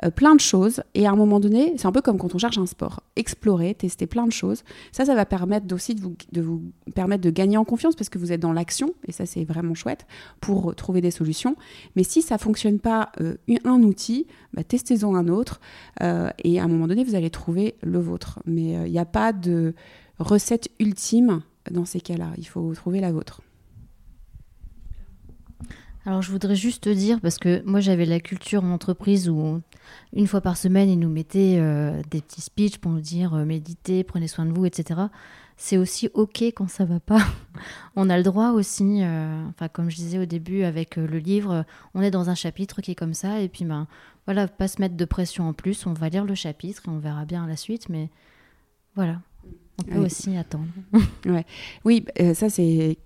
[0.05, 0.83] euh, plein de choses.
[0.95, 3.75] Et à un moment donné, c'est un peu comme quand on cherche un sport, explorer,
[3.75, 4.63] tester plein de choses.
[4.93, 6.63] Ça, ça va permettre aussi de vous,
[6.95, 9.75] permettre de gagner en confiance parce que vous êtes dans l'action, et ça c'est vraiment
[9.75, 10.07] chouette
[10.41, 11.57] pour trouver des solutions.
[11.97, 15.61] Mais si ça fonctionne pas euh, un outil, bah, testez-en un autre,
[16.03, 18.41] euh, et à un moment donné, vous allez trouver le vôtre.
[18.47, 19.75] Mais il n'y a pas de
[20.19, 22.31] recette ultime dans ces cas-là.
[22.39, 23.43] Il faut trouver la vôtre.
[26.07, 29.61] Alors je voudrais juste te dire, parce que moi j'avais la culture en entreprise où
[30.13, 33.45] une fois par semaine ils nous mettaient euh, des petits speeches pour nous dire euh,
[33.45, 35.01] méditez, prenez soin de vous, etc.
[35.57, 37.21] C'est aussi ok quand ça va pas.
[37.97, 39.43] on a le droit aussi, euh,
[39.73, 41.65] comme je disais au début avec le livre,
[41.95, 43.87] on est dans un chapitre qui est comme ça et puis ben
[44.25, 45.87] voilà, pas se mettre de pression en plus.
[45.87, 48.09] On va lire le chapitre et on verra bien la suite, mais
[48.95, 49.21] voilà,
[49.79, 50.67] on peut aussi attendre.
[51.27, 51.45] ouais.
[51.85, 52.99] Oui, euh, ça c'est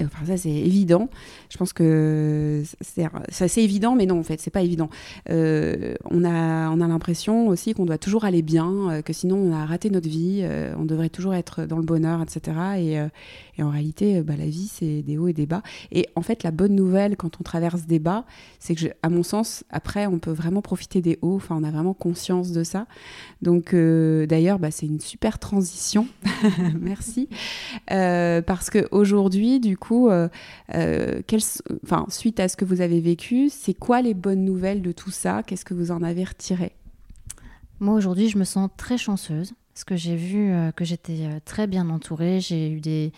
[0.00, 1.08] enfin, ça c'est évident.
[1.50, 3.08] Je pense que c'est
[3.40, 4.88] assez évident, mais non en fait c'est pas évident.
[5.30, 9.36] Euh, on a on a l'impression aussi qu'on doit toujours aller bien, euh, que sinon
[9.36, 10.46] on a raté notre vie,
[10.78, 12.56] on devrait toujours être dans le bonheur, etc.
[12.78, 15.62] Et, et en réalité, bah, la vie c'est des hauts et des bas.
[15.90, 18.24] Et en fait la bonne nouvelle quand on traverse des bas,
[18.58, 21.36] c'est que à mon sens après on peut vraiment profiter des hauts.
[21.36, 22.86] Enfin on a vraiment conscience de ça.
[23.42, 26.06] Donc d'ailleurs bah, c'est une super transition
[26.80, 27.28] Merci.
[27.90, 30.28] Euh, parce qu'aujourd'hui, du coup, euh,
[30.74, 31.20] euh,
[31.84, 35.10] enfin, suite à ce que vous avez vécu, c'est quoi les bonnes nouvelles de tout
[35.10, 35.42] ça?
[35.42, 36.72] Qu'est-ce que vous en avez retiré?
[37.80, 41.88] Moi, aujourd'hui, je me sens très chanceuse parce que j'ai vu que j'étais très bien
[41.90, 42.40] entourée.
[42.40, 43.12] J'ai eu des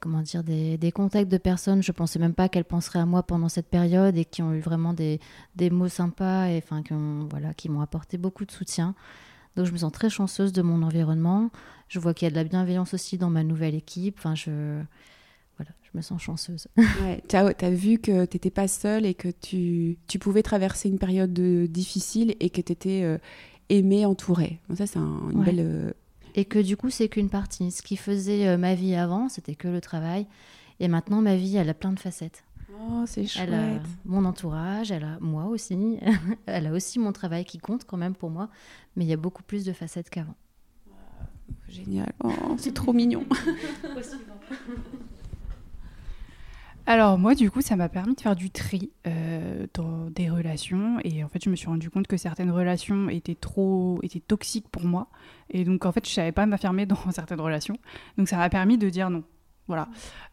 [0.00, 3.22] comment dire des, des, contacts de personnes je pensais même pas qu'elles penseraient à moi
[3.22, 5.20] pendant cette période et qui ont eu vraiment des,
[5.54, 6.92] des mots sympas et enfin qui
[7.30, 8.96] voilà qui m'ont apporté beaucoup de soutien
[9.56, 11.50] donc je me sens très chanceuse de mon environnement.
[11.88, 14.16] Je vois qu'il y a de la bienveillance aussi dans ma nouvelle équipe.
[14.18, 14.80] Enfin, je,
[15.56, 16.66] voilà, je me sens chanceuse.
[16.76, 20.88] Ouais, tu as, vu que tu n'étais pas seule et que tu, tu, pouvais traverser
[20.88, 23.18] une période difficile et que tu étais euh,
[23.68, 24.60] aimée, entourée.
[24.74, 25.60] ça, c'est une belle...
[25.60, 25.92] Euh,
[26.36, 27.70] et que du coup, c'est qu'une partie.
[27.70, 30.26] Ce qui faisait euh, ma vie avant, c'était que le travail.
[30.80, 32.44] Et maintenant, ma vie, elle a plein de facettes.
[32.80, 33.48] Oh, c'est chouette.
[33.48, 35.98] Elle a mon entourage, elle a moi aussi.
[36.46, 38.48] elle a aussi mon travail qui compte quand même pour moi.
[38.96, 40.34] Mais il y a beaucoup plus de facettes qu'avant.
[41.68, 42.12] Génial.
[42.22, 43.24] Oh, c'est trop mignon.
[46.86, 50.98] Alors moi, du coup, ça m'a permis de faire du tri euh, dans des relations.
[51.02, 54.68] Et en fait, je me suis rendu compte que certaines relations étaient trop étaient toxiques
[54.68, 55.08] pour moi.
[55.48, 57.78] Et donc, en fait, je savais pas m'affirmer dans certaines relations.
[58.18, 59.24] Donc, ça m'a permis de dire non.
[59.66, 59.88] Voilà.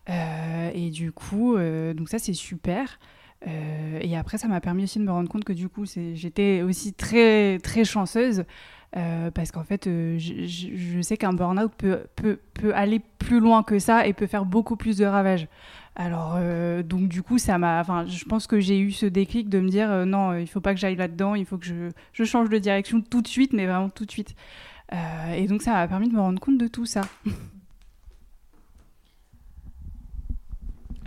[0.09, 2.99] Euh, et du coup, euh, donc ça, c'est super.
[3.45, 6.93] et après, ça m'a permis aussi de me rendre compte que du coup, j'étais aussi
[6.93, 8.43] très, très chanceuse
[8.91, 13.79] parce qu'en fait, je, je, sais qu'un burn-out peut, peut, peut, aller plus loin que
[13.79, 15.47] ça et peut faire beaucoup plus de ravages.
[15.95, 16.39] Alors,
[16.83, 17.81] donc du coup, ça m'a.
[17.81, 20.73] Enfin, je pense que j'ai eu ce déclic de me dire non, il faut pas
[20.73, 23.89] que j'aille là-dedans, il faut que je, change de direction tout de suite, mais vraiment
[23.89, 24.33] tout de suite.
[25.35, 27.01] et donc, ça m'a permis de me rendre compte de tout ça.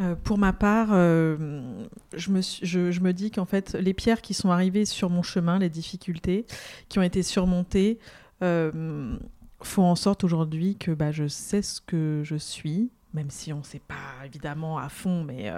[0.00, 1.86] Euh, pour ma part, euh,
[2.16, 6.46] je, me dis qu'en fait, les pierres qui sont arrivées sur mon chemin, les difficultés
[6.88, 7.98] qui ont été surmontées,
[8.42, 9.16] euh,
[9.62, 13.58] font en sorte aujourd'hui que bah, je sais ce que je suis, même si on
[13.58, 15.50] ne sait pas évidemment à fond, mais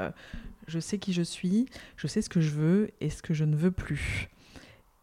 [0.69, 1.67] je sais qui je suis,
[1.97, 4.29] je sais ce que je veux et ce que je ne veux plus.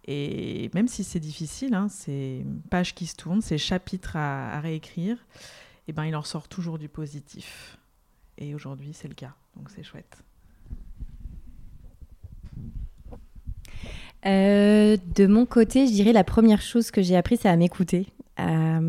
[0.05, 5.15] Et même si c'est difficile, hein, c'est pages qui se tournent, ces chapitres à, réécrire,
[5.15, 7.77] et eh ben, il en sort toujours du positif.
[8.37, 9.33] Et aujourd'hui, c'est le cas.
[9.55, 10.23] Donc c'est chouette.
[14.25, 18.07] Euh, de mon côté, je dirais la première chose que j'ai appris, c'est à m'écouter,
[18.37, 18.79] à,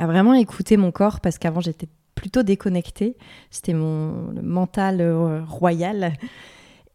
[0.00, 1.88] vraiment écouter mon corps, parce qu'avant j'étais
[2.24, 3.18] plutôt déconnectée.
[3.50, 6.14] C'était mon mental euh, royal.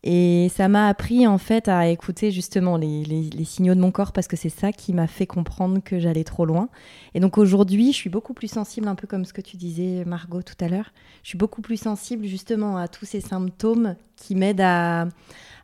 [0.02, 3.04] Et ça m'a appris en fait à écouter justement les,
[3.44, 6.46] signaux de mon corps parce que c'est ça qui m'a fait comprendre que j'allais trop
[6.46, 6.70] loin.
[7.14, 10.04] Et donc aujourd'hui, je suis beaucoup plus sensible, un peu comme ce que tu disais
[10.04, 10.94] Margot tout à l'heure.
[11.22, 15.10] Je suis beaucoup plus sensible justement à tous ces symptômes qui m'aident à...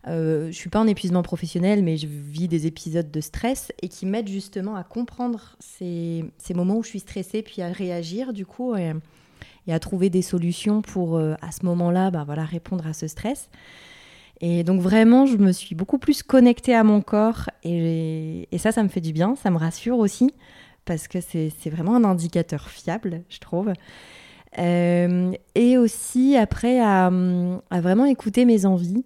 [0.07, 3.87] Euh, je suis pas en épuisement professionnel, mais je vis des épisodes de stress et
[3.87, 8.45] qui m'aident justement à comprendre ces, moments où je suis stressée, puis à réagir du
[8.45, 8.75] coup
[9.73, 13.49] à trouver des solutions pour euh, à ce moment-là, bah, voilà, répondre à ce stress.
[14.41, 18.83] Et donc vraiment, je me suis beaucoup plus connectée à mon corps et, ça, ça
[18.83, 20.33] me fait du bien, ça me rassure aussi
[20.83, 23.73] parce que c'est vraiment un indicateur fiable, je trouve.
[24.57, 27.09] Euh, et aussi après à,
[27.71, 29.03] vraiment écouter mes envies.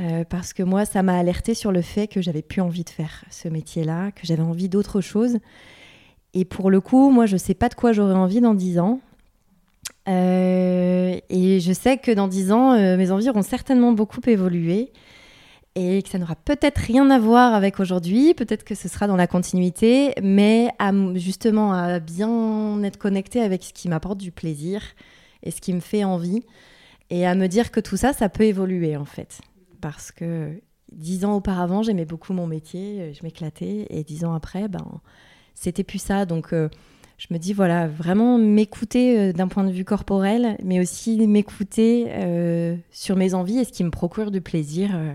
[0.00, 2.90] Euh, parce que moi, ça m'a alerté sur le fait que j'avais plus envie de
[2.90, 5.38] faire ce métier-là, que j'avais envie d'autre chose.
[6.34, 9.00] Et pour le coup, moi, je sais pas de quoi j'aurais envie dans 10 ans.
[10.08, 14.92] Euh, et je sais que dans dix ans, euh, mes envies auront certainement beaucoup évolué
[15.76, 19.16] et que ça n'aura peut-être rien à voir avec aujourd'hui, peut-être que ce sera dans
[19.16, 24.82] la continuité, mais à, justement à bien être connecté avec ce qui m'apporte du plaisir
[25.42, 26.42] et ce qui me fait envie,
[27.10, 29.40] et à me dire que tout ça, ça peut évoluer en fait.
[29.80, 30.52] Parce que
[30.92, 35.00] dix ans auparavant, j'aimais beaucoup mon métier, je m'éclatais, et dix ans après, ben,
[35.54, 36.24] c'était plus ça.
[36.24, 36.68] Donc euh,
[37.16, 42.06] je me dis, voilà, vraiment m'écouter euh, d'un point de vue corporel, mais aussi m'écouter
[42.08, 45.12] euh, sur mes envies et ce qui me procure du plaisir euh,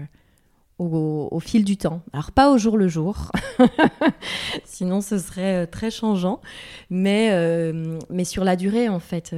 [0.77, 2.01] au, fil du temps.
[2.13, 3.31] Alors, pas au jour le jour,
[4.65, 6.39] sinon ce serait très changeant,
[6.89, 7.29] mais,
[8.23, 9.35] sur la durée, en fait.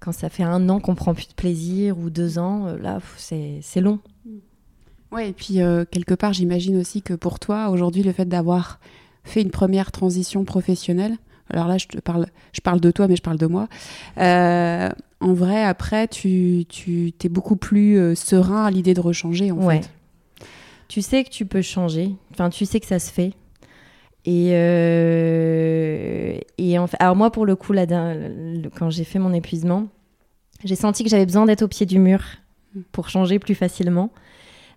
[0.00, 3.80] quand ça fait un an qu'on prend plus de plaisir ou deux ans, là, c'est
[3.80, 4.00] long.
[5.12, 5.60] Ouais, et puis
[5.92, 8.80] quelque part, j'imagine aussi que pour toi, aujourd'hui, le fait d'avoir
[9.22, 11.16] fait une première transition professionnelle,
[11.50, 13.68] alors là, je te parle, je parle de toi, mais je parle de moi.
[14.18, 14.88] Euh,
[15.20, 19.68] en vrai, après, tu, tu es beaucoup plus euh, serein à l'idée de rechanger, en
[19.68, 19.90] fait.
[20.88, 22.12] Tu sais que tu peux changer.
[22.32, 23.32] Enfin, tu sais que ça se fait.
[24.24, 27.86] Et, euh, et en fait, alors moi, pour le coup, là,
[28.76, 29.86] quand j'ai fait mon épuisement,
[30.64, 32.20] j'ai senti que j'avais besoin d'être au pied du mur
[32.92, 34.10] pour changer plus facilement.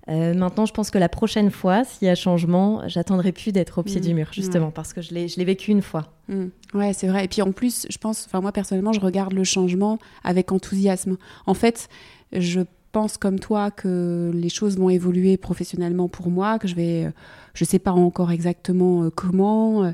[0.09, 3.79] Euh, maintenant, je pense que la prochaine fois, s'il y a changement, j'attendrai plus d'être
[3.79, 4.15] au pied du mm.
[4.15, 6.07] mur, justement, parce que je l'ai vécu une fois.
[6.27, 6.45] Mm.
[6.73, 7.25] Ouais, c'est vrai.
[7.25, 11.17] Et puis en plus, je pense, enfin moi personnellement, je regarde le changement avec enthousiasme.
[11.45, 11.89] En fait,
[12.31, 12.61] je
[12.91, 17.11] pense comme toi que les choses vont évoluer professionnellement pour moi, que je vais, euh,
[17.53, 19.93] je sais pas encore exactement euh, comment,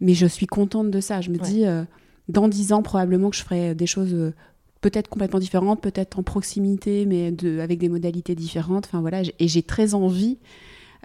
[0.00, 1.20] mais je suis contente de ça.
[1.20, 1.64] Je me dis,
[2.28, 4.32] dans dix ans, probablement que je ferai des choses
[4.80, 8.86] peut-être complètement différentes, peut-être en proximité, mais de, avec des modalités différentes.
[8.86, 10.38] Enfin voilà, et j'ai très envie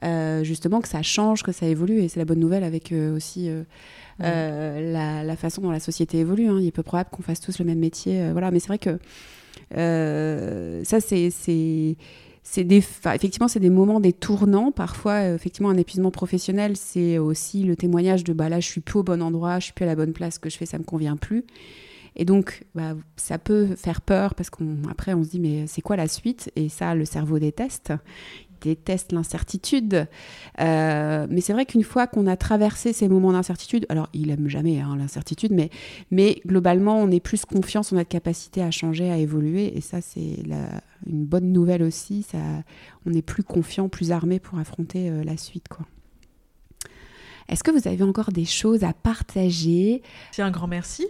[0.03, 3.15] euh, justement que ça change, que ça évolue, et c'est la bonne nouvelle avec euh,
[3.15, 6.47] aussi euh, la, façon dont la société évolue.
[6.47, 6.57] Hein.
[6.59, 8.51] Il est peu probable qu'on fasse tous le même métier, voilà.
[8.51, 8.99] Mais c'est vrai que
[10.83, 11.29] ça, c'est
[12.43, 12.83] c'est des,
[13.13, 14.71] effectivement, c'est des moments, des tournants.
[14.71, 18.99] Parfois, effectivement, un épuisement professionnel, c'est aussi le témoignage de bah là, je suis plus
[18.99, 20.79] au bon endroit, je suis plus à la bonne place, ce que je fais, ça
[20.79, 21.45] me convient plus.
[22.15, 25.95] Et donc, bah, ça peut faire peur parce qu'après, on, se dit, mais c'est quoi
[25.95, 26.51] la suite?
[26.55, 27.93] Et ça, le cerveau déteste.
[28.49, 30.07] Il déteste l'incertitude.
[30.59, 34.49] Euh, mais c'est vrai qu'une fois qu'on a traversé ces moments d'incertitude, alors il aime
[34.49, 35.53] jamais hein, l'incertitude,
[36.11, 39.77] mais, globalement, on est plus confiance en notre capacité à changer, à évoluer.
[39.77, 40.43] Et ça, c'est
[41.07, 42.27] une bonne nouvelle aussi.
[43.05, 45.67] On est plus confiant, plus armé pour affronter euh, la suite.
[47.47, 50.01] Est-ce que vous avez encore des choses à partager?
[50.31, 51.07] C'est un grand merci.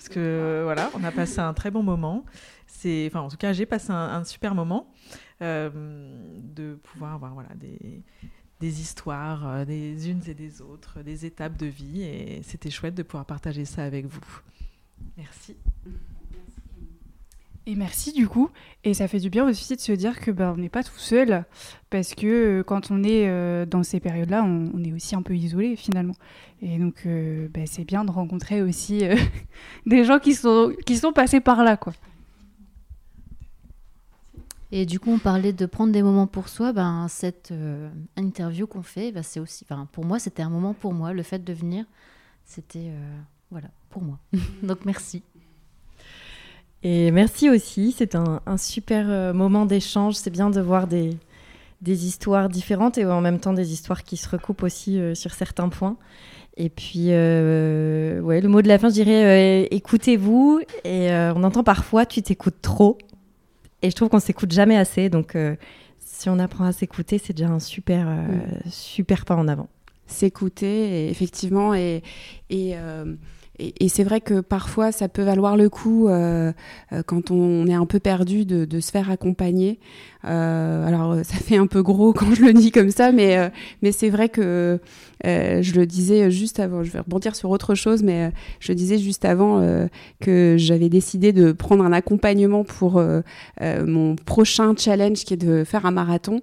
[0.00, 2.24] Parce que voilà, on a passé un très bon moment.
[2.66, 4.90] C'est, en tout cas, j'ai passé un, super moment
[5.42, 5.68] euh,
[6.42, 8.02] de pouvoir avoir voilà, des,
[8.60, 12.02] des histoires des unes et des autres, des étapes de vie.
[12.02, 14.40] Et c'était chouette de pouvoir partager ça avec vous.
[15.18, 15.54] Merci.
[17.70, 18.50] Et merci du coup.
[18.82, 20.98] Et ça fait du bien aussi de se dire que ben, on n'est pas tout
[20.98, 21.44] seul.
[21.88, 26.14] Parce que quand on est dans ces périodes-là, on, est aussi un peu isolé finalement.
[26.62, 29.04] Et donc ben, c'est bien de rencontrer aussi
[29.86, 31.76] des gens qui sont, qui sont passés par là.
[31.76, 31.92] quoi.
[34.72, 36.72] Et du coup, on parlait de prendre des moments pour soi.
[36.72, 40.92] Ben, cette euh, interview qu'on fait, ben, c'est aussi, pour moi, c'était un moment pour
[40.92, 41.12] moi.
[41.12, 41.84] Le fait de venir,
[42.44, 43.18] c'était, euh,
[43.50, 44.18] voilà, pour moi.
[44.62, 45.22] Donc, merci.
[46.82, 47.94] Et merci aussi.
[47.96, 50.14] C'est un, super euh, moment d'échange.
[50.14, 51.10] C'est bien de voir des,
[51.82, 55.68] des histoires différentes et en même temps des histoires qui se recoupent aussi sur certains
[55.68, 55.96] points.
[56.56, 60.60] Et puis, ouais, le mot de la fin, je dirais, écoutez-vous.
[60.84, 62.98] Et on entend parfois, tu t'écoutes trop.
[63.82, 65.08] Et je trouve qu'on s'écoute jamais assez.
[65.08, 65.56] Donc, euh,
[65.98, 68.26] si on apprend à s'écouter, c'est déjà un super, euh,
[68.70, 69.68] super pas en avant.
[70.06, 72.02] S'écouter, effectivement, et,
[72.50, 72.74] et
[73.60, 76.52] euh, et, c'est vrai que parfois, ça peut valoir le coup, euh,
[76.92, 79.78] euh, quand on est un peu perdu, de, se faire accompagner.
[80.24, 83.50] Euh, alors, ça fait un peu gros quand je le dis comme ça, mais,
[83.82, 84.80] mais c'est vrai que
[85.24, 89.24] je le disais juste avant, je vais rebondir sur autre chose, mais je disais juste
[89.24, 89.60] avant
[90.20, 93.02] que j'avais décidé de prendre un accompagnement pour
[93.60, 96.40] mon prochain challenge qui est de faire un marathon.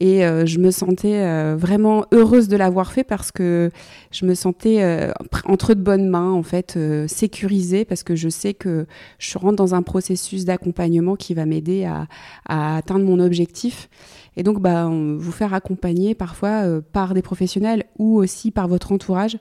[0.00, 3.70] Et euh, je me sentais euh, vraiment heureuse de l'avoir fait parce que
[4.10, 5.12] je me sentais euh,
[5.44, 8.86] entre de bonnes mains, en fait, sécurisée, parce que je sais que
[9.18, 12.06] je rentre dans un processus d'accompagnement qui va m'aider à,
[12.48, 13.88] à, atteindre mon objectif.
[14.36, 19.38] Et donc, bah, vous faire accompagner parfois par des professionnels ou aussi par votre entourage.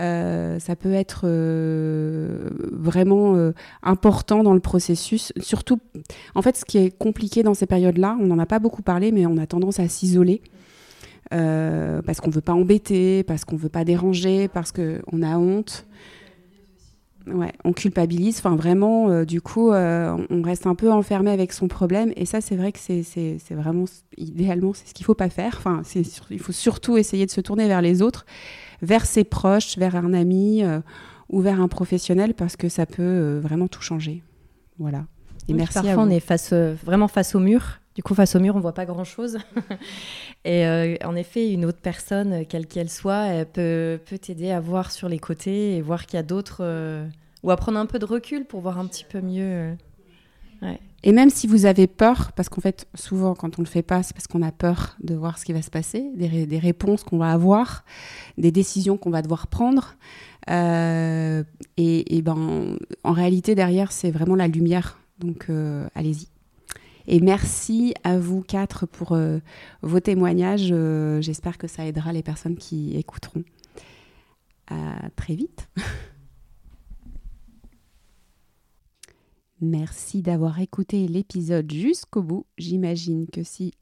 [0.00, 3.52] Euh, ça peut être euh, vraiment euh,
[3.82, 5.32] important dans le processus.
[5.38, 5.78] Surtout,
[6.34, 9.10] en fait, ce qui est compliqué dans ces périodes-là, on n'en a pas beaucoup parlé,
[9.10, 10.42] mais on a tendance à s'isoler.
[11.30, 15.86] parce qu'on veut pas embêter, parce qu'on veut pas déranger, parce qu'on a honte.
[17.26, 18.38] Ouais, on culpabilise.
[18.38, 22.12] Enfin, vraiment, du coup, on reste un peu enfermé avec son problème.
[22.14, 23.84] Et ça, c'est vrai que c'est vraiment,
[24.16, 25.54] idéalement, c'est ce qu'il faut pas faire.
[25.58, 25.82] Enfin,
[26.30, 28.26] il faut surtout essayer de se tourner vers les autres
[28.82, 30.80] vers ses proches, vers un ami euh,
[31.28, 34.22] ou vers un professionnel parce que ça peut euh, vraiment tout changer.
[34.78, 35.06] Voilà.
[35.48, 37.80] Et merci parfois, on est face, euh, vraiment face au mur.
[37.96, 39.38] Du coup, face au mur, on voit pas grand-chose.
[40.44, 45.08] et en effet, une autre personne, quelle qu'elle soit, peut, peut t'aider à voir sur
[45.08, 46.62] les côtés et voir qu'il y a d'autres...
[47.42, 49.74] ou à prendre un peu de recul pour voir un petit peu mieux.
[51.02, 53.82] Et même si vous avez peur, parce qu'en fait, souvent, quand on ne le fait
[53.82, 57.04] pas, c'est parce qu'on a peur de voir ce qui va se passer, des, réponses
[57.04, 57.84] qu'on va avoir,
[58.38, 59.94] des décisions qu'on va devoir prendre.
[60.50, 61.44] Euh,
[61.76, 64.98] et, ben, en réalité, derrière, c'est vraiment la lumière.
[65.20, 66.26] Donc, euh, allez-y.
[67.06, 69.38] Et merci à vous quatre pour euh,
[69.82, 70.74] vos témoignages.
[71.20, 73.44] J'espère que ça aidera les personnes qui écouteront.
[74.68, 75.68] À très vite.
[79.62, 82.44] Merci d'avoir écouté l'épisode jusqu'au bout.
[82.58, 83.72] J'imagine que si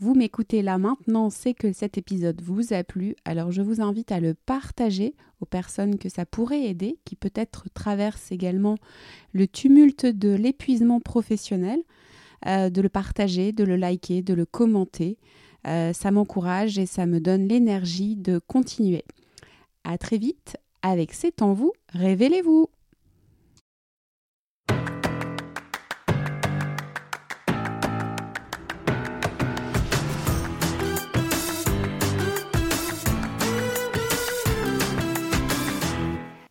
[0.00, 3.14] vous m'écoutez là maintenant, c'est que cet épisode vous a plu.
[3.24, 7.66] Alors je vous invite à le partager aux personnes que ça pourrait aider, qui peut-être
[7.74, 8.76] traversent également
[9.32, 11.80] le tumulte de l'épuisement professionnel,
[12.46, 15.18] euh, de le partager, de le liker, de le commenter.
[15.66, 19.04] Euh, ça m'encourage et ça me donne l'énergie de continuer.
[19.84, 22.68] À très vite avec C'est en vous, révélez-vous